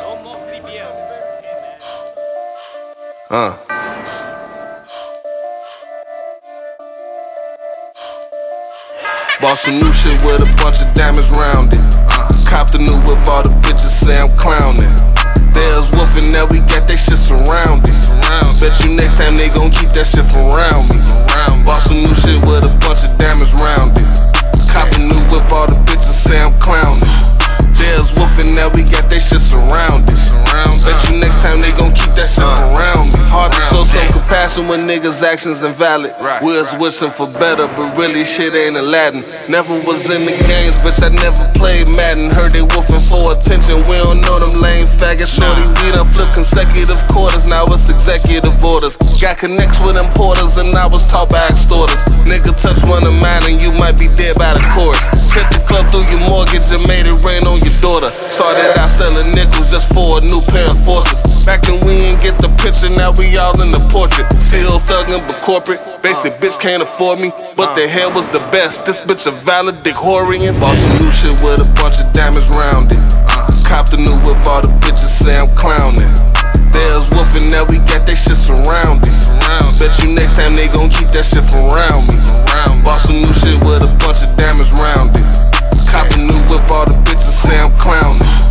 Uh. 3.32 3.79
Bought 9.42 9.56
some 9.58 9.80
new 9.80 9.92
shit 9.96 10.20
with 10.28 10.44
a 10.44 10.52
bunch 10.60 10.84
of 10.84 10.92
diamonds 10.94 11.32
round 11.32 11.72
it. 11.72 11.80
Copped 12.44 12.76
a 12.76 12.78
new 12.78 13.00
whip, 13.08 13.24
all 13.24 13.40
the 13.40 13.56
bitches 13.64 14.04
say 14.04 14.20
I'm 14.20 14.28
clowning. 14.36 14.92
There's 15.56 15.88
woofing 15.96 16.36
now 16.36 16.44
we 16.52 16.60
got 16.68 16.84
that 16.92 17.00
shit 17.00 17.16
surrounded. 17.16 17.96
Bet 18.60 18.76
you 18.84 18.92
next 19.00 19.16
time 19.16 19.40
they 19.40 19.48
gon' 19.48 19.72
keep 19.72 19.96
that 19.96 20.12
shit 20.12 20.28
from 20.28 20.52
around 20.52 20.92
me. 20.92 21.00
Bought 21.64 21.88
some 21.88 22.04
new 22.04 22.12
shit 22.20 22.36
with 22.52 22.68
a 22.68 22.74
bunch 22.84 23.08
of 23.08 23.16
diamonds 23.16 23.56
round 23.56 23.96
it. 23.96 24.04
Cop 24.76 24.92
a 24.92 25.00
new 25.00 25.24
whip, 25.32 25.48
all 25.56 25.72
the 25.72 25.80
bitches 25.88 26.20
say 26.20 26.36
I'm 26.36 26.52
clowning. 26.60 27.39
There's 27.80 28.12
woofing 28.16 28.56
now 28.56 28.70
we 28.74 28.84
got 28.84 29.08
that 29.10 29.22
shit 29.22 29.40
surrounded. 29.44 30.16
Bet 30.84 30.98
you 31.06 31.20
next 31.20 31.44
time 31.46 31.62
they 31.62 31.70
gon' 31.78 31.94
keep 31.94 32.10
that 32.18 32.26
shit 32.26 32.42
from 32.42 32.74
around 32.76 33.06
me. 33.14 33.20
Hard 33.30 33.54
to 33.54 33.62
show 33.70 33.84
some 33.86 34.10
compassion 34.10 34.66
when 34.66 34.90
niggas' 34.90 35.22
actions 35.22 35.64
invalid. 35.64 36.16
We're 36.42 36.66
wishing 36.82 37.14
for 37.14 37.30
better, 37.38 37.70
but 37.78 37.94
really 37.94 38.24
shit 38.26 38.56
ain't 38.56 38.76
Aladdin. 38.76 39.22
Never 39.46 39.78
was 39.86 40.10
in 40.10 40.26
the 40.26 40.34
games, 40.50 40.82
bitch, 40.82 40.98
I 41.06 41.14
never 41.14 41.46
played 41.54 41.86
Madden. 41.94 42.34
Heard 42.34 42.58
they 42.58 42.66
woofing 42.66 43.04
for 43.06 43.38
attention, 43.38 43.86
we 43.86 44.02
don't 44.02 44.09
them. 45.00 45.16
Shorty, 45.24 45.64
we 45.80 45.96
done 45.96 46.08
flipped 46.12 46.36
consecutive 46.36 47.00
quarters, 47.08 47.48
now 47.48 47.64
it's 47.72 47.90
executive 47.90 48.54
orders. 48.64 48.98
Got 49.20 49.40
connects 49.40 49.80
with 49.80 49.96
importers, 49.96 50.60
and 50.60 50.76
I 50.76 50.88
was 50.88 51.08
taught 51.08 51.32
by 51.32 51.42
extorters. 51.48 52.00
Nigga 52.28 52.52
touch 52.60 52.84
one 52.84 53.08
of 53.08 53.16
mine, 53.16 53.44
and 53.48 53.62
you 53.62 53.72
might 53.72 53.98
be 53.98 54.12
dead 54.20 54.36
by 54.36 54.54
the 54.54 54.64
chorus. 54.76 55.00
Hit 55.32 55.48
the 55.56 55.64
club 55.64 55.88
through 55.88 56.08
your 56.12 56.24
mortgage 56.28 56.68
and 56.72 56.84
made 56.88 57.08
it 57.08 57.18
rain 57.24 57.48
on 57.48 57.60
your 57.64 57.76
daughter. 57.80 58.12
Started 58.12 58.76
out 58.80 58.92
selling 58.92 59.32
nickels 59.32 59.72
just 59.72 59.88
for 59.94 60.20
a 60.20 60.22
new 60.22 60.42
pair 60.52 60.68
of 60.68 60.80
forces. 60.84 61.39
Back 61.46 61.66
then 61.66 61.82
we 61.82 61.94
ain't 62.06 62.22
get 62.22 62.38
the 62.38 62.50
picture, 62.62 62.94
now 62.94 63.10
we 63.18 63.34
all 63.38 63.58
in 63.58 63.74
the 63.74 63.82
portrait. 63.90 64.30
Still 64.38 64.78
thuggin' 64.86 65.26
but 65.26 65.42
corporate. 65.42 65.82
Basic 66.04 66.38
bitch 66.38 66.60
can't 66.62 66.84
afford 66.84 67.20
me, 67.20 67.32
but 67.58 67.74
the 67.74 67.88
hair 67.88 68.06
was 68.14 68.30
the 68.30 68.40
best. 68.54 68.86
This 68.86 69.02
bitch 69.02 69.26
a 69.26 69.32
valedictorian. 69.32 70.54
Bought 70.62 70.78
some 70.78 70.94
new 71.02 71.10
shit 71.10 71.34
with 71.42 71.60
a 71.60 71.70
bunch 71.82 71.98
of 71.98 72.12
diamonds 72.14 72.46
round 72.54 72.94
it. 72.94 73.02
Copped 73.66 73.94
a 73.94 73.98
new 73.98 74.14
whip, 74.26 74.38
all 74.46 74.62
the 74.62 74.70
bitches 74.86 75.10
say 75.10 75.38
I'm 75.38 75.50
clowning. 75.58 76.10
There's 76.70 77.10
woofing, 77.18 77.50
now 77.50 77.66
we 77.66 77.82
got 77.90 78.06
that 78.06 78.18
shit 78.18 78.38
surrounded. 78.38 79.10
Bet 79.82 79.98
you 80.04 80.14
next 80.14 80.38
time 80.38 80.54
they 80.54 80.70
gon' 80.70 80.94
keep 80.94 81.10
that 81.18 81.26
shit 81.26 81.42
from 81.50 81.66
around 81.74 82.06
me. 82.06 82.18
Bought 82.86 83.02
some 83.02 83.22
new 83.26 83.34
shit 83.34 83.58
with 83.66 83.82
a 83.82 83.92
bunch 84.06 84.22
of 84.22 84.30
diamonds 84.38 84.70
round 84.72 85.18
it. 85.18 85.26
Cop 85.90 86.06
a 86.14 86.18
new 86.22 86.38
whip, 86.46 86.70
all 86.70 86.86
the 86.86 86.94
bitches 87.10 87.34
say 87.42 87.58
I'm 87.58 87.74
clowning. 87.82 88.49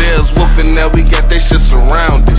There's 0.00 0.30
woofing, 0.32 0.74
now 0.74 0.88
we 0.88 1.02
got 1.04 1.28
that 1.28 1.40
shit 1.40 1.60
surrounded. 1.60 2.32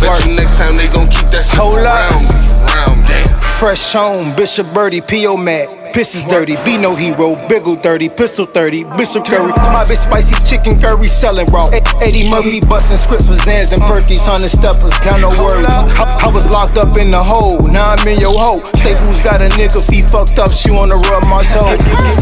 Bet 0.00 0.24
you 0.24 0.34
next 0.34 0.56
time 0.56 0.76
they 0.76 0.88
gon' 0.88 1.08
keep 1.08 1.28
that 1.30 1.44
shit 1.44 1.58
Hold 1.60 1.78
up. 1.84 1.92
around 1.92 2.24
me. 2.24 2.36
Around 2.72 2.98
me. 3.04 3.42
Fresh 3.60 3.92
home, 3.92 4.34
Bishop 4.36 4.72
Birdie, 4.72 5.00
P.O. 5.00 5.36
Mac. 5.36 5.68
Piss 5.96 6.14
is 6.14 6.24
dirty, 6.28 6.60
be 6.60 6.76
no 6.76 6.94
hero, 6.94 7.40
Biggle 7.48 7.80
30, 7.80 8.10
pistol 8.10 8.44
30, 8.44 8.84
Bishop 9.00 9.24
Curry. 9.24 9.48
My 9.72 9.80
bitch 9.88 10.04
spicy 10.04 10.36
chicken 10.44 10.76
curry 10.76 11.08
selling 11.08 11.48
raw. 11.48 11.72
Eddie 12.04 12.28
Murphy 12.28 12.60
busting 12.60 13.00
scripts 13.00 13.24
for 13.24 13.32
Zans 13.32 13.72
and 13.72 13.80
Perkies, 13.88 14.20
hundred 14.28 14.52
steppers, 14.52 14.92
count 15.00 15.24
no 15.24 15.32
worries. 15.40 15.64
I, 15.96 16.28
I 16.28 16.28
was 16.28 16.52
locked 16.52 16.76
up 16.76 17.00
in 17.00 17.08
the 17.10 17.22
hole, 17.24 17.64
now 17.64 17.96
I'm 17.96 18.04
in 18.04 18.20
your 18.20 18.36
hole. 18.36 18.60
Staples 18.76 19.24
got 19.24 19.40
a 19.40 19.48
nigga 19.56 19.80
feet 19.80 20.04
fucked 20.04 20.36
up, 20.36 20.52
she 20.52 20.68
wanna 20.68 21.00
rub 21.08 21.24
my 21.32 21.40
toe. 21.48 21.64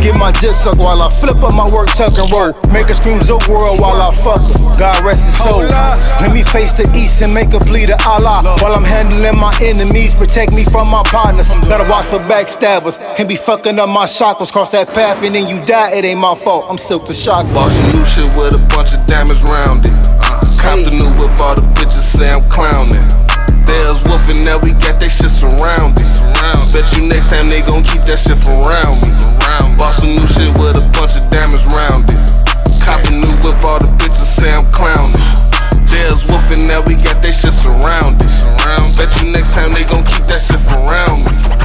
Get 0.07 0.15
my 0.23 0.31
dick 0.39 0.55
sucked 0.55 0.79
while 0.79 1.03
I 1.03 1.11
flip 1.11 1.43
up 1.43 1.51
my 1.51 1.67
work 1.75 1.91
tuck 1.99 2.15
and 2.15 2.31
roll. 2.31 2.55
Make 2.71 2.87
her 2.87 2.95
scream 2.95 3.19
Zook 3.27 3.43
world 3.51 3.83
while 3.83 3.99
I 3.99 4.15
fuck 4.15 4.39
her. 4.39 4.55
God 4.79 5.03
rest 5.03 5.27
his 5.27 5.35
soul. 5.35 5.67
Let 6.23 6.31
me 6.31 6.47
face 6.47 6.79
the 6.79 6.87
east 6.95 7.27
and 7.27 7.35
make 7.35 7.51
a 7.51 7.59
plea 7.67 7.91
to 7.91 7.99
Allah. 8.07 8.55
While 8.63 8.79
I'm 8.79 8.87
handling 8.87 9.35
my 9.35 9.51
enemies, 9.59 10.15
protect 10.15 10.55
me 10.55 10.63
from 10.63 10.95
my 10.95 11.03
partners. 11.11 11.51
Gotta 11.67 11.91
watch 11.91 12.07
for 12.07 12.23
backstabbers. 12.31 13.03
Can't 13.19 13.27
be 13.29 13.35
fucking 13.65 13.81
up 13.81 13.89
my 13.89 14.05
chakras. 14.05 14.53
Cross 14.53 14.77
that 14.77 14.89
path 14.93 15.25
and 15.25 15.35
then 15.35 15.49
you 15.49 15.57
die, 15.65 15.97
it 15.97 16.05
ain't 16.05 16.21
my 16.21 16.35
fault. 16.37 16.69
I'm 16.69 16.77
silk 16.77 17.09
to 17.09 17.17
shock. 17.17 17.49
Bought 17.57 17.73
some 17.73 17.97
new 17.97 18.05
shit 18.05 18.29
with 18.37 18.53
a 18.53 18.61
bunch 18.69 18.93
of 18.93 19.01
diamonds 19.09 19.41
round 19.41 19.89
it. 19.89 19.97
Uh-huh. 20.21 20.45
Copped 20.61 20.85
the 20.85 20.93
new 20.93 21.09
whip, 21.17 21.33
all 21.41 21.57
the 21.57 21.65
bitches 21.73 22.05
say 22.05 22.29
I'm 22.29 22.45
clowning. 22.53 23.01
There's 23.65 24.05
woofing, 24.05 24.45
now 24.45 24.61
we 24.61 24.77
got 24.85 25.01
that 25.01 25.09
shit 25.09 25.33
surrounded. 25.33 26.05
Bet 26.77 26.85
you 26.93 27.09
next 27.09 27.33
time 27.33 27.49
they 27.49 27.65
gon' 27.65 27.81
keep 27.89 28.05
that 28.05 28.21
shit 28.21 28.37
from 28.37 28.61
around 28.69 29.01
me. 29.01 29.09
Bought 29.81 29.97
some 29.97 30.13
new 30.13 30.29
shit 30.29 30.53
with 30.61 30.77
a 30.77 30.85
bunch 30.93 31.17
of 31.17 31.25
diamonds 31.33 31.65
round 31.65 32.05
it. 32.05 32.21
Cop 32.85 33.01
a 33.09 33.13
new 33.17 33.33
whip, 33.41 33.57
all 33.65 33.81
the 33.81 33.89
bitches 33.97 34.29
say 34.29 34.53
I'm 34.53 34.69
clowning. 34.77 35.25
There's 35.89 36.21
woofing, 36.29 36.69
now 36.69 36.85
we 36.85 37.01
got 37.01 37.17
that 37.25 37.33
shit 37.33 37.57
surrounded. 37.57 38.29
Bet 39.01 39.09
you 39.25 39.33
next 39.33 39.57
time 39.57 39.73
they 39.73 39.89
gon' 39.89 40.05
keep 40.05 40.29
that 40.29 40.45
shit 40.45 40.61
from. 40.61 40.85
Around 40.85 41.25
me. 41.25 41.64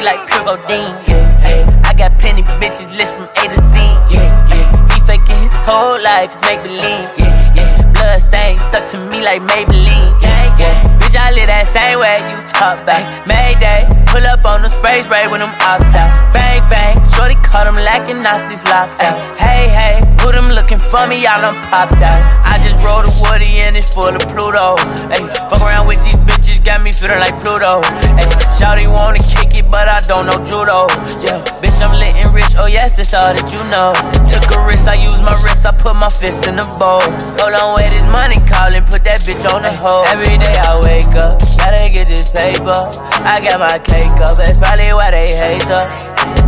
She 0.00 0.06
like 0.06 0.20
pure 0.28 0.44
codeine. 0.44 0.96
Yeah. 1.04 1.84
I 1.84 1.92
got 1.94 2.18
plenty 2.18 2.42
bitches, 2.60 2.88
list 2.96 3.16
from 3.16 3.28
A 3.28 3.44
to 3.52 3.60
Z. 3.60 3.76
Yeah, 4.08 4.48
yeah. 4.48 4.94
He 4.94 5.00
faking 5.04 5.40
his 5.44 5.54
whole 5.68 6.00
life, 6.00 6.32
it's 6.32 6.40
make 6.48 6.62
believe. 6.62 7.08
Yeah, 7.20 7.56
yeah. 7.56 7.92
Blood 7.92 8.20
stains 8.20 8.62
stuck 8.68 8.84
to 8.92 8.98
me 9.10 9.20
like 9.22 9.42
Maybelline. 9.42 10.16
Yeah, 10.22 10.56
yeah. 10.56 10.98
Bitch, 11.00 11.16
I 11.16 11.32
live 11.32 11.48
that 11.52 11.68
same 11.68 12.00
way 12.00 12.16
you 12.32 12.38
talk 12.48 12.80
back. 12.86 13.04
Mayday, 13.28 13.84
pull 14.08 14.24
up 14.24 14.44
on 14.44 14.62
the 14.62 14.70
spray 14.70 15.02
spray 15.02 15.28
when 15.28 15.42
I'm 15.42 15.52
outside. 15.60 16.08
Bang 16.32 16.64
bang, 16.72 16.96
shorty 17.12 17.36
caught 17.44 17.66
him 17.66 17.76
lacking, 17.76 18.22
knock 18.22 18.48
these 18.48 18.64
locks 18.64 19.00
out. 19.00 19.16
Hey 19.36 19.68
hey, 19.68 20.00
put 20.18 20.34
him 20.34 20.48
looking 20.48 20.80
for 20.80 21.04
me, 21.06 21.20
y'all 21.20 21.44
done 21.44 21.60
popped 21.68 22.00
out. 22.00 22.20
I 22.46 22.56
just 22.64 22.80
rolled 22.80 23.04
a 23.04 23.12
woody 23.28 23.60
and 23.68 23.76
it's 23.76 23.92
full 23.92 24.14
of 24.16 24.24
Pluto. 24.32 24.80
Hey, 25.12 25.26
fuck 25.50 25.60
around 25.60 25.86
with 25.86 26.00
these 26.08 26.24
bitches, 26.24 26.64
got 26.64 26.80
me 26.80 26.92
feeling 26.92 27.20
like 27.20 27.36
Pluto. 27.42 27.84
Hey, 28.16 28.39
Shawty 28.60 28.84
wanna 28.84 29.16
kick 29.16 29.56
it, 29.56 29.64
but 29.72 29.88
I 29.88 30.04
don't 30.04 30.28
know 30.28 30.36
judo. 30.44 30.84
Yeah, 31.24 31.40
bitch, 31.64 31.80
I'm 31.80 31.96
lit 31.96 32.12
and 32.20 32.28
rich. 32.36 32.52
Oh 32.60 32.68
yes, 32.68 32.92
that's 32.92 33.16
all 33.16 33.32
that 33.32 33.48
you 33.48 33.56
know. 33.72 33.96
Took 34.28 34.52
a 34.52 34.60
risk, 34.68 34.84
I 34.84 35.00
used 35.00 35.24
my 35.24 35.32
wrist, 35.40 35.64
I 35.64 35.72
put 35.72 35.96
my 35.96 36.12
fist 36.12 36.44
in 36.44 36.60
the 36.60 36.66
bowl. 36.76 37.00
Hold 37.40 37.56
on, 37.56 37.72
where 37.72 37.88
this 37.88 38.04
money 38.12 38.36
calling, 38.44 38.84
put 38.84 39.00
that 39.08 39.24
bitch 39.24 39.48
on 39.48 39.64
the 39.64 39.72
hold. 39.80 40.04
Every 40.12 40.36
day 40.36 40.56
I 40.60 40.76
wake 40.84 41.08
up, 41.16 41.40
gotta 41.56 41.88
get 41.88 42.04
this 42.12 42.28
paper. 42.36 42.76
I 43.24 43.40
got 43.40 43.64
my 43.64 43.80
cake 43.80 44.20
up, 44.20 44.36
that's 44.36 44.60
probably 44.60 44.92
why 44.92 45.08
they 45.08 45.24
hate 45.24 45.64
her. 45.64 45.80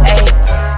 Hey, 0.04 0.20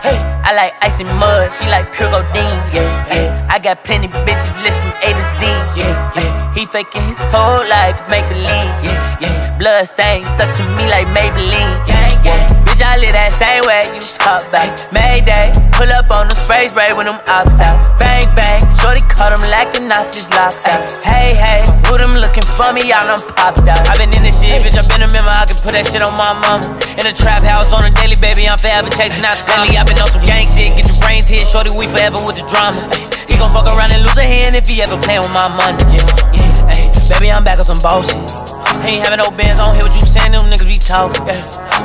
hey, 0.06 0.18
I 0.46 0.54
like 0.54 0.78
ice 0.86 1.02
and 1.02 1.10
mud, 1.18 1.50
she 1.50 1.66
like 1.66 1.90
pure 1.90 2.14
codeine. 2.14 2.62
Yeah, 2.70 3.10
yeah. 3.10 3.50
I 3.50 3.58
got 3.58 3.82
plenty 3.82 4.06
bitches 4.06 4.54
list 4.62 4.78
from 4.78 4.94
A 5.02 5.10
to 5.10 5.24
Z. 5.42 5.50
Yeah, 5.82 6.14
yeah. 6.14 6.43
He 6.54 6.66
faking 6.66 7.02
his 7.10 7.18
whole 7.34 7.66
life, 7.66 7.98
it's 7.98 8.08
make 8.08 8.22
believe. 8.30 8.70
Yeah, 8.86 9.18
yeah. 9.18 9.58
Blood 9.58 9.90
stains 9.90 10.22
stuck 10.38 10.54
to 10.54 10.62
me 10.78 10.86
like 10.86 11.10
Maybelline. 11.10 11.82
Gang, 11.82 12.14
gang. 12.22 12.46
Bitch, 12.62 12.78
I 12.78 12.94
live 12.94 13.10
that 13.10 13.34
same 13.34 13.66
way 13.66 13.82
you 13.90 13.98
talk 14.18 14.38
back. 14.54 14.70
Mayday, 14.94 15.50
pull 15.74 15.90
up 15.90 16.06
on 16.14 16.30
the 16.30 16.34
spray 16.38 16.70
spray 16.70 16.94
when 16.94 17.10
them 17.10 17.18
ops 17.26 17.58
out. 17.58 17.74
Bang, 17.98 18.30
bang, 18.38 18.62
shorty 18.78 19.02
caught 19.10 19.34
him 19.34 19.42
lacking 19.50 19.90
off 19.90 20.14
his 20.14 20.30
locks 20.30 20.62
out. 20.70 20.94
Hey, 21.02 21.34
hey, 21.34 21.66
who 21.90 21.98
them 21.98 22.14
looking 22.18 22.46
for 22.46 22.70
me? 22.70 22.86
Y'all 22.86 23.02
done 23.02 23.18
popped 23.34 23.66
out. 23.66 23.82
I 23.90 23.98
been 23.98 24.14
in 24.14 24.22
this 24.22 24.38
shit, 24.38 24.58
bitch, 24.62 24.78
I 24.78 24.86
been 24.90 25.02
a 25.02 25.10
member. 25.10 25.34
I 25.34 25.50
can 25.50 25.58
put 25.58 25.74
that 25.74 25.90
shit 25.90 26.06
on 26.06 26.14
my 26.14 26.38
mama. 26.38 26.70
In 26.94 27.06
a 27.06 27.14
trap 27.14 27.42
house 27.42 27.74
on 27.74 27.82
a 27.82 27.90
daily, 27.98 28.14
baby, 28.22 28.46
I'm 28.46 28.58
forever 28.62 28.90
chasing 28.94 29.26
out 29.26 29.38
the 29.38 29.46
Bentley. 29.50 29.74
I 29.74 29.82
been 29.82 29.98
on 29.98 30.06
some 30.06 30.22
gang 30.22 30.46
shit, 30.46 30.74
get 30.78 30.86
the 30.86 30.98
brains 31.02 31.26
hit. 31.26 31.46
Shorty, 31.50 31.74
we 31.74 31.90
forever 31.90 32.22
with 32.22 32.38
the 32.38 32.46
drama. 32.46 32.78
He 33.30 33.38
gon' 33.38 33.50
fuck 33.50 33.66
around 33.70 33.90
and 33.90 34.02
lose 34.02 34.18
a 34.18 34.26
hand 34.26 34.54
if 34.54 34.66
he 34.66 34.82
ever 34.82 34.98
play 34.98 35.18
with 35.18 35.30
my 35.30 35.46
money. 35.54 35.78
Yeah, 35.94 36.33
Baby, 37.10 37.30
I'm 37.30 37.44
back 37.44 37.58
on 37.58 37.64
some 37.64 37.80
bullshit. 37.80 38.16
Ain't 38.84 39.04
having 39.04 39.22
no 39.22 39.30
bands 39.30 39.60
on 39.60 39.76
here, 39.76 39.84
what 39.84 39.94
you 39.94 40.04
saying? 40.04 40.32
Them 40.32 40.50
niggas 40.50 40.66
be 40.66 40.76
talking. 40.76 41.24
Yeah. 41.24 41.36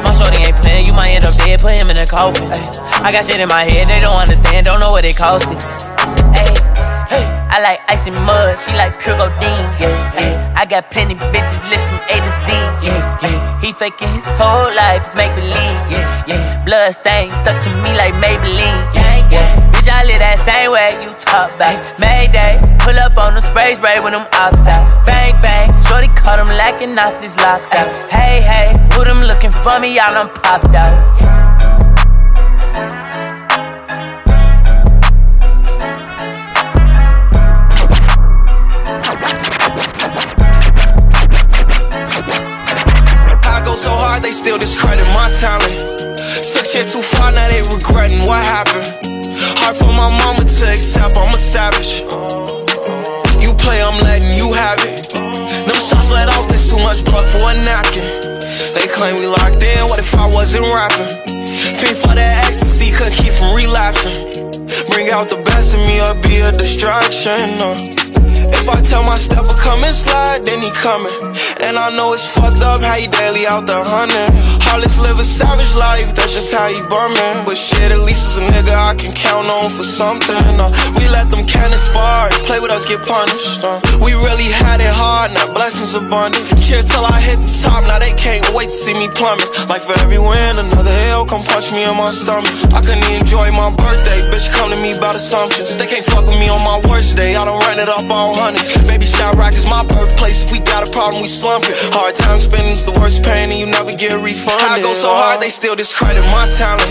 My 0.04 0.12
shorty 0.16 0.42
ain't 0.42 0.58
playing, 0.60 0.86
you 0.88 0.94
might 0.94 1.16
end 1.16 1.24
up 1.24 1.36
dead. 1.38 1.62
Put 1.62 1.76
him 1.76 1.90
in 1.90 1.98
a 1.98 2.06
coffin. 2.08 2.50
I 3.04 3.12
got 3.12 3.26
shit 3.26 3.40
in 3.40 3.48
my 3.48 3.64
head, 3.64 3.88
they 3.88 4.00
don't 4.00 4.16
understand, 4.16 4.66
don't 4.66 4.80
know 4.80 4.92
what 4.92 5.06
it 5.06 5.16
cost 5.16 5.48
me. 5.48 5.56
Ay, 6.36 6.50
hey, 7.08 7.26
I 7.52 7.62
like 7.62 7.80
ice 7.88 8.08
and 8.08 8.16
mud, 8.28 8.58
she 8.60 8.74
like 8.74 9.00
pure 9.00 9.16
codeine. 9.16 9.68
Yeah. 9.80 10.56
I 10.60 10.66
got 10.66 10.92
plenty 10.92 11.16
bitches 11.16 11.64
list 11.72 11.88
from 11.88 12.04
A 12.12 12.16
to 12.20 12.32
Z. 12.44 12.52
Yeah, 12.84 13.00
yeah. 13.24 13.62
He 13.62 13.72
faking 13.72 14.12
his 14.12 14.28
whole 14.36 14.68
life, 14.76 15.08
it's 15.08 15.16
make 15.16 15.32
believe. 15.36 15.80
Yeah, 15.88 16.24
yeah. 16.28 16.66
Blood 16.66 16.92
stains 16.92 17.32
stuck 17.40 17.56
to 17.64 17.70
me 17.80 17.96
like 17.96 18.12
Maybelline. 18.20 18.84
Yeah, 18.92 19.32
yeah. 19.32 19.72
Bitch, 19.72 19.88
I 19.88 20.04
live 20.04 20.20
that 20.20 20.40
same 20.44 20.72
way 20.76 21.00
you 21.00 21.16
talk 21.16 21.56
about. 21.56 21.80
Mayday, 21.96 22.60
pull 22.90 23.00
up 23.00 23.18
on 23.18 23.36
the 23.36 23.42
spray 23.42 23.74
spray 23.76 24.00
when 24.00 24.14
them 24.14 24.26
ops 24.34 24.66
out. 24.66 25.06
Bang, 25.06 25.40
bang, 25.42 25.70
shorty 25.86 26.08
caught 26.16 26.40
him 26.40 26.48
lacking, 26.48 26.96
knocked 26.96 27.22
his 27.22 27.36
locks 27.38 27.72
out. 27.74 27.88
Hey, 28.10 28.42
hey, 28.42 28.74
who 28.94 29.04
them 29.04 29.22
looking 29.22 29.52
for 29.52 29.80
me? 29.80 29.96
Y'all 29.96 30.14
done 30.14 30.30
popped 30.34 30.74
out. 30.74 30.98
I 43.46 43.62
go 43.64 43.76
so 43.76 43.92
hard, 43.92 44.24
they 44.24 44.32
still 44.32 44.58
discredit 44.58 45.06
my 45.14 45.30
talent. 45.40 45.78
Took 46.54 46.66
shit 46.66 46.88
too 46.88 47.04
far, 47.04 47.32
now 47.32 47.48
they 47.50 47.62
regretting 47.72 48.26
what 48.26 48.42
happened. 48.42 49.06
Hard 49.62 49.76
for 49.76 49.94
my 49.94 50.10
mama 50.22 50.44
to 50.44 50.72
accept, 50.72 51.18
I'm 51.18 51.36
a 51.36 51.38
savage. 51.38 52.49
Play, 53.70 53.84
I'm 53.84 54.02
letting 54.02 54.36
you 54.36 54.52
have 54.54 54.80
it. 54.82 55.14
Them 55.14 55.78
shots 55.78 56.12
let 56.12 56.28
off, 56.28 56.48
there's 56.48 56.72
too 56.72 56.80
much 56.80 57.06
blood 57.06 57.30
for 57.30 57.38
a 57.38 57.56
napkin. 57.62 58.02
They 58.74 58.88
claim 58.90 59.18
we 59.18 59.28
locked 59.28 59.62
in, 59.62 59.86
what 59.86 60.00
if 60.00 60.16
I 60.16 60.26
wasn't 60.26 60.66
rapping? 60.74 61.06
Fiend 61.78 61.98
for 62.02 62.16
that 62.18 62.46
ecstasy, 62.48 62.90
could 62.90 63.14
keep 63.14 63.32
from 63.32 63.54
relapsing. 63.54 64.18
Bring 64.90 65.12
out 65.12 65.30
the 65.30 65.38
best 65.46 65.76
in 65.76 65.86
me 65.86 66.02
or 66.02 66.16
be 66.16 66.42
a 66.42 66.52
distraction. 66.52 67.58
No. 67.62 67.78
If 68.48 68.70
I 68.70 68.82
tell 68.82 69.04
my 69.04 69.18
stepper 69.18 69.56
come 69.56 69.84
and 69.84 69.96
slide, 69.96 70.46
then 70.46 70.62
he 70.62 70.72
coming. 70.72 71.12
And 71.60 71.78
I 71.78 71.92
know 71.96 72.14
it's 72.14 72.26
fucked 72.26 72.62
up 72.62 72.82
how 72.82 72.96
he 72.96 73.08
daily 73.08 73.46
out 73.48 73.68
there 73.68 73.84
hunting. 73.84 74.32
Heartless 74.64 75.00
live 75.00 75.20
a 75.20 75.26
savage 75.26 75.76
life, 75.76 76.16
that's 76.16 76.34
just 76.34 76.54
how 76.54 76.70
he 76.70 76.80
burning. 76.88 77.46
But 77.46 77.58
shit, 77.58 77.92
at 77.92 78.00
least 78.00 78.22
it's 78.32 78.38
a 78.38 78.44
nigga 78.46 78.76
I 78.76 78.96
can 78.96 79.12
count 79.12 79.50
on 79.50 79.70
for 79.74 79.84
something. 79.84 80.38
Uh, 80.62 80.70
we 80.96 81.10
let 81.10 81.30
them 81.30 81.44
cannons 81.46 81.84
fire, 81.90 82.30
play 82.46 82.60
with 82.60 82.72
us, 82.72 82.86
get 82.86 83.02
punished. 83.04 83.64
Uh, 83.64 83.82
we 84.00 84.14
really 84.14 84.48
had 84.62 84.80
it 84.80 84.94
hard, 84.94 85.34
now 85.34 85.50
blessings 85.54 85.96
abundant. 85.96 86.46
Cheer 86.62 86.84
till 86.86 87.04
I 87.04 87.20
hit 87.20 87.42
the 87.42 87.52
top, 87.66 87.84
now 87.90 88.00
they 88.00 88.14
can't 88.14 88.46
wait 88.54 88.70
to 88.70 88.78
see 88.78 88.94
me 88.94 89.10
plummet. 89.18 89.48
Like 89.68 89.82
for 89.82 89.98
every 90.00 90.22
win, 90.22 90.56
another 90.62 90.94
L 91.12 91.26
come 91.26 91.44
punch 91.44 91.74
me 91.74 91.84
in 91.84 91.96
my 91.98 92.14
stomach. 92.14 92.52
I 92.72 92.80
couldn't 92.86 93.10
enjoy 93.10 93.52
my 93.52 93.74
birthday, 93.74 94.22
bitch 94.30 94.48
come 94.54 94.70
to 94.70 94.80
me 94.80 94.94
about 94.94 95.16
assumptions. 95.16 95.76
They 95.82 95.88
can't 95.90 96.06
fuck 96.06 96.30
with 96.30 96.38
me 96.38 96.48
on 96.48 96.62
my 96.62 96.78
worst 96.88 97.18
day, 97.18 97.36
I 97.36 97.44
don't 97.44 97.58
run 97.58 97.80
it 97.80 97.90
up 97.90 98.06
all 98.10 98.29
hundreds. 98.34 98.78
Baby 98.84 99.06
Shot 99.06 99.36
Rock 99.36 99.54
is 99.54 99.66
my 99.66 99.84
birthplace, 99.86 100.46
if 100.46 100.52
we 100.52 100.60
got 100.60 100.88
a 100.88 100.92
problem, 100.92 101.22
we 101.22 101.28
slump 101.28 101.66
it. 101.68 101.76
Hard 101.94 102.16
time 102.16 102.40
spending's 102.40 102.86
the 102.86 102.94
worst 103.00 103.24
pain, 103.24 103.50
and 103.52 103.60
you 103.60 103.66
never 103.66 103.92
get 103.92 104.18
refunded. 104.22 104.66
I 104.66 104.82
go 104.82 104.94
so 104.94 105.10
uh-huh. 105.10 105.38
hard, 105.38 105.42
they 105.42 105.50
still 105.50 105.76
discredit 105.76 106.24
my 106.34 106.48
talent. 106.50 106.90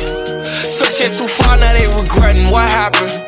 Took 0.78 0.92
shit 0.94 1.12
too 1.14 1.26
far, 1.26 1.58
now 1.58 1.74
they 1.74 1.86
regretting 1.98 2.50
what 2.50 2.66
happened. 2.66 3.18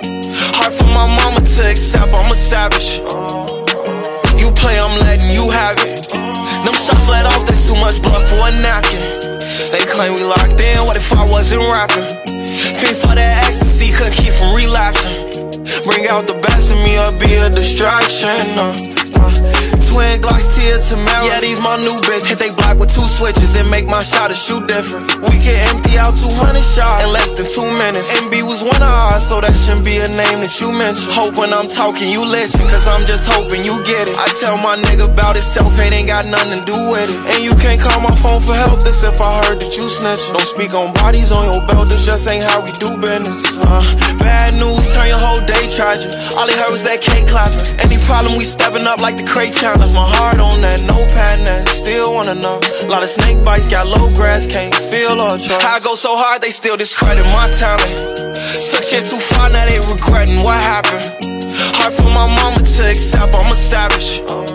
Hard 0.54 0.72
for 0.72 0.86
my 0.86 1.08
mama 1.08 1.40
to 1.40 1.62
accept, 1.66 2.14
I'm 2.14 2.30
a 2.30 2.34
savage. 2.34 3.02
You 4.38 4.48
play, 4.54 4.78
I'm 4.78 4.94
letting 5.02 5.30
you 5.34 5.50
have 5.50 5.76
it. 5.82 6.06
Them 6.64 6.76
shots 6.76 7.08
let 7.11 7.26
off, 7.26 7.46
there's 7.46 7.66
too 7.66 7.76
much 7.80 8.00
blood 8.02 8.22
for 8.28 8.48
a 8.48 8.52
napkin. 8.62 9.02
They 9.72 9.82
claim 9.86 10.14
we 10.14 10.22
locked 10.22 10.61
in, 10.61 10.78
what 10.86 10.96
if 10.96 11.12
I 11.12 11.24
wasn't 11.24 11.62
rapping? 11.72 12.06
Fiend 12.78 12.96
for 12.96 13.14
that 13.14 13.44
ecstasy, 13.48 13.92
could 13.92 14.12
keep 14.12 14.32
from 14.32 14.54
relapsing. 14.54 15.39
Bring 15.84 16.08
out 16.08 16.26
the 16.26 16.34
best 16.34 16.72
in 16.72 16.78
me 16.82 16.98
I'll 16.98 17.16
be 17.16 17.34
a 17.34 17.48
distraction. 17.48 18.28
Uh, 18.58 18.89
uh. 19.20 19.80
Twin 19.90 20.22
Glocks, 20.22 20.54
tear 20.54 20.78
to 20.78 20.96
marrow. 21.02 21.26
Yeah, 21.26 21.42
these 21.42 21.58
my 21.58 21.74
new 21.82 21.98
bitches. 22.06 22.30
Hit 22.30 22.38
they 22.38 22.54
block 22.54 22.78
with 22.78 22.94
two 22.94 23.02
switches 23.02 23.58
and 23.58 23.66
make 23.66 23.90
my 23.90 24.06
shot 24.06 24.30
a 24.30 24.38
shoot 24.38 24.70
different. 24.70 25.10
We 25.18 25.34
can 25.42 25.58
empty 25.66 25.98
out 25.98 26.14
200 26.14 26.62
shots 26.62 27.02
in 27.02 27.10
less 27.10 27.34
than 27.34 27.50
two 27.50 27.66
minutes. 27.74 28.14
MB 28.22 28.46
was 28.46 28.62
one 28.62 28.78
of 28.78 28.86
ours, 28.86 29.26
so 29.26 29.42
that 29.42 29.50
shouldn't 29.50 29.82
be 29.82 29.98
a 29.98 30.06
name 30.06 30.46
that 30.46 30.54
you 30.62 30.70
mention. 30.70 31.10
Hope 31.10 31.34
when 31.34 31.50
I'm 31.50 31.66
talking, 31.66 32.06
you 32.06 32.22
listen, 32.22 32.62
cause 32.70 32.86
I'm 32.86 33.02
just 33.02 33.26
hoping 33.26 33.66
you 33.66 33.82
get 33.82 34.06
it. 34.06 34.14
I 34.14 34.30
tell 34.38 34.54
my 34.62 34.78
nigga 34.78 35.10
about 35.10 35.34
himself, 35.34 35.74
it 35.82 35.90
ain't 35.90 36.06
got 36.06 36.22
nothing 36.22 36.62
to 36.62 36.62
do 36.62 36.78
with 36.94 37.10
it. 37.10 37.18
And 37.34 37.42
you 37.42 37.58
can't 37.58 37.82
call 37.82 37.98
my 37.98 38.14
phone 38.14 38.38
for 38.38 38.54
help, 38.54 38.86
this 38.86 39.02
if 39.02 39.18
I 39.18 39.42
heard 39.42 39.58
that 39.58 39.74
you 39.74 39.90
snitching. 39.90 40.38
Don't 40.38 40.46
speak 40.46 40.70
on 40.70 40.94
bodies 40.94 41.34
on 41.34 41.50
your 41.50 41.66
belt, 41.66 41.90
this 41.90 42.06
just 42.06 42.30
ain't 42.30 42.46
how 42.46 42.62
we 42.62 42.70
do 42.78 42.94
business. 42.94 43.58
Uh, 43.58 43.82
bad 44.22 44.54
news, 44.54 44.86
turn 44.94 45.10
your 45.10 45.18
whole 45.18 45.42
day 45.42 45.66
tragic. 45.66 46.14
All 46.38 46.46
he 46.46 46.54
heard 46.54 46.70
was 46.70 46.86
that 46.86 47.02
cake 47.02 47.26
clapping. 47.26 47.58
Any 47.82 47.98
problem, 48.06 48.38
we 48.38 48.46
stepping 48.46 48.86
up 48.86 49.02
like 49.02 49.09
the 49.16 49.24
crate 49.24 49.52
challenge. 49.52 49.94
My 49.94 50.08
heart 50.08 50.40
on 50.40 50.61
that, 50.61 50.82
no 50.82 51.06
pattern. 51.06 51.66
Still 51.66 52.12
wanna 52.12 52.34
know. 52.34 52.61
A 52.82 52.86
lot 52.86 53.02
of 53.02 53.08
snake 53.08 53.42
bites, 53.44 53.68
got 53.68 53.86
low 53.86 54.12
grass, 54.12 54.46
can't 54.46 54.74
feel 54.74 55.20
or 55.20 55.38
trust. 55.38 55.64
I 55.64 55.80
go 55.80 55.94
so 55.94 56.16
hard, 56.16 56.42
they 56.42 56.50
still 56.50 56.76
discredit 56.76 57.24
my 57.26 57.50
talent. 57.50 58.16
Took 58.70 58.84
shit 58.84 59.06
too 59.06 59.18
far, 59.18 59.50
now 59.50 59.66
they 59.66 59.78
regretting 59.92 60.42
what 60.42 60.58
happened. 60.58 61.06
Hard 61.78 61.92
for 61.94 62.11
my 62.11 62.26
mama 62.26 62.61
to 62.62 62.90
accept, 62.90 63.34
I'm 63.34 63.50
a 63.52 63.56
savage. 63.56 64.49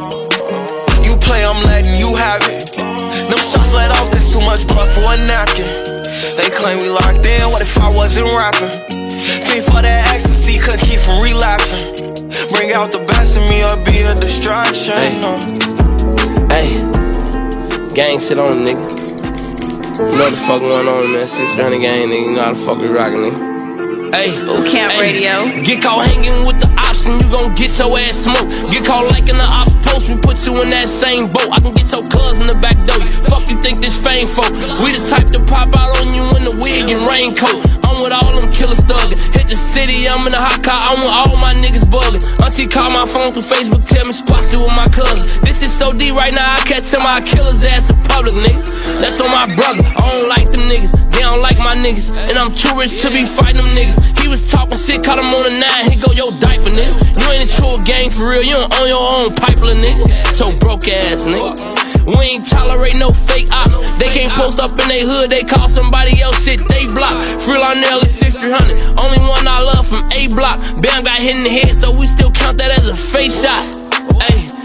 You 1.25 1.31
play, 1.31 1.45
I'm 1.45 1.63
letting 1.65 1.97
you 1.97 2.13
have 2.13 2.41
it. 2.45 2.77
Them 2.77 3.41
shots 3.41 3.73
let 3.73 3.89
off, 3.89 4.11
there's 4.11 4.29
too 4.29 4.41
much 4.45 4.67
blood 4.67 4.91
for 4.93 5.09
a 5.09 5.17
napkin. 5.25 5.65
They 6.37 6.53
claim 6.53 6.77
we 6.77 6.89
locked 6.89 7.25
in, 7.25 7.41
what 7.49 7.63
if 7.63 7.77
I 7.79 7.89
wasn't 7.89 8.29
rapping? 8.37 8.69
Fiend 9.49 9.65
for 9.65 9.81
that 9.81 10.13
ecstasy, 10.13 10.61
could 10.61 10.77
keep 10.77 10.99
from 10.99 11.17
relapsing. 11.23 11.81
Bring 12.53 12.73
out 12.73 12.91
the 12.91 13.01
best 13.09 13.37
in 13.37 13.49
me 13.49 13.65
or 13.65 13.73
be 13.81 14.05
a 14.05 14.13
distraction. 14.13 14.93
Hey, 16.53 16.77
hey. 16.77 17.89
gang 17.95 18.19
shit 18.19 18.37
on 18.37 18.61
a 18.61 18.61
nigga. 18.61 18.85
You 19.97 20.13
know 20.13 20.29
what 20.29 20.29
the 20.29 20.37
fuck 20.45 20.61
going 20.61 20.85
on, 20.85 21.13
man. 21.13 21.25
Sister 21.25 21.63
on 21.63 21.71
the 21.71 21.79
gang, 21.79 22.09
nigga. 22.09 22.21
You 22.21 22.31
know 22.37 22.43
how 22.43 22.53
the 22.53 22.59
fuck 22.59 22.77
we 22.77 22.87
rockin', 22.87 23.25
nigga. 23.25 24.13
Hey, 24.13 24.29
Boot 24.45 24.69
Camp 24.69 24.91
hey, 24.93 25.01
Radio. 25.01 25.63
Get 25.65 25.81
caught 25.81 26.05
hanging 26.05 26.45
with 26.45 26.61
the 26.61 26.69
ops 26.77 27.09
and 27.09 27.17
you 27.17 27.31
gon' 27.31 27.55
get 27.55 27.73
your 27.79 27.97
ass 27.97 28.29
smoked. 28.29 28.53
Get 28.69 28.85
caught 28.85 29.09
liking 29.09 29.41
the 29.41 29.47
ops 29.49 29.74
post, 29.95 30.09
we 30.09 30.15
put 30.19 30.37
you 30.45 30.59
in 30.61 30.69
that 30.71 30.89
same 30.89 31.31
boat. 31.31 31.47
I 31.51 31.59
can 31.59 31.73
get 31.73 31.91
your 31.91 32.03
cuz 32.11 32.41
in 32.41 32.47
the 32.47 32.57
back 32.59 32.75
door. 32.83 32.99
You 32.99 33.09
Fuck 33.31 33.47
you 33.47 33.57
think 33.63 33.81
this 33.81 33.95
fame 33.95 34.27
for? 34.27 34.43
We 34.83 34.91
the 34.91 35.03
type 35.07 35.31
to 35.31 35.39
pop 35.47 35.71
out 35.71 35.91
on 36.03 36.11
you 36.11 36.23
in 36.35 36.43
the 36.43 36.55
wig 36.59 36.91
and 36.91 37.07
raincoat. 37.07 37.63
I'm 37.87 38.03
with 38.03 38.11
all 38.11 38.35
them 38.35 38.51
killers 38.51 38.83
thuggin'. 38.83 39.19
Hit 39.31 39.47
the 39.47 39.55
city, 39.55 40.07
I'm 40.07 40.27
in 40.27 40.33
the 40.35 40.41
hot 40.41 40.59
car, 40.63 40.91
I'm 40.91 40.99
with 40.99 41.15
all 41.15 41.37
my 41.39 41.53
niggas 41.55 41.87
buggin'. 41.87 42.21
Auntie 42.55 42.71
call 42.71 42.89
my 42.89 43.05
phone 43.05 43.33
through 43.33 43.43
Facebook, 43.43 43.83
tell 43.83 44.05
me 44.05 44.13
squash 44.13 44.53
it 44.53 44.57
with 44.57 44.71
my 44.71 44.87
cousin. 44.87 45.27
This 45.43 45.59
is 45.59 45.77
so 45.77 45.91
deep 45.91 46.15
right 46.15 46.31
now, 46.31 46.55
I 46.55 46.63
can't 46.63 46.87
tell 46.87 47.03
my 47.03 47.19
killer's 47.19 47.61
ass 47.65 47.91
in 47.91 47.99
public, 48.07 48.31
nigga. 48.31 48.63
That's 49.03 49.19
on 49.19 49.27
my 49.27 49.43
brother. 49.59 49.83
I 49.83 50.15
don't 50.15 50.29
like 50.29 50.49
them 50.55 50.63
niggas, 50.71 50.95
they 51.11 51.19
don't 51.19 51.41
like 51.41 51.57
my 51.59 51.75
niggas. 51.75 52.15
And 52.15 52.39
I'm 52.39 52.55
too 52.55 52.71
rich 52.79 53.01
to 53.01 53.11
be 53.11 53.25
fighting 53.27 53.59
them 53.59 53.75
niggas. 53.75 54.23
He 54.23 54.29
was 54.29 54.49
talking 54.49 54.77
shit, 54.77 55.03
caught 55.03 55.19
him 55.19 55.35
on 55.35 55.43
the 55.43 55.51
nine, 55.51 55.91
he 55.91 55.99
go 55.99 56.15
your 56.15 56.31
diaper, 56.39 56.71
nigga. 56.71 56.95
You 57.19 57.27
ain't 57.35 57.51
a 57.51 57.83
gang 57.83 58.09
for 58.09 58.29
real, 58.29 58.41
you 58.41 58.53
don't 58.53 58.71
own 58.79 58.87
your 58.87 59.03
own 59.03 59.35
pipeline, 59.35 59.83
nigga. 59.83 60.33
So 60.33 60.57
broke 60.57 60.87
ass, 60.87 61.23
nigga. 61.23 61.74
We 62.05 62.37
ain't 62.37 62.45
tolerate 62.47 62.95
no 62.95 63.09
fake 63.09 63.49
ops. 63.51 63.77
They 63.97 64.09
can't 64.09 64.31
post 64.33 64.59
up 64.59 64.71
in 64.77 64.87
they 64.87 65.01
hood, 65.01 65.29
they 65.29 65.43
call 65.43 65.67
somebody 65.67 66.21
else 66.21 66.45
shit, 66.45 66.61
they 66.69 66.85
block. 66.85 67.17
Free 67.41 67.57
Lionel 67.57 68.05
is 68.05 68.13
6300. 68.13 69.01
Only 69.01 69.19
one 69.25 69.47
I 69.47 69.61
love 69.73 69.87
from 69.87 70.05
A 70.13 70.27
block. 70.29 70.59
Bam 70.81 71.03
got 71.03 71.19
hit 71.19 71.35
in 71.35 71.43
the 71.43 71.49
head, 71.49 71.75
so 71.75 71.91
we 71.91 72.07
still 72.07 72.31
count 72.31 72.57
that 72.59 72.71
as 72.77 72.87
a 72.87 72.95
face 72.95 73.41
shot. 73.41 73.85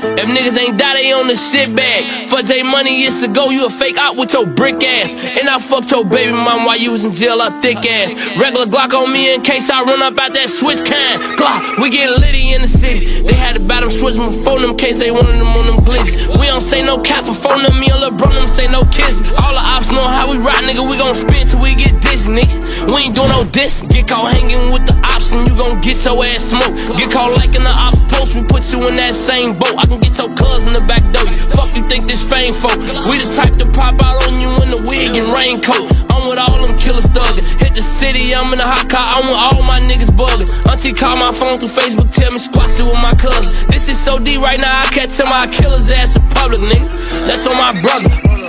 If 0.01 0.25
niggas 0.25 0.57
ain't 0.57 0.79
die, 0.79 0.95
they 0.95 1.13
on 1.13 1.29
the 1.29 1.37
shit 1.37 1.77
bag. 1.77 2.29
For 2.29 2.41
J 2.41 2.63
Money 2.63 3.05
years 3.05 3.23
ago, 3.23 3.51
you 3.51 3.67
a 3.67 3.71
fake 3.71 3.99
out 3.99 4.17
with 4.17 4.33
your 4.33 4.47
brick 4.47 4.81
ass. 4.81 5.13
And 5.37 5.49
I 5.49 5.59
fucked 5.59 5.91
your 5.91 6.05
baby 6.05 6.33
mom 6.33 6.65
while 6.65 6.79
you 6.79 6.93
was 6.93 7.05
in 7.05 7.13
jail, 7.13 7.41
a 7.41 7.51
thick 7.61 7.85
ass. 7.85 8.17
Regular 8.41 8.65
Glock 8.65 8.97
on 8.97 9.13
me 9.13 9.35
in 9.35 9.43
case 9.43 9.69
I 9.69 9.85
run 9.85 10.01
up 10.03 10.17
out 10.17 10.33
that 10.33 10.49
switch 10.49 10.81
kind. 10.81 11.21
Glock, 11.37 11.83
we 11.83 11.91
get 11.91 12.09
litty 12.17 12.55
in 12.55 12.63
the 12.63 12.69
city. 12.69 13.21
They 13.23 13.35
had 13.35 13.57
to 13.57 13.63
buy 13.63 13.81
them 13.81 13.91
switch 13.91 14.17
my 14.17 14.33
phone 14.41 14.63
them 14.63 14.77
case 14.77 14.99
they 14.99 15.11
wanted 15.11 15.37
them 15.37 15.53
on 15.53 15.67
them 15.67 15.77
glitches. 15.85 16.33
We 16.41 16.47
don't 16.49 16.65
say 16.65 16.81
no 16.81 16.97
cap 17.01 17.25
for 17.25 17.35
phone 17.35 17.63
them, 17.63 17.77
me 17.77 17.93
and 17.93 18.01
Lil' 18.01 18.17
bro 18.17 18.33
them 18.33 18.49
say 18.49 18.69
no 18.69 18.81
kiss. 18.89 19.21
All 19.37 19.53
the 19.53 19.61
ops 19.61 19.93
know 19.93 20.09
how 20.09 20.31
we 20.31 20.39
ride, 20.39 20.65
nigga. 20.65 20.81
We 20.81 20.97
gon' 20.97 21.15
spin 21.15 21.47
till 21.47 21.61
we 21.61 21.75
get 21.77 22.01
this, 22.01 22.25
nigga. 22.29 22.89
We 22.89 23.05
ain't 23.05 23.15
doing 23.15 23.29
no 23.29 23.45
diss. 23.45 23.85
Get 23.93 24.09
caught 24.09 24.33
hanging 24.33 24.73
with 24.73 24.89
the 24.89 24.97
ops 25.05 25.37
and 25.37 25.45
you 25.45 25.57
gon' 25.61 25.81
get 25.85 26.01
your 26.05 26.25
ass 26.25 26.57
smoked. 26.57 26.97
Get 26.97 27.13
caught 27.13 27.37
like 27.37 27.53
in 27.53 27.65
the 27.69 27.75
op 27.75 28.01
post, 28.21 28.35
we 28.37 28.43
put 28.43 28.65
you 28.73 28.87
in 28.89 28.97
that 28.97 29.15
same 29.15 29.57
boat. 29.57 29.77
I 29.79 29.90
can 29.91 29.99
get 29.99 30.15
your 30.19 30.31
cuz 30.39 30.71
in 30.71 30.73
the 30.79 30.85
back 30.87 31.03
door. 31.11 31.27
Fuck 31.51 31.75
you 31.75 31.83
think 31.91 32.07
this 32.07 32.23
fame 32.23 32.55
for? 32.55 32.71
We 33.11 33.19
the 33.19 33.27
type 33.35 33.59
to 33.59 33.67
pop 33.75 33.99
out 33.99 34.23
on 34.31 34.39
you 34.39 34.51
in 34.63 34.71
the 34.71 34.81
wig 34.87 35.19
and 35.19 35.35
raincoat. 35.35 35.91
I'm 36.15 36.31
with 36.31 36.39
all 36.39 36.55
them 36.63 36.79
killers 36.79 37.11
thuggin'. 37.11 37.43
Hit 37.59 37.75
the 37.75 37.83
city, 37.83 38.35
I'm 38.35 38.55
in 38.55 38.61
a 38.61 38.69
hot 38.69 38.87
car. 38.87 39.03
I'm 39.19 39.27
with 39.27 39.41
all 39.41 39.63
my 39.67 39.83
niggas 39.83 40.15
buggin'. 40.15 40.47
Auntie 40.71 40.95
call 40.95 41.17
my 41.17 41.33
phone 41.35 41.59
through 41.59 41.75
Facebook, 41.75 42.15
tell 42.15 42.31
me 42.31 42.39
squash 42.39 42.79
it 42.79 42.87
with 42.87 43.03
my 43.03 43.15
cousin. 43.19 43.51
This 43.69 43.91
is 43.91 43.99
so 43.99 44.19
deep 44.19 44.41
right 44.41 44.61
now, 44.61 44.71
I 44.71 44.87
can't 44.95 45.11
tell 45.11 45.27
my 45.27 45.47
killers 45.51 45.91
ass 45.91 46.15
in 46.15 46.23
public, 46.31 46.61
nigga. 46.61 46.89
That's 47.27 47.47
on 47.51 47.59
my 47.59 47.75
brother. 47.83 48.40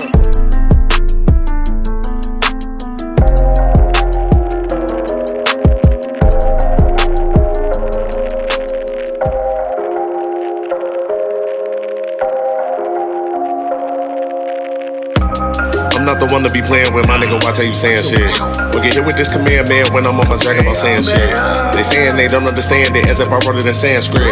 I'm 16.42 16.50
to 16.50 16.58
be 16.58 16.66
playing 16.66 16.89
with 16.98 17.06
my 17.06 17.22
nigga. 17.22 17.38
Watch 17.46 17.62
how 17.62 17.70
you 17.70 17.78
saying 17.78 18.02
shit. 18.02 18.26
We 18.74 18.82
get 18.82 18.98
hit 18.98 19.06
with 19.06 19.14
this 19.14 19.30
command 19.30 19.70
man 19.70 19.86
when 19.94 20.10
I'm 20.10 20.18
on 20.18 20.26
my 20.26 20.42
dragon 20.42 20.66
about 20.66 20.74
saying 20.74 21.06
shit. 21.06 21.30
They 21.78 21.86
saying 21.86 22.18
they 22.18 22.26
don't 22.26 22.50
understand 22.50 22.98
it 22.98 23.06
as 23.06 23.22
if 23.22 23.30
I 23.30 23.38
wrote 23.46 23.62
it 23.62 23.70
in 23.70 23.78
Sanskrit. 23.78 24.26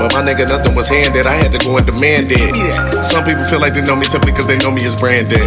But 0.00 0.08
my 0.16 0.24
nigga, 0.24 0.48
nothing 0.48 0.72
was 0.72 0.88
handed. 0.88 1.28
I 1.28 1.36
had 1.36 1.52
to 1.52 1.60
go 1.60 1.76
and 1.76 1.84
demand 1.84 2.32
it. 2.32 2.56
Some 3.04 3.28
people 3.28 3.44
feel 3.44 3.60
like 3.60 3.76
they 3.76 3.84
know 3.84 3.92
me 3.92 4.08
simply 4.08 4.32
because 4.32 4.48
they 4.48 4.56
know 4.56 4.72
me 4.72 4.88
as 4.88 4.96
Brandon. 4.96 5.44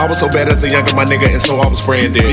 I 0.00 0.08
was 0.08 0.16
so 0.16 0.32
bad 0.32 0.48
as 0.48 0.64
a 0.64 0.68
younger, 0.72 0.96
my 0.96 1.04
nigga, 1.04 1.28
and 1.28 1.44
so 1.44 1.60
I 1.60 1.68
was 1.68 1.84
branded. 1.84 2.24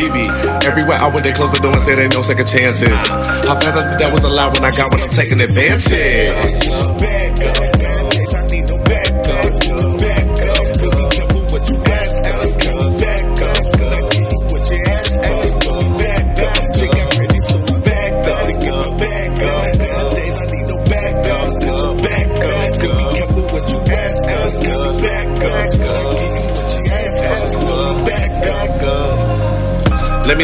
Everywhere 0.64 0.96
I 1.04 1.12
went, 1.12 1.28
they 1.28 1.36
closed 1.36 1.52
the 1.52 1.60
door 1.60 1.76
and 1.76 1.84
said 1.84 2.00
ain't 2.00 2.16
no 2.16 2.24
second 2.24 2.48
chances. 2.48 2.96
I 3.44 3.60
found 3.60 3.76
out 3.76 3.92
that 3.92 4.00
that 4.00 4.08
was 4.08 4.24
a 4.24 4.32
lie 4.32 4.56
when 4.56 4.64
I 4.64 4.72
got 4.72 4.88
when 4.88 5.04
I'm 5.04 5.12
taking 5.12 5.44
advantage. 5.44 6.71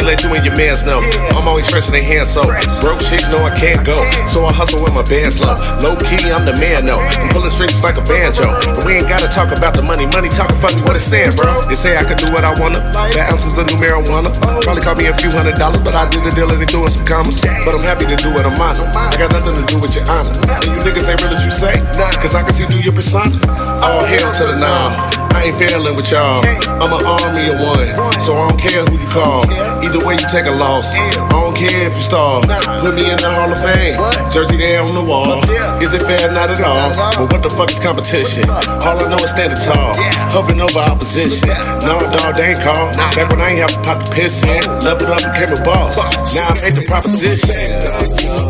Let 0.08 0.24
you 0.24 0.32
and 0.32 0.40
your 0.40 0.56
mans 0.56 0.88
know. 0.88 1.04
I'm 1.36 1.44
always 1.44 1.68
fresh 1.68 1.92
in 1.92 2.00
the 2.00 2.00
hand, 2.00 2.24
so 2.24 2.40
broke 2.80 2.96
shit, 2.96 3.28
know 3.28 3.44
I 3.44 3.52
can't 3.52 3.84
go. 3.84 3.92
So 4.24 4.48
I 4.48 4.56
hustle 4.56 4.80
with 4.80 4.96
my 4.96 5.04
bands 5.04 5.36
low. 5.36 5.52
Low 5.84 6.00
key, 6.00 6.32
I'm 6.32 6.48
the 6.48 6.56
man, 6.56 6.88
though. 6.88 6.96
I'm 6.96 7.28
pulling 7.28 7.52
strings 7.52 7.84
like 7.84 8.00
a 8.00 8.04
banjo. 8.08 8.48
But 8.72 8.88
we 8.88 8.96
ain't 8.96 9.04
gotta 9.04 9.28
talk 9.28 9.52
about 9.52 9.76
the 9.76 9.84
money. 9.84 10.08
Money 10.08 10.32
talking 10.32 10.56
funny, 10.64 10.80
what 10.88 10.96
it's 10.96 11.04
saying, 11.04 11.36
bro. 11.36 11.52
They 11.68 11.76
say 11.76 11.92
I 11.92 12.08
can 12.08 12.16
do 12.16 12.32
what 12.32 12.40
I 12.40 12.56
wanna. 12.56 12.80
That 12.88 13.36
ounces 13.36 13.60
of 13.60 13.68
new 13.68 13.76
marijuana. 13.76 14.32
Probably 14.64 14.80
cost 14.80 14.96
me 14.96 15.12
a 15.12 15.16
few 15.20 15.28
hundred 15.28 15.60
dollars, 15.60 15.84
but 15.84 15.92
I 15.92 16.08
did 16.08 16.24
the 16.24 16.32
deal 16.32 16.48
and 16.48 16.56
they 16.56 16.70
doing 16.72 16.88
some 16.88 17.04
commas. 17.04 17.44
But 17.68 17.76
I'm 17.76 17.84
happy 17.84 18.08
to 18.08 18.16
do 18.16 18.32
what 18.32 18.48
I'm 18.48 18.56
on. 18.56 18.80
I 18.96 19.12
got 19.20 19.28
nothing 19.36 19.60
to 19.60 19.64
do 19.68 19.76
with 19.76 19.92
your 19.92 20.08
honor. 20.08 20.32
And 20.64 20.72
you 20.72 20.80
niggas 20.88 21.04
ain't 21.04 21.20
real 21.20 21.36
as 21.36 21.44
you 21.44 21.52
say. 21.52 21.76
Cause 22.24 22.32
I 22.32 22.40
can 22.40 22.56
see 22.56 22.64
through 22.64 22.80
your 22.80 22.96
persona. 22.96 23.36
All 23.84 24.08
hail 24.08 24.32
to 24.40 24.44
the 24.48 24.56
nah. 24.56 25.17
I 25.34 25.48
ain't 25.50 25.56
failing 25.56 25.96
with 25.96 26.10
y'all. 26.10 26.42
I'm 26.78 26.92
an 26.92 27.02
army 27.04 27.50
of 27.50 27.58
one, 27.60 27.88
so 28.20 28.34
I 28.34 28.48
don't 28.48 28.60
care 28.60 28.84
who 28.86 28.96
you 28.98 29.10
call. 29.10 29.44
Either 29.82 30.00
way, 30.06 30.14
you 30.14 30.26
take 30.30 30.46
a 30.46 30.54
loss. 30.54 30.94
I 30.96 31.28
don't 31.30 31.56
care 31.56 31.86
if 31.86 31.94
you 31.94 32.04
stall. 32.04 32.42
Put 32.82 32.94
me 32.94 33.06
in 33.10 33.18
the 33.18 33.30
Hall 33.30 33.50
of 33.50 33.58
Fame. 33.60 33.98
Jersey 34.30 34.56
there 34.56 34.82
on 34.82 34.94
the 34.94 35.04
wall. 35.04 35.38
Is 35.82 35.94
it 35.94 36.02
fair? 36.02 36.30
Not 36.32 36.50
at 36.50 36.60
all. 36.62 36.90
But 37.18 37.32
what 37.32 37.42
the 37.42 37.50
fuck 37.50 37.70
is 37.70 37.78
competition? 37.80 38.46
All 38.86 38.98
I 38.98 39.06
know 39.10 39.20
is 39.22 39.30
standing 39.30 39.58
tall, 39.58 39.94
hovering 40.34 40.60
over 40.60 40.80
opposition. 40.80 41.48
No, 41.84 41.98
dog, 42.10 42.36
they 42.38 42.54
ain't 42.54 42.62
call. 42.62 42.90
Back 43.14 43.28
when 43.30 43.40
I 43.40 43.52
ain't 43.54 43.62
have 43.62 43.74
to 43.74 43.82
pop 43.84 43.98
the 44.02 44.10
piss 44.14 44.42
in, 44.42 44.62
leveled 44.82 45.10
up, 45.12 45.22
became 45.34 45.52
a 45.52 45.60
boss. 45.66 45.98
Now 46.34 46.50
I 46.50 46.60
made 46.62 46.76
the 46.76 46.84
proposition. 46.86 48.47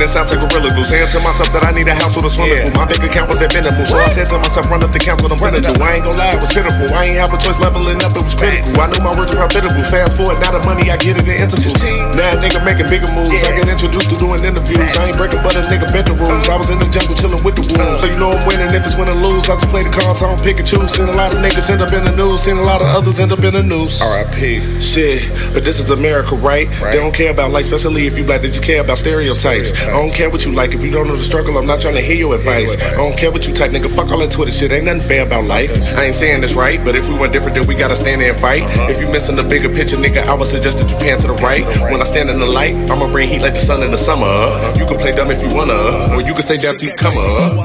It 0.00 0.08
sounds 0.08 0.32
like 0.32 0.40
gorilla 0.40 0.72
glue. 0.72 0.84
Saying 0.84 1.08
to 1.12 1.20
myself 1.20 1.52
that 1.52 1.64
I 1.64 1.70
need 1.76 1.86
a 1.86 1.94
house 1.94 2.16
with 2.16 2.26
a 2.26 2.32
swimming 2.32 2.60
pool. 2.64 2.74
My 2.76 2.88
bank 2.88 3.04
account 3.04 3.28
was 3.28 3.40
at 3.44 3.52
minimal, 3.52 3.84
so 3.84 4.00
I 4.00 4.08
said 4.08 4.26
to 4.32 4.40
myself, 4.40 4.66
run 4.72 4.80
up 4.80 4.92
the 4.92 5.00
count 5.00 5.20
what 5.20 5.32
I'm 5.32 5.40
gonna 5.40 5.60
do. 5.60 5.72
I 5.80 6.00
ain't 6.00 6.04
gonna 6.04 6.16
lie, 6.16 6.32
it 6.32 6.40
was 6.40 6.52
pitiful. 6.52 6.88
I 6.96 7.12
ain't 7.12 7.20
have 7.20 7.32
a 7.32 7.38
choice 7.38 7.60
leveling 7.60 8.00
up, 8.00 8.12
it 8.16 8.24
was 8.24 8.36
critical. 8.36 8.72
I 8.80 8.88
knew 8.88 9.00
my 9.04 9.12
words 9.14 9.30
were 9.32 9.40
profitable. 9.44 9.84
Fast 9.84 10.16
forward, 10.16 10.40
now 10.40 10.56
the 10.56 10.62
money 10.64 10.88
I 10.88 10.96
get 10.96 11.20
it 11.20 11.26
in 11.28 11.36
intervals. 11.36 11.80
Now 12.16 12.32
a 12.32 12.36
nigga 12.40 12.60
making 12.64 12.88
bigger 12.88 13.10
moves. 13.12 13.44
I 13.44 13.52
get 13.52 13.68
introduced 13.68 14.10
to 14.12 14.16
doing 14.16 14.40
interviews. 14.40 14.80
I 14.96 15.12
ain't 15.12 15.18
breaking, 15.20 15.44
but 15.44 15.54
a 15.56 15.62
nigga 15.68 15.86
bent 15.92 16.08
the 16.08 16.16
rules. 16.16 16.48
Uh. 16.48 16.54
I 16.54 16.56
was 16.56 16.72
in 16.72 16.80
the 16.80 16.88
jungle 16.88 17.16
chilling 17.16 17.42
with 17.44 17.56
the 17.60 17.64
wolves. 17.68 18.00
Uh. 18.00 18.00
So 18.00 18.06
you 18.08 18.18
know 18.18 18.32
I'm 18.32 18.42
winning. 18.48 18.72
If 18.72 18.86
it's 18.88 18.96
win 18.96 19.10
or 19.12 19.18
lose, 19.18 19.46
I 19.52 19.60
just 19.60 19.68
play 19.68 19.84
the 19.84 19.92
cards. 19.92 20.24
I 20.24 20.32
don't 20.32 20.40
pick 20.40 20.58
and 20.58 20.66
choose. 20.66 20.90
Seen 20.90 21.06
a 21.06 21.16
lot 21.16 21.36
of 21.36 21.44
niggas 21.44 21.68
end 21.68 21.84
up 21.84 21.92
in 21.92 22.02
the 22.06 22.14
news. 22.16 22.42
Seen 22.42 22.56
a 22.56 22.64
lot 22.64 22.80
of 22.80 22.88
others 22.96 23.20
end 23.20 23.32
up 23.32 23.42
in 23.44 23.52
the 23.52 23.64
news. 23.64 24.00
R.I.P. 24.00 24.80
Shit, 24.80 25.28
but 25.52 25.62
this 25.62 25.78
is 25.78 25.92
America, 25.92 26.34
right? 26.40 26.66
They 26.80 26.98
don't 26.98 27.14
care 27.14 27.30
about 27.30 27.52
life, 27.52 27.68
especially 27.68 28.08
if 28.08 28.16
you 28.16 28.24
black. 28.24 28.40
Did 28.40 28.56
you 28.56 28.64
care 28.64 28.80
about 28.80 28.98
stereotypes? 28.98 29.70
I 29.90 29.98
don't 29.98 30.14
care 30.14 30.30
what 30.30 30.46
you 30.46 30.52
like. 30.52 30.72
If 30.72 30.84
you 30.84 30.90
don't 30.90 31.08
know 31.08 31.16
the 31.16 31.26
struggle, 31.26 31.58
I'm 31.58 31.66
not 31.66 31.80
trying 31.80 31.96
to 31.96 32.00
hear 32.00 32.14
your 32.14 32.34
advice. 32.34 32.78
I 32.78 32.94
don't 32.94 33.18
care 33.18 33.30
what 33.30 33.46
you 33.46 33.52
type, 33.52 33.72
nigga. 33.72 33.90
Fuck 33.90 34.10
all 34.14 34.20
that 34.22 34.30
Twitter 34.30 34.52
shit. 34.52 34.70
Ain't 34.70 34.84
nothing 34.86 35.02
fair 35.02 35.26
about 35.26 35.44
life. 35.44 35.74
I 35.98 36.06
ain't 36.06 36.14
saying 36.14 36.40
this 36.40 36.54
right, 36.54 36.78
but 36.84 36.94
if 36.94 37.08
we 37.08 37.18
went 37.18 37.32
different, 37.32 37.56
then 37.56 37.66
we 37.66 37.74
gotta 37.74 37.96
stand 37.96 38.20
there 38.20 38.30
and 38.30 38.40
fight. 38.40 38.62
If 38.86 39.00
you 39.00 39.08
missing 39.10 39.34
the 39.34 39.42
bigger 39.42 39.68
picture, 39.68 39.96
nigga, 39.96 40.22
I 40.22 40.34
would 40.34 40.46
suggest 40.46 40.78
that 40.78 40.90
you 40.90 40.96
pan 40.98 41.18
to 41.18 41.26
the 41.26 41.34
right. 41.42 41.66
When 41.90 42.00
I 42.00 42.04
stand 42.04 42.30
in 42.30 42.38
the 42.38 42.46
light, 42.46 42.76
I'ma 42.86 43.10
bring 43.10 43.28
heat 43.28 43.42
like 43.42 43.54
the 43.54 43.60
sun 43.60 43.82
in 43.82 43.90
the 43.90 43.98
summer. 43.98 44.30
You 44.78 44.86
can 44.86 44.96
play 44.96 45.10
dumb 45.10 45.30
if 45.30 45.42
you 45.42 45.50
wanna, 45.52 46.14
or 46.14 46.22
you 46.22 46.32
can 46.38 46.42
stay 46.42 46.56
down 46.56 46.76
till 46.78 46.88
you 46.88 46.94
come 46.94 47.18
up. 47.18 47.58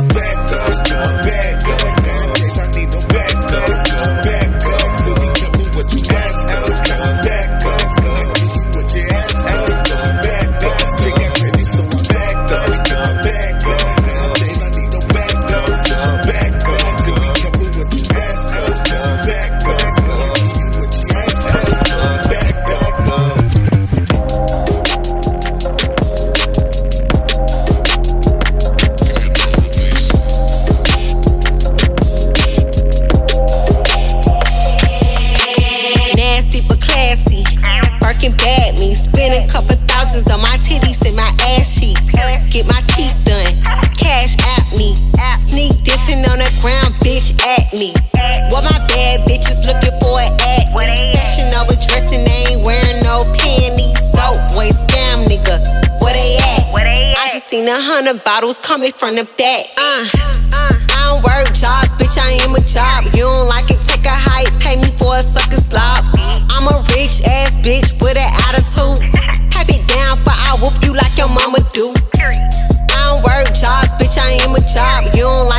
A 57.70 57.80
hundred 57.80 58.24
bottles 58.24 58.60
coming 58.60 58.92
from 58.92 59.16
the 59.16 59.24
back. 59.40 59.72
Uh, 59.80 60.04
I 60.92 61.08
don't 61.08 61.24
work 61.24 61.48
jobs, 61.56 61.88
bitch, 61.96 62.20
I 62.20 62.36
am 62.44 62.52
a 62.52 62.62
job. 62.62 63.08
You 63.16 63.32
don't 63.32 63.48
like 63.48 63.72
it, 63.72 63.80
take 63.88 64.04
a 64.04 64.12
hike, 64.12 64.52
pay 64.60 64.76
me 64.76 64.92
for 65.00 65.16
a 65.16 65.24
sucker 65.24 65.56
slop. 65.56 66.04
I'm 66.52 66.68
a 66.68 66.84
rich 66.92 67.24
ass 67.24 67.56
bitch 67.64 67.96
with 68.04 68.20
an 68.20 68.28
attitude. 68.52 69.00
Pipe 69.56 69.72
it 69.72 69.88
down, 69.88 70.20
but 70.28 70.36
I 70.36 70.60
whoop 70.60 70.76
you 70.84 70.92
like 71.00 71.16
your 71.16 71.32
mama 71.32 71.64
do. 71.72 71.96
I 72.20 73.08
don't 73.08 73.24
work 73.24 73.48
jobs, 73.56 73.88
bitch, 73.96 74.20
I 74.20 74.36
am 74.44 74.52
a 74.52 74.60
job. 74.60 75.16
You 75.16 75.32
don't 75.32 75.48
like 75.48 75.55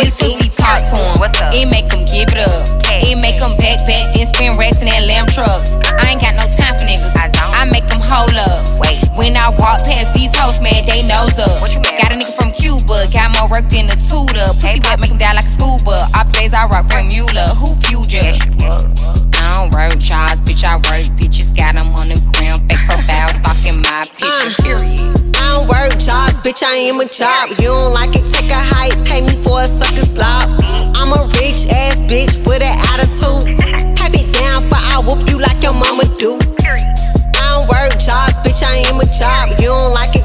This 0.00 0.16
pussy 0.16 0.48
talk 0.48 0.80
to 0.80 0.96
him. 0.96 1.52
It 1.52 1.68
make 1.68 1.92
him 1.92 2.08
give 2.08 2.32
it 2.32 2.40
up. 2.40 2.80
It 3.04 3.20
make 3.20 3.36
him 3.36 3.52
back 3.60 3.84
back 3.84 4.00
and 4.16 4.24
spin 4.32 4.56
racks 4.56 4.80
in 4.80 4.88
that 4.88 5.04
lamb 5.04 5.28
truck. 5.28 5.52
I 6.00 6.16
ain't 6.16 6.24
got 6.24 6.40
no 6.40 6.48
time 6.56 6.72
for 6.80 6.88
niggas. 6.88 7.12
I 7.20 7.68
make 7.68 7.84
them 7.84 8.00
hold 8.00 8.32
up. 8.32 8.80
When 9.12 9.36
I 9.36 9.52
walk 9.60 9.84
past 9.84 10.16
these 10.16 10.32
hoes, 10.32 10.56
man, 10.64 10.88
they 10.88 11.04
nose 11.04 11.36
up. 11.36 11.52
Got 12.00 12.12
a 12.12 12.16
nigga 12.16 12.32
from 12.32 12.48
Cuba, 12.56 12.96
got 13.12 13.28
more 13.36 13.52
work 13.52 13.68
than 13.68 13.92
a 13.92 13.96
tutor. 14.08 14.48
Pussy 14.48 14.80
wet, 14.88 14.96
make 15.04 15.12
him 15.12 15.20
die 15.20 15.36
like 15.36 15.44
a 15.44 15.52
scuba. 15.52 16.00
Off 16.16 16.32
days 16.32 16.56
I 16.56 16.64
rock 16.72 16.88
from 16.88 17.12
Mueller. 17.12 17.44
Who 17.60 17.76
future? 17.84 18.24
I 18.24 19.52
don't 19.52 19.68
work 19.76 20.00
jobs, 20.00 20.40
bitch, 20.48 20.64
I 20.64 20.80
work 20.88 21.04
bitches. 21.20 21.52
Got 21.52 21.76
them 21.76 21.92
on 21.92 22.08
the 22.08 22.16
ground, 22.32 22.64
fake 22.72 22.88
profile, 22.88 23.28
stalking 23.28 23.84
my 23.84 24.00
picture, 24.16 24.56
period. 24.64 25.29
Don't 25.50 25.66
work 25.66 25.98
jobs, 25.98 26.38
bitch, 26.46 26.62
I 26.62 26.76
am 26.86 27.00
a 27.00 27.06
job. 27.10 27.50
You 27.58 27.74
don't 27.74 27.92
like 27.92 28.14
it, 28.14 28.22
take 28.30 28.50
a 28.54 28.62
hike, 28.70 28.94
pay 29.04 29.20
me 29.20 29.34
for 29.42 29.62
a 29.62 29.66
sucker 29.66 30.06
slop. 30.06 30.46
I'm 30.94 31.10
a 31.10 31.26
rich 31.42 31.66
ass 31.74 31.98
bitch 32.06 32.38
with 32.46 32.62
an 32.62 32.70
attitude. 32.94 33.58
Pipe 33.98 34.14
it 34.14 34.30
down, 34.30 34.68
but 34.70 34.78
I 34.78 35.02
whoop 35.02 35.28
you 35.28 35.42
like 35.42 35.60
your 35.60 35.74
mama 35.74 36.06
do. 36.22 36.38
I 36.62 37.42
don't 37.50 37.66
work 37.66 37.98
jobs, 37.98 38.38
bitch, 38.46 38.62
I 38.62 38.86
am 38.86 39.02
a 39.02 39.08
job. 39.10 39.58
You 39.58 39.74
don't 39.74 39.90
like 39.90 40.14
it, 40.14 40.19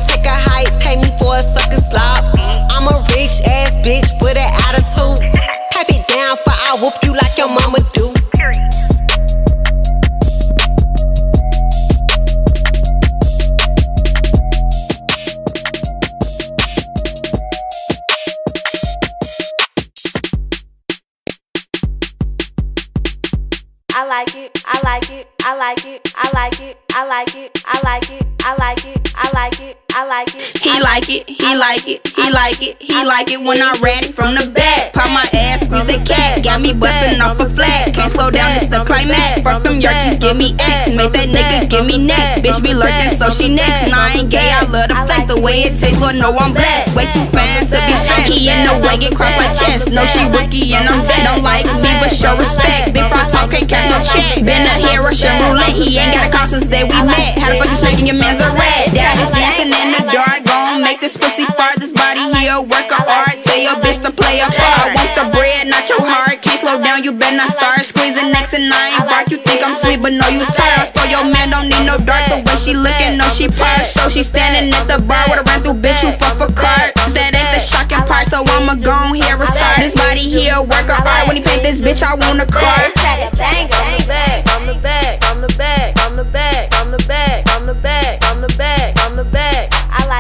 like 24.08 24.36
it, 24.36 24.62
I 24.66 24.82
like 24.84 25.12
it, 25.12 25.35
I 25.48 25.54
like 25.58 25.86
it, 25.86 26.02
I 26.18 26.26
like 26.34 26.60
it, 26.60 26.76
I 26.90 27.06
like 27.06 27.36
it, 27.38 27.62
I 27.68 27.78
like 27.86 28.10
it, 28.10 28.26
I 28.42 28.58
like 28.58 28.82
it, 28.82 29.14
I 29.14 29.30
like 29.30 29.62
it, 29.62 29.78
I 29.94 30.02
like 30.10 30.34
it. 30.34 30.58
He 30.58 30.74
like 30.82 31.06
it, 31.06 31.30
he 31.30 31.54
like 31.54 31.86
it, 31.86 32.02
he 32.02 32.26
like 32.34 32.62
it, 32.66 32.82
he 32.82 33.06
like 33.06 33.30
it 33.30 33.38
when 33.38 33.62
I 33.62 33.78
rat 33.78 34.10
from 34.10 34.34
the 34.34 34.50
back. 34.50 34.98
Pop 34.98 35.06
my 35.14 35.22
ass, 35.38 35.70
squeeze 35.70 35.86
the 35.86 36.02
cat, 36.02 36.42
got 36.42 36.66
me 36.66 36.74
bustin' 36.74 37.22
off 37.22 37.38
a 37.38 37.46
flat. 37.46 37.94
Can't 37.94 38.10
slow 38.10 38.34
down, 38.34 38.58
it's 38.58 38.66
the 38.66 38.82
climax. 38.90 39.46
Fuck 39.46 39.62
them 39.62 39.78
yerkies, 39.78 40.18
give 40.18 40.34
me 40.34 40.58
X, 40.58 40.90
make 40.90 41.14
that 41.14 41.30
nigga 41.30 41.70
give 41.70 41.86
me 41.86 42.02
neck. 42.02 42.42
Bitch 42.42 42.58
be 42.66 42.74
lurking, 42.74 43.14
so 43.14 43.30
she 43.30 43.54
next. 43.54 43.86
Nah, 43.86 44.02
I 44.02 44.26
ain't 44.26 44.34
gay, 44.34 44.50
I 44.50 44.66
love 44.66 44.90
the 44.90 44.98
flex, 45.06 45.30
the 45.30 45.38
way 45.38 45.70
it 45.70 45.78
tastes, 45.78 46.02
Lord 46.02 46.18
know 46.18 46.34
I'm 46.34 46.58
blessed. 46.58 46.98
Way 46.98 47.06
too 47.14 47.22
fine 47.30 47.70
to 47.70 47.78
be 47.86 47.94
stressed. 47.94 48.34
He 48.34 48.50
in 48.50 48.66
the 48.66 48.82
way, 48.82 48.98
get 48.98 49.14
crossed 49.14 49.38
like 49.38 49.54
chest. 49.54 49.94
No, 49.94 50.10
she 50.10 50.26
rookie 50.26 50.74
and 50.74 50.90
I'm 50.90 51.06
vet. 51.06 51.22
Don't 51.22 51.46
like 51.46 51.70
me, 51.70 51.94
but 52.02 52.10
show 52.10 52.34
respect. 52.34 52.98
Big 52.98 53.06
fry 53.06 53.30
talk, 53.30 53.54
can't 53.54 53.70
catch 53.70 53.94
no 53.94 54.02
check. 54.02 54.42
Been 54.42 54.66
a 54.66 54.76
hair 54.90 55.06
Roulette, 55.42 55.76
he 55.76 55.98
ain't 55.98 56.14
got 56.14 56.28
a 56.28 56.32
call 56.32 56.48
since 56.48 56.68
day 56.68 56.84
we 56.84 56.96
met. 57.04 57.40
How 57.40 57.52
the 57.52 57.58
fuck 57.60 57.72
you 57.72 57.80
snaking 57.80 58.08
your 58.08 58.20
man's 58.20 58.42
a 58.42 58.50
rat? 58.54 58.92
Dad 58.94 59.18
is 59.20 59.32
dancing 59.32 59.72
in 59.72 59.88
the 59.96 60.04
dark, 60.12 60.46
gon' 60.46 60.82
make 60.84 61.00
this 61.00 61.18
pussy 61.18 61.46
fart. 61.58 61.76
This 61.80 61.92
body 61.92 62.24
here, 62.38 62.60
work 62.62 62.90
of 62.92 63.04
art. 63.04 63.38
Tell 63.44 63.60
your 63.60 63.78
bitch 63.84 64.02
to 64.04 64.12
play 64.12 64.40
a 64.40 64.48
part. 64.48 64.92
I 64.92 64.96
want 64.96 65.12
the 65.18 65.26
bread, 65.36 65.68
not 65.68 65.90
your 65.90 66.04
heart. 66.04 66.42
Can't 66.42 66.60
slow 66.60 66.78
down, 66.80 67.04
you 67.04 67.12
better 67.12 67.36
not 67.36 67.52
start 67.52 67.84
squeezing 67.84 68.32
next 68.32 68.54
and 68.54 68.72
I 68.72 69.00
ain't 69.00 69.08
bark. 69.10 69.28
You 69.30 69.38
think 69.42 69.66
I'm 69.66 69.76
sweet, 69.76 70.00
but 70.02 70.14
no, 70.14 70.28
you 70.30 70.46
tired. 70.56 70.80
I 70.80 70.86
stole 70.88 71.10
your 71.10 71.26
man, 71.26 71.52
don't 71.52 71.68
need 71.68 71.84
no 71.84 71.98
dark. 71.98 72.30
The 72.32 72.40
way 72.40 72.58
she 72.62 72.78
looking, 72.78 73.18
no, 73.18 73.26
she 73.34 73.50
parked. 73.50 73.90
So 73.90 74.08
she 74.08 74.24
standing 74.24 74.72
at 74.72 74.86
the 74.88 75.02
bar 75.04 75.26
with 75.28 75.42
a 75.42 75.46
run 75.50 75.60
through 75.66 75.82
bitch 75.82 76.00
who 76.06 76.14
fuck 76.16 76.38
for 76.40 76.52
cards. 76.54 76.94
That 77.18 77.34
ain't 77.34 77.52
the 77.52 77.60
shocking 77.60 78.04
part, 78.06 78.30
so 78.30 78.46
I'ma 78.46 78.78
go 78.78 78.94
on 78.94 79.16
here 79.16 79.36
and 79.36 79.50
start. 79.50 79.82
This 79.82 79.96
body 79.98 80.24
here, 80.24 80.62
work 80.62 80.88
of 80.88 81.02
art. 81.04 81.28
When 81.28 81.36
he 81.36 81.44
paint 81.44 81.64
this 81.66 81.82
bitch, 81.82 82.06
I 82.06 82.14
want 82.16 82.40
a 82.40 82.48
car. 82.48 82.88
Bang, 82.96 83.68
bang, 83.70 84.02
bang. 84.08 84.45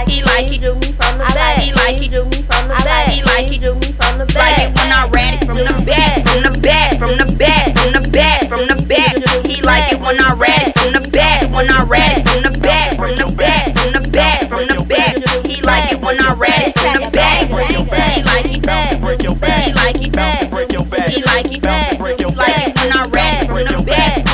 Like 0.06 0.14
He 0.14 0.22
like 0.24 0.52
it. 0.54 0.62
do 0.62 0.76
me 0.76 0.92
from 0.94 1.18
the 1.18 1.26
back. 1.34 1.58
He 1.60 1.72
like 1.74 2.02
it. 2.02 2.10
do 2.12 2.26
me 2.26 2.42
from 2.44 2.68
the 2.68 2.76
back. 2.84 3.08
He 3.10 3.22
like 3.24 3.52
it. 3.52 3.62
me 3.62 3.92
from 3.94 4.18
the 4.20 4.26
Like 4.36 4.58
back. 4.58 4.62
it 4.62 4.76
when 4.76 4.92
I 4.92 5.08
rat 5.10 5.34
it 5.42 5.46
from 5.46 5.58
the 5.58 5.74
back, 5.86 6.28
from 6.28 6.44
the 6.44 6.60
back, 6.60 6.98
from 7.00 7.18
the 7.18 7.26
back, 7.38 7.78
from 7.78 7.92
the 7.94 8.06
back, 8.12 8.48
from 8.50 8.68
the 8.68 8.76
back. 8.86 9.46
He 9.48 9.62
like 9.62 9.92
it 9.94 10.00
when 10.00 10.20
I 10.20 10.34
rat 10.34 10.70
it 10.70 10.78
from 10.80 10.94
the 10.94 11.10
back, 11.10 11.52
when 11.54 11.70
I 11.70 11.84
rat 11.84 12.20
it 12.20 12.28
from 12.30 12.44
the 12.44 12.60
back, 12.60 12.98
from 12.98 13.16
the 13.16 13.28
back, 13.32 13.78
from 13.78 13.92
the 13.94 14.02
back, 14.10 14.48
from 14.50 14.68
the 14.68 14.84
back. 14.88 15.16
He 15.48 15.62
like 15.62 15.92
it 15.92 16.02
when 16.02 16.20
I 16.22 16.34
rat 16.34 16.62
it 16.68 16.78
from 16.78 17.02
the 17.02 17.10
back. 17.12 17.48
He 17.48 17.54
like 17.54 18.52
it, 18.52 19.02
break 19.02 19.24
your 19.24 19.36
back. 19.36 19.64
he 19.66 19.74
like 19.74 20.02
it, 20.02 20.12
Bounce 20.14 20.42
and 20.42 20.52
break 20.52 20.72
your 20.72 20.86
back. 20.86 21.10
he 21.10 21.22
like 21.24 21.52
it, 21.52 21.62
Bounce 21.62 21.88
and 21.90 22.00
break 22.00 22.20
your 22.22 22.32
like 22.32 22.68
it 22.68 22.76
when 22.78 22.92
I 22.94 23.06
rat 23.10 23.44
it 23.44 23.48
from 23.48 23.64
the 23.66 23.84
back. 23.86 24.25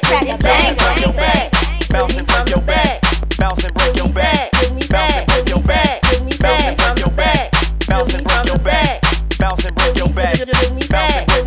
back, 0.00 0.24
back, 0.24 0.40
back, 0.40 0.76
back, 0.76 0.76
back, 0.76 1.16
back, 1.16 1.88
bouncing 1.90 2.24
from 2.24 2.46
your 2.48 2.60
back, 2.62 3.02
bouncing 3.38 3.70
from 3.74 3.94
your 3.94 4.08
back, 4.08 4.52
bouncing 4.88 5.28
from 5.28 5.46
your 5.48 5.60
back, 5.60 6.02
bouncing 6.28 6.74
from 6.74 6.96
your 6.96 7.10
back, 7.10 7.52
bouncing 7.88 8.24
from 8.24 8.46
your 8.46 8.58
back, 8.58 9.02
bouncing 9.38 9.74
from 9.74 9.96
your 9.96 10.08
back, 10.08 10.40
bouncing 10.48 11.34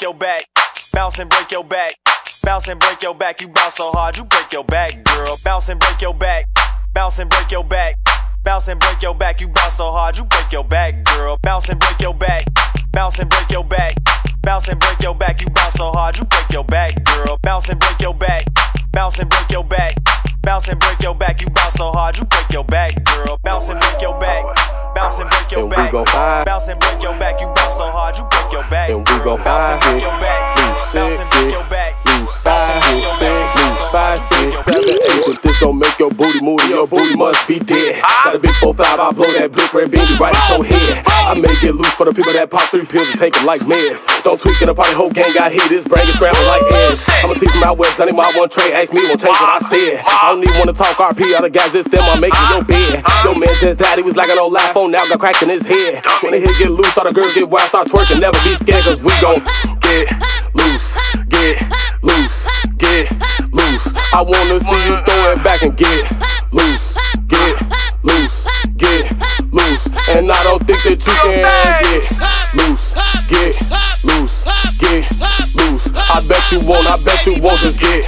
your 0.00 0.14
back. 0.14 0.46
Bounce 0.92 1.18
and 1.18 1.28
break 1.28 1.50
your 1.50 1.64
back. 1.64 2.05
Bounce 2.46 2.68
and 2.68 2.78
break 2.78 3.02
your 3.02 3.12
back. 3.12 3.38
Bounce 3.38 3.40
and 3.40 3.40
break 3.42 3.42
your 3.42 3.42
back. 3.42 3.42
You 3.42 3.48
bounce 3.48 3.74
so 3.74 3.90
hard, 3.90 4.16
you 4.16 4.24
break 4.24 4.52
your 4.52 4.62
back. 4.62 5.02
Girl. 5.02 5.36
Bounce 5.44 5.68
and 5.68 5.80
break 5.80 6.00
your 6.00 6.14
back. 6.14 6.46
Bounce 6.94 7.18
and 7.18 7.28
break 7.28 7.50
your 7.50 7.64
back. 7.64 7.96
Bounce 8.44 8.68
and 8.68 8.78
break 8.78 9.02
your 9.02 9.14
back. 9.16 9.40
You 9.40 9.48
bounce 9.48 9.74
so 9.74 9.90
hard, 9.90 10.16
you 10.16 10.24
break 10.24 10.52
your 10.52 10.62
back, 10.62 11.02
girl. 11.02 11.36
Bounce 11.42 11.68
and 11.68 11.80
break 11.80 12.00
your 12.00 12.14
back. 12.14 12.44
Bounce 12.92 13.18
and 13.18 13.28
break 13.28 13.50
your 13.50 13.64
back. 13.64 13.96
Bounce 14.42 14.68
and 14.68 14.78
break 14.78 15.02
your 15.02 15.16
back. 15.16 15.40
You 15.40 15.50
bounce 15.50 15.74
so 15.74 15.90
hard, 15.90 16.16
you 16.16 16.24
break 16.24 16.52
your 16.52 16.62
back, 16.62 17.04
girl. 17.04 17.36
Bounce 17.42 17.68
and 17.68 17.80
break 17.80 18.00
your 18.00 18.14
back. 18.14 18.44
Bounce 18.92 19.18
and 19.18 19.28
break 19.28 19.50
your 19.50 19.64
back. 19.64 19.96
Bounce 20.42 20.68
and 20.68 20.78
break 20.78 21.02
your 21.02 21.16
back. 21.16 21.40
You 21.40 21.50
bounce 21.50 21.74
so 21.74 21.90
hard, 21.90 22.16
you 22.16 22.24
break 22.26 22.52
your 22.52 22.64
back, 22.64 23.04
girl. 23.04 23.40
Bounce 23.42 23.68
and 23.70 23.80
break 23.80 24.00
your 24.00 24.16
back. 24.20 24.44
Bounce 24.94 25.18
and 25.18 25.28
break 25.28 25.50
your 25.50 25.68
back. 25.68 25.90
Bounce 26.46 26.68
and 26.68 26.78
break 26.78 27.02
your 27.02 27.18
back. 27.18 27.40
You 27.40 27.48
bounce 27.48 27.76
so 27.76 27.90
hard, 27.90 28.16
you 28.16 28.24
break 28.30 28.52
your 28.52 28.62
back. 28.70 28.90
And 28.90 28.98
we 29.00 29.24
gon' 29.24 29.42
Bounce 29.42 29.72
and 29.72 29.80
break 29.80 30.02
your 30.02 30.20
back. 30.20 30.56
Bounce 30.56 30.94
and 30.94 31.30
break 31.30 31.52
your 31.52 31.64
back 31.68 31.95
five, 33.92 34.18
six, 34.18 34.56
seven, 34.64 34.84
eight, 34.88 35.45
don't 35.60 35.78
make 35.78 35.98
your 35.98 36.10
booty 36.10 36.40
move, 36.44 36.60
your 36.68 36.86
booty 36.86 37.16
must 37.16 37.48
be 37.48 37.58
dead. 37.58 38.02
Got 38.24 38.36
a 38.36 38.38
big 38.38 38.52
four 38.60 38.74
five, 38.74 39.00
I 39.00 39.10
blow 39.12 39.26
that 39.40 39.50
blick 39.52 39.72
red 39.72 39.90
beanie 39.90 40.18
right 40.20 40.34
at 40.34 40.48
your 40.52 40.64
head. 40.64 41.02
I 41.06 41.34
make 41.40 41.64
it 41.64 41.72
loose 41.72 41.94
for 41.96 42.04
the 42.04 42.12
people 42.12 42.32
that 42.34 42.50
pop 42.50 42.68
three 42.70 42.84
pills 42.84 43.08
and 43.10 43.18
take 43.18 43.34
them 43.34 43.46
like 43.46 43.62
meds. 43.64 44.04
Don't 44.22 44.38
tweak 44.38 44.60
in 44.60 44.68
the 44.68 44.74
party, 44.74 44.92
whole 44.92 45.10
gang 45.10 45.32
got 45.32 45.50
hit. 45.50 45.64
This 45.68 45.88
brain 45.88 46.06
is 46.06 46.14
scrambled 46.14 46.44
like 46.46 46.62
eggs. 46.86 47.08
I'ma 47.24 47.34
teach 47.34 47.52
them 47.52 47.64
out 47.64 47.78
west, 47.78 47.96
Johnny 47.98 48.12
my 48.12 48.30
one 48.36 48.48
tray. 48.48 48.72
Ask 48.76 48.92
me, 48.92 49.00
won't 49.08 49.20
change 49.20 49.34
what 49.40 49.62
I 49.62 49.66
said. 49.66 50.04
I 50.04 50.30
don't 50.30 50.44
even 50.44 50.58
wanna 50.60 50.76
talk 50.76 50.96
RP, 51.00 51.34
all 51.34 51.42
the 51.42 51.50
guys 51.50 51.72
this 51.72 51.88
them, 51.88 52.04
I'm 52.04 52.20
making 52.20 52.46
your 52.52 52.62
bed. 52.62 53.00
Your 53.24 53.34
man 53.38 53.54
just 53.58 53.80
died, 53.80 53.96
he 53.98 54.04
was 54.04 54.16
like 54.16 54.28
an 54.28 54.38
old 54.38 54.52
live 54.52 54.76
phone, 54.76 54.92
now 54.92 55.08
got 55.08 55.18
cracked 55.18 55.42
in 55.42 55.48
his 55.48 55.66
head. 55.66 56.04
When 56.20 56.36
the 56.36 56.40
hit 56.40 56.52
get 56.60 56.70
loose, 56.70 56.92
all 56.96 57.08
the 57.08 57.16
girls 57.16 57.32
get 57.32 57.48
wild, 57.48 57.68
start 57.72 57.88
twerking, 57.88 58.20
never 58.20 58.36
be 58.44 58.54
scared, 58.60 58.84
cause 58.84 59.02
we 59.02 59.12
gon' 59.24 59.40
get 59.80 60.12
loose, 60.54 61.00
get 61.32 61.58
loose, 62.02 62.46
get 62.78 63.10
loose. 63.52 63.92
I 64.12 64.20
wanna 64.22 64.60
see 64.60 64.82
you 64.86 64.96
throw 65.04 65.32
it 65.32 65.42
back 65.44 65.62
and 65.62 65.76
get 65.76 66.04
loose, 66.52 66.98
get 67.28 67.56
loose, 68.02 68.46
get 68.76 69.10
loose. 69.52 69.86
And 70.08 70.30
I 70.30 70.42
don't 70.44 70.64
think 70.66 70.82
that 70.84 71.00
you 71.06 71.14
can 71.22 71.42
get 71.42 72.04
loose, 72.56 72.94
get 73.28 73.54
loose, 74.04 74.44
get 74.80 75.04
loose. 75.56 75.92
I 75.96 76.20
bet 76.28 76.44
you 76.52 76.60
won't, 76.68 76.86
I 76.86 76.96
bet 77.04 77.26
you 77.26 77.40
won't 77.42 77.60
just 77.60 77.80
get 77.80 78.04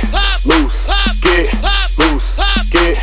loose, 0.46 0.88
get 1.22 1.46
loose, 1.98 2.38
get 2.70 2.94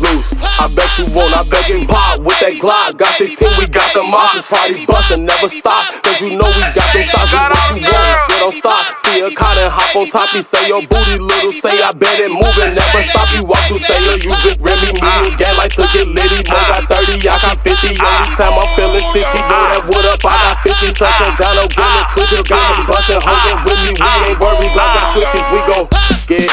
loose. 0.00 0.34
I 0.42 0.66
bet 0.74 0.90
you 0.98 1.06
won't. 1.14 1.32
I 1.32 1.42
bet 1.48 1.68
you 1.68 1.86
pop 1.86 2.20
with 2.20 2.38
that 2.40 2.58
Glock. 2.60 2.98
Got 2.98 3.14
16, 3.16 3.58
we 3.58 3.66
got 3.66 3.86
the 3.94 4.02
monsters. 4.02 4.50
Party 4.50 4.86
bustin', 4.86 5.24
never 5.24 5.48
stop. 5.48 5.88
Cause 6.02 6.20
you 6.20 6.36
know 6.36 6.48
we 6.52 6.62
got 6.74 6.88
them 6.92 7.06
thoughts. 7.08 7.32
What 7.32 7.76
you 7.76 7.88
want, 7.88 8.18
they 8.28 8.38
don't 8.38 8.54
stop. 8.54 8.98
See 8.98 9.20
a 9.20 9.30
cot 9.34 9.58
and 9.58 9.72
hop 9.72 9.96
on 9.96 10.06
top. 10.08 10.32
You 10.34 10.42
say 10.42 10.68
your 10.68 10.82
booty 10.86 11.18
little. 11.18 11.52
Say 11.52 11.82
I 11.82 11.92
bet 11.92 12.20
it 12.20 12.32
moving, 12.32 12.72
never 12.72 13.02
stop. 13.06 13.28
You 13.34 13.44
walk 13.44 13.62
through 13.68 13.82
sailor, 13.82 14.18
you 14.20 14.32
drink 14.42 14.58
Remy. 14.62 14.92
Me 14.96 15.12
again 15.32 15.54
ah. 15.54 15.62
like 15.62 15.74
to 15.78 15.84
get 15.92 16.06
litty. 16.08 16.40
Mo 16.46 16.58
got 16.70 16.86
30, 16.88 17.18
I 17.26 17.36
got 17.40 17.56
50. 17.60 17.72
Only 17.72 17.98
ah. 18.00 18.34
time 18.38 18.54
I'm 18.58 18.68
feeling 18.76 19.06
sitchy. 19.12 19.40
Know 19.46 19.62
that 19.70 19.82
wood 19.88 20.06
up, 20.06 20.22
I 20.24 20.54
got 20.54 20.56
50. 20.62 20.94
Such 20.94 21.18
a 21.20 21.28
Gano, 21.34 21.64
getting 21.68 22.06
twitches. 22.14 22.44
Got 22.46 22.62
me 22.74 22.82
bustin', 22.86 23.22
holding 23.22 23.60
with 23.66 23.80
me. 23.82 23.92
We 23.96 24.06
ah. 24.06 24.28
ain't 24.28 24.38
worried, 24.38 24.72
Glock 24.72 24.90
got 24.94 25.06
switches. 25.14 25.44
We 25.50 25.58
gon' 25.66 25.86
get 26.30 26.46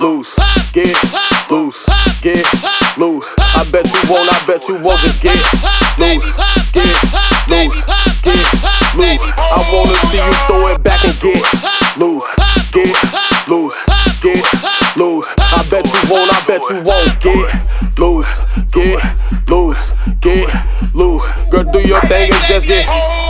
loose, 0.00 0.37
get 0.88 1.50
loose, 1.50 1.86
get 2.22 2.44
loose. 2.96 3.34
I 3.38 3.64
bet 3.70 3.86
you 3.86 4.00
won't, 4.10 4.32
I 4.32 4.46
bet 4.46 4.68
you 4.68 4.76
won't 4.76 5.00
just 5.00 5.22
get 5.22 5.36
loose, 5.98 6.36
get 6.72 6.88
loose, 7.48 7.84
get 8.22 8.36
loose. 8.96 9.32
I 9.36 9.70
wanna 9.72 9.94
see 10.08 10.18
you 10.18 10.32
throw 10.46 10.68
it 10.68 10.82
back 10.82 11.04
and 11.04 11.14
get 11.20 11.42
loose, 11.98 12.24
get 12.72 12.88
loose, 13.48 13.86
get 14.22 14.96
loose. 14.96 15.34
I 15.38 15.66
bet 15.70 15.86
you 15.86 16.02
won't, 16.10 16.32
I 16.32 16.40
bet 16.46 16.62
you 16.70 16.82
won't 16.82 17.20
get 17.20 17.98
loose, 17.98 18.40
get 18.72 19.02
loose, 19.48 19.94
get 20.20 20.48
loose. 20.94 21.32
Girl, 21.50 21.64
do 21.64 21.80
your 21.80 22.00
thing 22.08 22.32
and 22.32 22.44
just 22.44 22.66
get. 22.66 23.27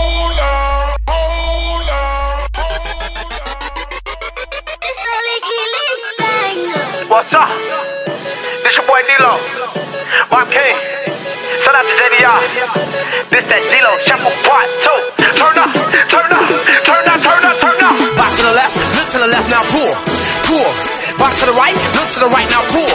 To 22.08 22.20
the 22.24 22.30
right, 22.32 22.48
now 22.48 22.64
pull, 22.72 22.94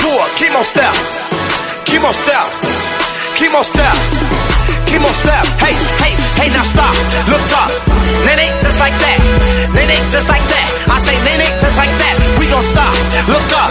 pull. 0.00 0.24
Chemo 0.40 0.64
step, 0.64 0.94
chemo 1.84 2.08
step, 2.16 2.48
chemo 3.36 3.60
step, 3.60 3.92
chemo 4.88 5.12
step. 5.12 5.44
Hey, 5.60 5.76
hey, 6.00 6.12
hey, 6.40 6.48
now 6.56 6.64
stop, 6.64 6.96
look 7.28 7.44
up. 7.60 7.68
Nene, 8.24 8.48
just 8.64 8.80
like 8.80 8.96
that. 9.04 9.18
Nene, 9.76 10.00
just 10.08 10.28
like 10.32 10.44
that. 10.48 10.66
I 10.88 10.96
say 10.96 11.12
nene, 11.20 11.44
just 11.60 11.76
like 11.76 11.92
that. 11.92 12.14
We 12.40 12.48
gon' 12.48 12.64
stop, 12.64 12.88
look 13.28 13.44
up. 13.60 13.68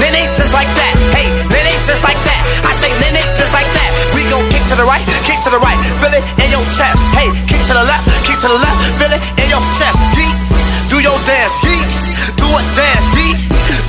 Nene, 0.00 0.24
just 0.32 0.56
like 0.56 0.70
that. 0.72 0.94
Hey, 1.12 1.28
nene, 1.52 1.76
just 1.84 2.00
like 2.00 2.18
that. 2.24 2.40
I 2.64 2.72
say 2.72 2.88
nene, 2.96 3.20
just 3.36 3.52
like 3.52 3.68
that. 3.76 3.90
We 4.16 4.24
gon' 4.32 4.46
kick 4.48 4.64
to 4.72 4.74
the 4.80 4.86
right, 4.88 5.04
kick 5.28 5.36
to 5.44 5.50
the 5.52 5.60
right. 5.60 5.76
Feel 6.00 6.16
it 6.16 6.24
in 6.40 6.48
your 6.48 6.64
chest. 6.72 7.02
Hey, 7.12 7.28
kick 7.44 7.60
to 7.68 7.74
the 7.76 7.84
left, 7.84 8.08
kick 8.24 8.40
to 8.40 8.48
the 8.48 8.56
left. 8.56 8.78
Feel 8.96 9.12
it 9.12 9.20
in 9.36 9.52
your 9.52 9.64
chest. 9.76 10.00
Yeet, 10.16 10.36
do 10.88 10.96
your 11.04 11.18
dance. 11.28 11.52
Yeet, 11.60 11.84
do 12.40 12.46
a 12.48 12.62
dance. 12.72 13.04
Yeet, 13.12 13.19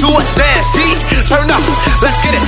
do 0.01 0.09
a 0.09 0.23
dance. 0.33 0.65
Yeet, 0.73 0.97
turn 1.29 1.45
up, 1.53 1.61
let's 2.01 2.17
get 2.25 2.33
it. 2.33 2.45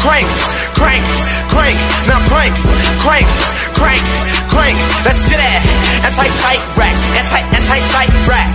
Crank, 0.00 0.24
crank, 0.72 1.04
crank. 1.52 1.76
Now 2.08 2.24
crank, 2.32 2.56
crank, 3.04 3.28
crank, 3.76 4.04
crank. 4.48 4.76
Let's 5.04 5.20
get 5.28 5.36
it. 5.36 5.60
Anti-sight 6.00 6.64
rack, 6.80 6.96
anti, 7.12 7.40
anti-sight 7.52 8.08
rack, 8.24 8.48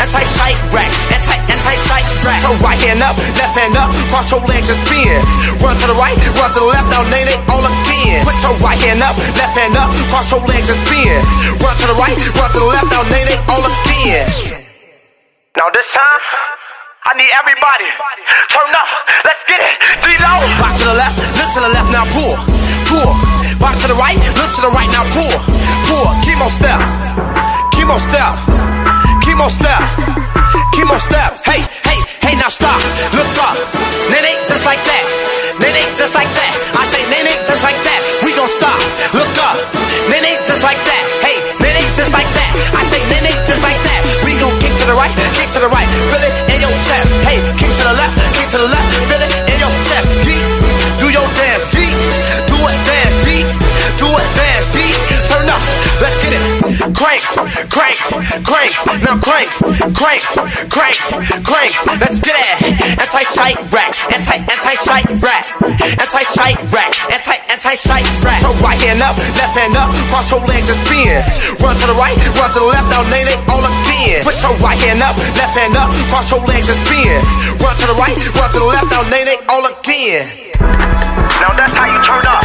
anti-sight 0.00 0.56
rack, 0.72 0.88
anti, 1.12 1.36
anti-sight 1.44 2.08
rack. 2.24 2.40
So 2.40 2.56
right 2.64 2.80
hand 2.80 3.04
up, 3.04 3.20
left 3.36 3.52
hand 3.60 3.76
up, 3.76 3.92
cross 4.08 4.32
your 4.32 4.40
legs 4.48 4.72
and 4.72 4.80
spin. 4.88 5.20
Run 5.60 5.76
to 5.76 5.84
the 5.84 5.96
right, 6.00 6.16
run 6.40 6.48
to 6.56 6.60
the 6.64 6.68
left, 6.72 6.88
now 6.88 7.04
name 7.12 7.28
it 7.28 7.40
all 7.52 7.60
again. 7.60 8.24
Put 8.24 8.40
your 8.40 8.56
right 8.64 8.80
hand 8.80 9.04
up, 9.04 9.20
left 9.36 9.60
hand 9.60 9.76
up, 9.76 9.92
cross 10.08 10.32
your 10.32 10.40
legs 10.48 10.72
and 10.72 10.80
spin. 10.88 11.20
Run 11.60 11.76
to 11.76 11.84
the 11.84 11.96
right, 12.00 12.16
run 12.32 12.48
to 12.48 12.58
the 12.64 12.70
left, 12.72 12.88
now 12.88 13.04
name 13.12 13.28
it 13.28 13.40
all 13.44 13.60
again. 13.60 14.24
Now 15.60 15.68
this 15.68 15.92
time, 15.92 16.49
I 17.10 17.18
need 17.18 17.34
everybody. 17.34 17.90
Turn 18.54 18.70
up, 18.70 18.86
let's 19.26 19.42
get 19.42 19.58
it. 19.58 19.74
D-Lo. 19.98 20.46
Back 20.62 20.78
to 20.78 20.86
the 20.86 20.94
left, 20.94 21.18
look 21.42 21.50
to 21.58 21.60
the 21.66 21.72
left, 21.74 21.90
now 21.90 22.06
pull, 22.14 22.38
pull. 22.86 23.18
Back 23.58 23.74
to 23.82 23.90
the 23.90 23.98
right, 23.98 24.14
look 24.38 24.46
to 24.46 24.60
the 24.62 24.70
right, 24.70 24.86
now 24.94 25.02
pull, 25.10 25.34
pull. 25.90 26.06
Chemo 26.22 26.46
step, 26.46 26.78
chemo 27.74 27.98
step, 27.98 28.30
chemo 29.26 29.50
step, 29.50 29.82
chemo 30.78 31.02
step. 31.02 31.34
Hey, 31.42 31.66
hey, 31.82 31.98
hey, 32.30 32.38
now 32.38 32.46
stop, 32.46 32.78
look 33.18 33.34
up. 33.42 33.58
Nene, 34.06 34.38
just 34.46 34.62
like 34.62 34.78
that. 34.86 35.02
Nene, 35.58 35.82
just 35.98 36.14
like 36.14 36.30
that. 36.30 36.54
I 36.78 36.86
say 36.86 37.02
nene, 37.10 37.34
just 37.42 37.66
like 37.66 37.78
that. 37.90 38.00
We 38.22 38.30
gon' 38.38 38.46
stop, 38.46 38.78
look 39.18 39.34
up. 39.50 39.58
Nene, 40.06 40.38
just 40.46 40.62
like 40.62 40.78
that. 40.86 40.99
To 45.50 45.58
the 45.58 45.68
right. 45.68 45.88
Feel 45.88 46.22
it 46.22 46.34
in 46.54 46.60
your 46.60 46.70
chest. 46.78 47.10
Hey, 47.26 47.38
kick 47.58 47.70
to 47.74 47.82
the 47.82 47.94
left, 47.94 48.14
kick 48.36 48.48
to 48.50 48.58
the 48.58 48.68
left. 48.70 48.94
Feel 49.08 49.22
it 49.22 49.39
crank. 58.46 58.72
Now 59.02 59.18
crank, 59.18 59.50
crank, 59.96 60.22
crank, 60.70 60.96
crank. 61.42 61.72
Let's 61.98 62.20
get 62.22 62.36
it. 62.38 62.78
Anti-sight 63.00 63.58
rack, 63.74 63.92
anti, 64.14 64.36
anti-sight 64.38 65.06
rack, 65.18 65.44
anti-sight 65.98 66.58
rack, 66.70 66.92
anti, 67.10 67.36
anti-sight 67.50 68.06
rack. 68.22 68.40
So 68.40 68.54
right 68.62 68.78
hand 68.78 69.02
up, 69.02 69.18
left 69.34 69.58
hand 69.58 69.74
up, 69.74 69.90
cross 70.08 70.30
your 70.30 70.42
legs 70.46 70.70
and 70.70 70.78
spin. 70.86 71.18
Run 71.58 71.74
to 71.74 71.86
the 71.90 71.96
right, 71.98 72.14
run 72.38 72.50
to 72.54 72.60
the 72.62 72.70
left, 72.70 72.88
now 72.90 73.02
name 73.10 73.26
it 73.26 73.40
all 73.50 73.64
again. 73.64 74.22
Put 74.22 74.38
your 74.38 74.54
right 74.62 74.78
hand 74.78 75.02
up, 75.02 75.18
left 75.34 75.58
hand 75.58 75.74
up, 75.74 75.90
cross 76.08 76.30
your 76.30 76.42
legs 76.46 76.70
and 76.70 76.78
spin. 76.86 77.18
Run 77.58 77.74
to 77.76 77.84
the 77.90 77.96
right, 77.98 78.14
run 78.38 78.48
to 78.54 78.58
the 78.62 78.68
left, 78.70 78.88
now 78.90 79.02
name 79.10 79.26
it 79.26 79.40
all 79.50 79.64
again. 79.66 80.26
Now 81.40 81.50
that's 81.56 81.74
how 81.74 81.88
you 81.88 81.98
turn 82.04 82.24
up. 82.26 82.44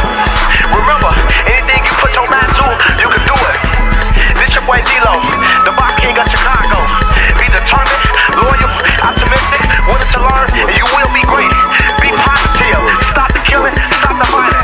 Remember, 0.72 1.12
anything 1.46 1.80
you 1.84 1.94
put 2.00 2.12
your 2.14 2.28
mind 2.28 2.52
to, 2.58 2.66
you 3.00 3.08
can 3.12 3.22
do 3.28 3.36
it. 3.36 3.65
Your 4.56 4.64
boy 4.64 4.80
D-Lo, 4.88 5.12
the 5.68 5.72
Bop 5.76 5.92
King 6.00 6.16
of 6.16 6.24
Chicago. 6.32 6.80
Be 7.36 7.44
determined, 7.52 8.00
loyal, 8.40 8.72
optimistic, 9.04 9.60
willing 9.84 10.10
to 10.16 10.20
learn, 10.24 10.48
and 10.48 10.72
you 10.72 10.86
will 10.96 11.12
be 11.12 11.20
great. 11.28 11.52
Be 12.00 12.08
positive, 12.16 12.80
stop 13.04 13.28
the 13.36 13.44
killing, 13.44 13.76
stop 13.92 14.16
the 14.16 14.24
fighting, 14.32 14.55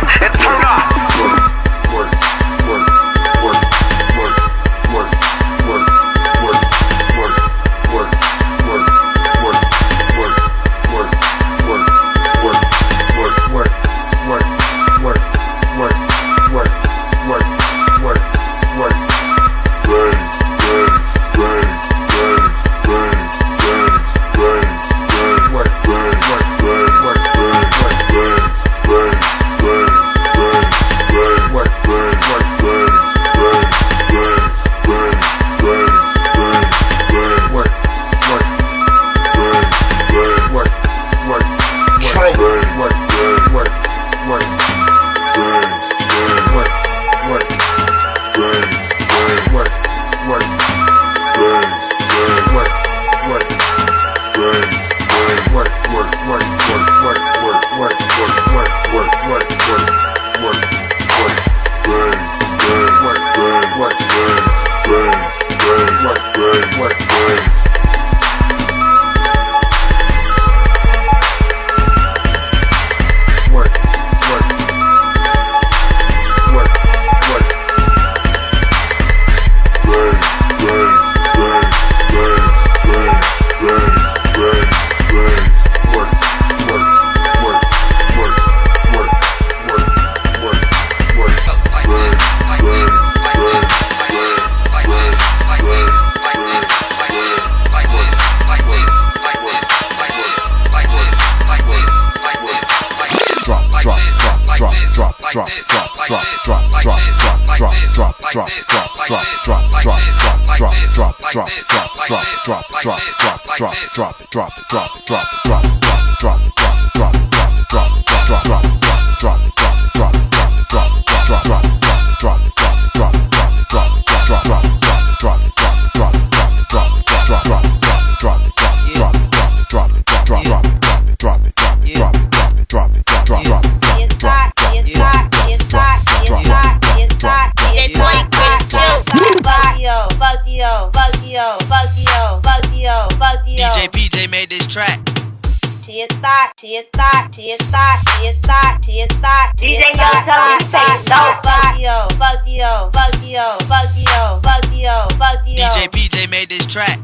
a 146.76 146.82
thought, 146.94 147.34
she 147.34 147.50
a 147.52 147.56
thought, 147.58 147.98
she 148.16 148.28
a 148.28 148.32
thought, 148.32 148.84
she 148.84 149.00
a 149.00 149.06
thought, 149.06 149.52
DJ 149.56 149.82
Young, 149.92 150.24
tell 150.24 150.52
him 150.52 150.60
say 150.60 150.78
no. 151.10 151.34
fuck 151.42 151.78
yo, 151.78 152.06
fuck 152.16 152.46
yo, 152.46 152.90
fuck 152.94 153.18
yo, 153.26 153.48
fuck 153.68 153.90
yo, 153.98 154.40
fuck 154.42 154.70
yo, 154.72 155.06
fuck 155.18 155.46
yo. 155.46 155.68
DJ 155.68 155.88
PJ 155.90 156.30
made 156.30 156.48
this 156.48 156.64
track. 156.66 157.00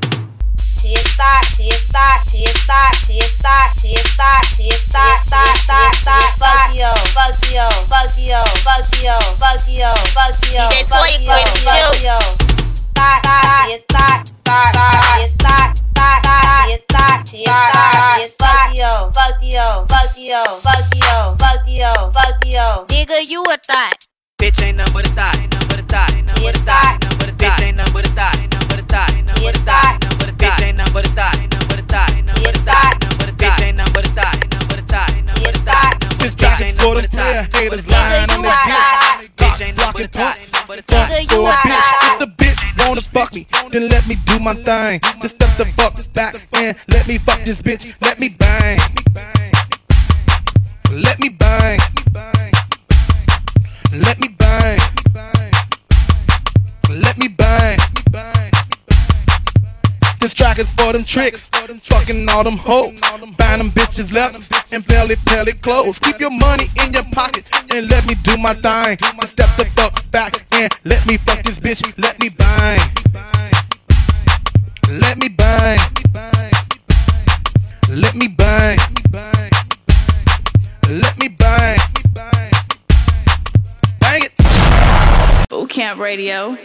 She 0.57 0.95
a 0.95 1.03
thought, 1.19 1.45
she 1.59 1.69
a 1.69 1.75
thought, 1.75 2.23
she 2.31 2.45
a 2.45 2.53
thought, 2.65 2.95
she 3.03 3.19
a 3.19 3.27
thought, 3.43 3.71
she 3.77 3.93
a 3.93 4.03
thought, 4.15 4.45
she 4.57 4.69
a 4.69 4.79
thought, 4.89 5.21
thought, 5.27 5.57
thought, 5.67 5.95
thought, 6.07 6.33
fuck 6.39 6.71
yo, 6.73 6.95
fuck 7.13 7.35
yo, 7.51 7.69
fuck 7.91 8.15
yo, 8.15 8.41
fuck 8.63 8.87
yo, 9.03 9.19
fuck 9.37 9.67
yo, 9.69 9.91
fuck 10.15 10.39
yo, 10.49 10.69
DJ 10.71 10.87
fuck 10.87 11.13
yo, 11.21 11.35
fuck 11.67 12.03
yo. 12.03 12.28
Nigga, 23.49 23.55
a 23.55 23.59
thought. 23.59 24.07
Bitch 24.43 24.63
ain't 24.63 24.77
nothing 24.77 24.93
but 24.93 25.09
a 25.09 25.11
thought, 25.15 25.37
ain't 25.39 25.53
nothing 25.55 25.69
but 25.69 25.81
a 25.81 25.83
thought, 25.85 26.13
ain't 26.13 26.27
nothing 26.29 26.39
but 26.39 26.53
a 26.53 26.59
thought, 26.59 26.77
ain't 26.77 26.87
nothing 26.93 27.29
a 27.29 27.33
thought. 27.33 27.39
Bitch 27.39 27.63
ain't 27.63 27.77
nothing 27.79 27.95
but 27.95 28.07
a 28.07 28.13
thought, 28.13 28.41
ain't 28.41 28.53
nothing 28.53 28.69
but 28.69 28.79
a 28.79 28.83
thought, 28.85 29.11
ain't 29.11 29.23
nothing 29.23 29.33
but 29.33 29.49
a 29.49 29.53
thought, 29.53 29.73
ain't 29.73 29.79
a 29.79 30.05
thought. 30.13 30.37
Bitch 30.39 30.63
ain't 30.63 30.77
nothing 30.77 30.93
but 30.93 31.05
a 31.05 31.09
thought, 31.09 31.39
ain't 31.39 31.53
nothing 31.53 31.69
but 31.69 31.79
a 31.79 31.87
thought, 31.89 32.13
ain't 32.13 32.13
nothing 32.13 32.29
but 32.29 32.45
a 32.49 32.59
thought, 32.59 32.69
ain't 32.69 32.89
a 32.89 32.93
thought. 32.93 33.39
Bitch 33.39 33.71
ain't 33.89 33.89
nothing 33.89 33.95
but 34.05 34.05
a 34.05 34.05
thought, 34.05 34.05
ain't 34.05 34.05
nothing 34.05 34.09
but 34.09 34.19
a 34.19 34.27
thought, 34.29 34.37
ain't 34.39 34.53
nothing 34.53 34.69
but 34.69 34.79
a 34.79 34.87
thought, 34.89 35.11
ain't 35.11 35.27
nothing 35.29 35.45
but 35.45 35.57
a 35.57 35.65
thought. 35.65 35.95
Bitch 36.19 36.61
ain't 36.61 36.77
nothing 36.79 36.95
but 36.95 37.05
a 37.05 37.09
thought, 37.09 37.55
haters 37.55 37.87
ain't 37.89 37.99
nothing 37.99 37.99
lying 37.99 38.31
on 38.31 38.43
their 38.43 38.59
dick. 38.69 39.37
Bitch 39.39 39.61
ain't 39.61 39.77
nothing 39.79 39.93
but 39.93 40.05
a 40.05 40.09
thought, 40.09 40.37
ain't 40.39 40.53
nothing 40.53 40.69
but 40.69 40.79
a 40.79 40.83
thought. 40.83 41.09
Fuck 41.09 41.29
for 41.29 41.49
a 41.49 41.57
bitch. 41.65 41.89
If 42.05 42.19
the 42.19 42.29
bitch 42.39 42.61
wanna 42.87 43.03
fuck 43.03 43.31
me, 43.35 43.47
then 43.71 43.89
let 43.89 44.07
me 44.07 44.17
do 44.27 44.39
my 44.39 44.55
thing. 44.55 45.01
Just 45.21 45.35
step 45.37 45.57
the 45.57 45.65
fuck 45.77 45.95
back 46.13 46.37
and 46.55 46.77
let 46.89 47.09
me 47.09 47.19
fuck 47.19 47.41
this 47.45 47.63
bitch. 47.63 47.95
Let 48.03 48.21
me 48.21 48.29
bang. 48.29 48.79
Let 48.79 48.95
me 51.19 51.29
bang. 51.29 51.79
Let 51.79 51.95
me 51.95 52.03
bang. 52.13 52.58
Let 53.99 54.21
me 54.21 54.29
bang. 54.29 54.79
Let 56.95 57.19
me 57.19 57.27
bang. 57.27 57.79
This 60.21 60.35
track 60.35 60.59
is 60.61 60.73
for 60.75 60.93
them 60.93 61.05
tricks, 61.05 61.49
fucking 61.49 62.29
all 62.31 62.45
them 62.45 62.59
hoes, 62.59 62.93
buying 63.37 63.59
them 63.59 63.71
bitches 63.73 64.13
left 64.13 64.73
and 64.73 64.87
belly 64.87 65.17
belly 65.25 65.53
clothes. 65.53 65.99
Keep 65.99 66.21
your 66.21 66.31
money 66.31 66.67
in 66.85 66.93
your 66.93 67.03
pocket 67.11 67.45
and 67.75 67.91
let 67.91 68.07
me 68.07 68.15
do 68.23 68.37
my 68.37 68.55
thing. 68.55 68.99
Just 68.99 69.33
step 69.33 69.49
the 69.57 69.65
fuck 69.75 70.11
back 70.13 70.35
and 70.53 70.73
let 70.85 71.05
me 71.07 71.17
fuck 71.17 71.43
this 71.43 71.59
bitch. 71.59 71.83
Let 71.99 72.21
me 72.21 72.29
bang. 72.29 72.79
Let 74.93 75.19
me 75.19 75.29
bang. 75.29 75.79
Let 77.91 78.15
me 78.15 78.29
bang. 78.29 78.79
Let 80.89 81.19
me 81.19 81.29
bang. 81.29 81.79
Bang 82.15 82.51
it. 82.53 82.58
Boot 85.49 85.71
Camp 85.71 85.99
Radio. 85.99 86.59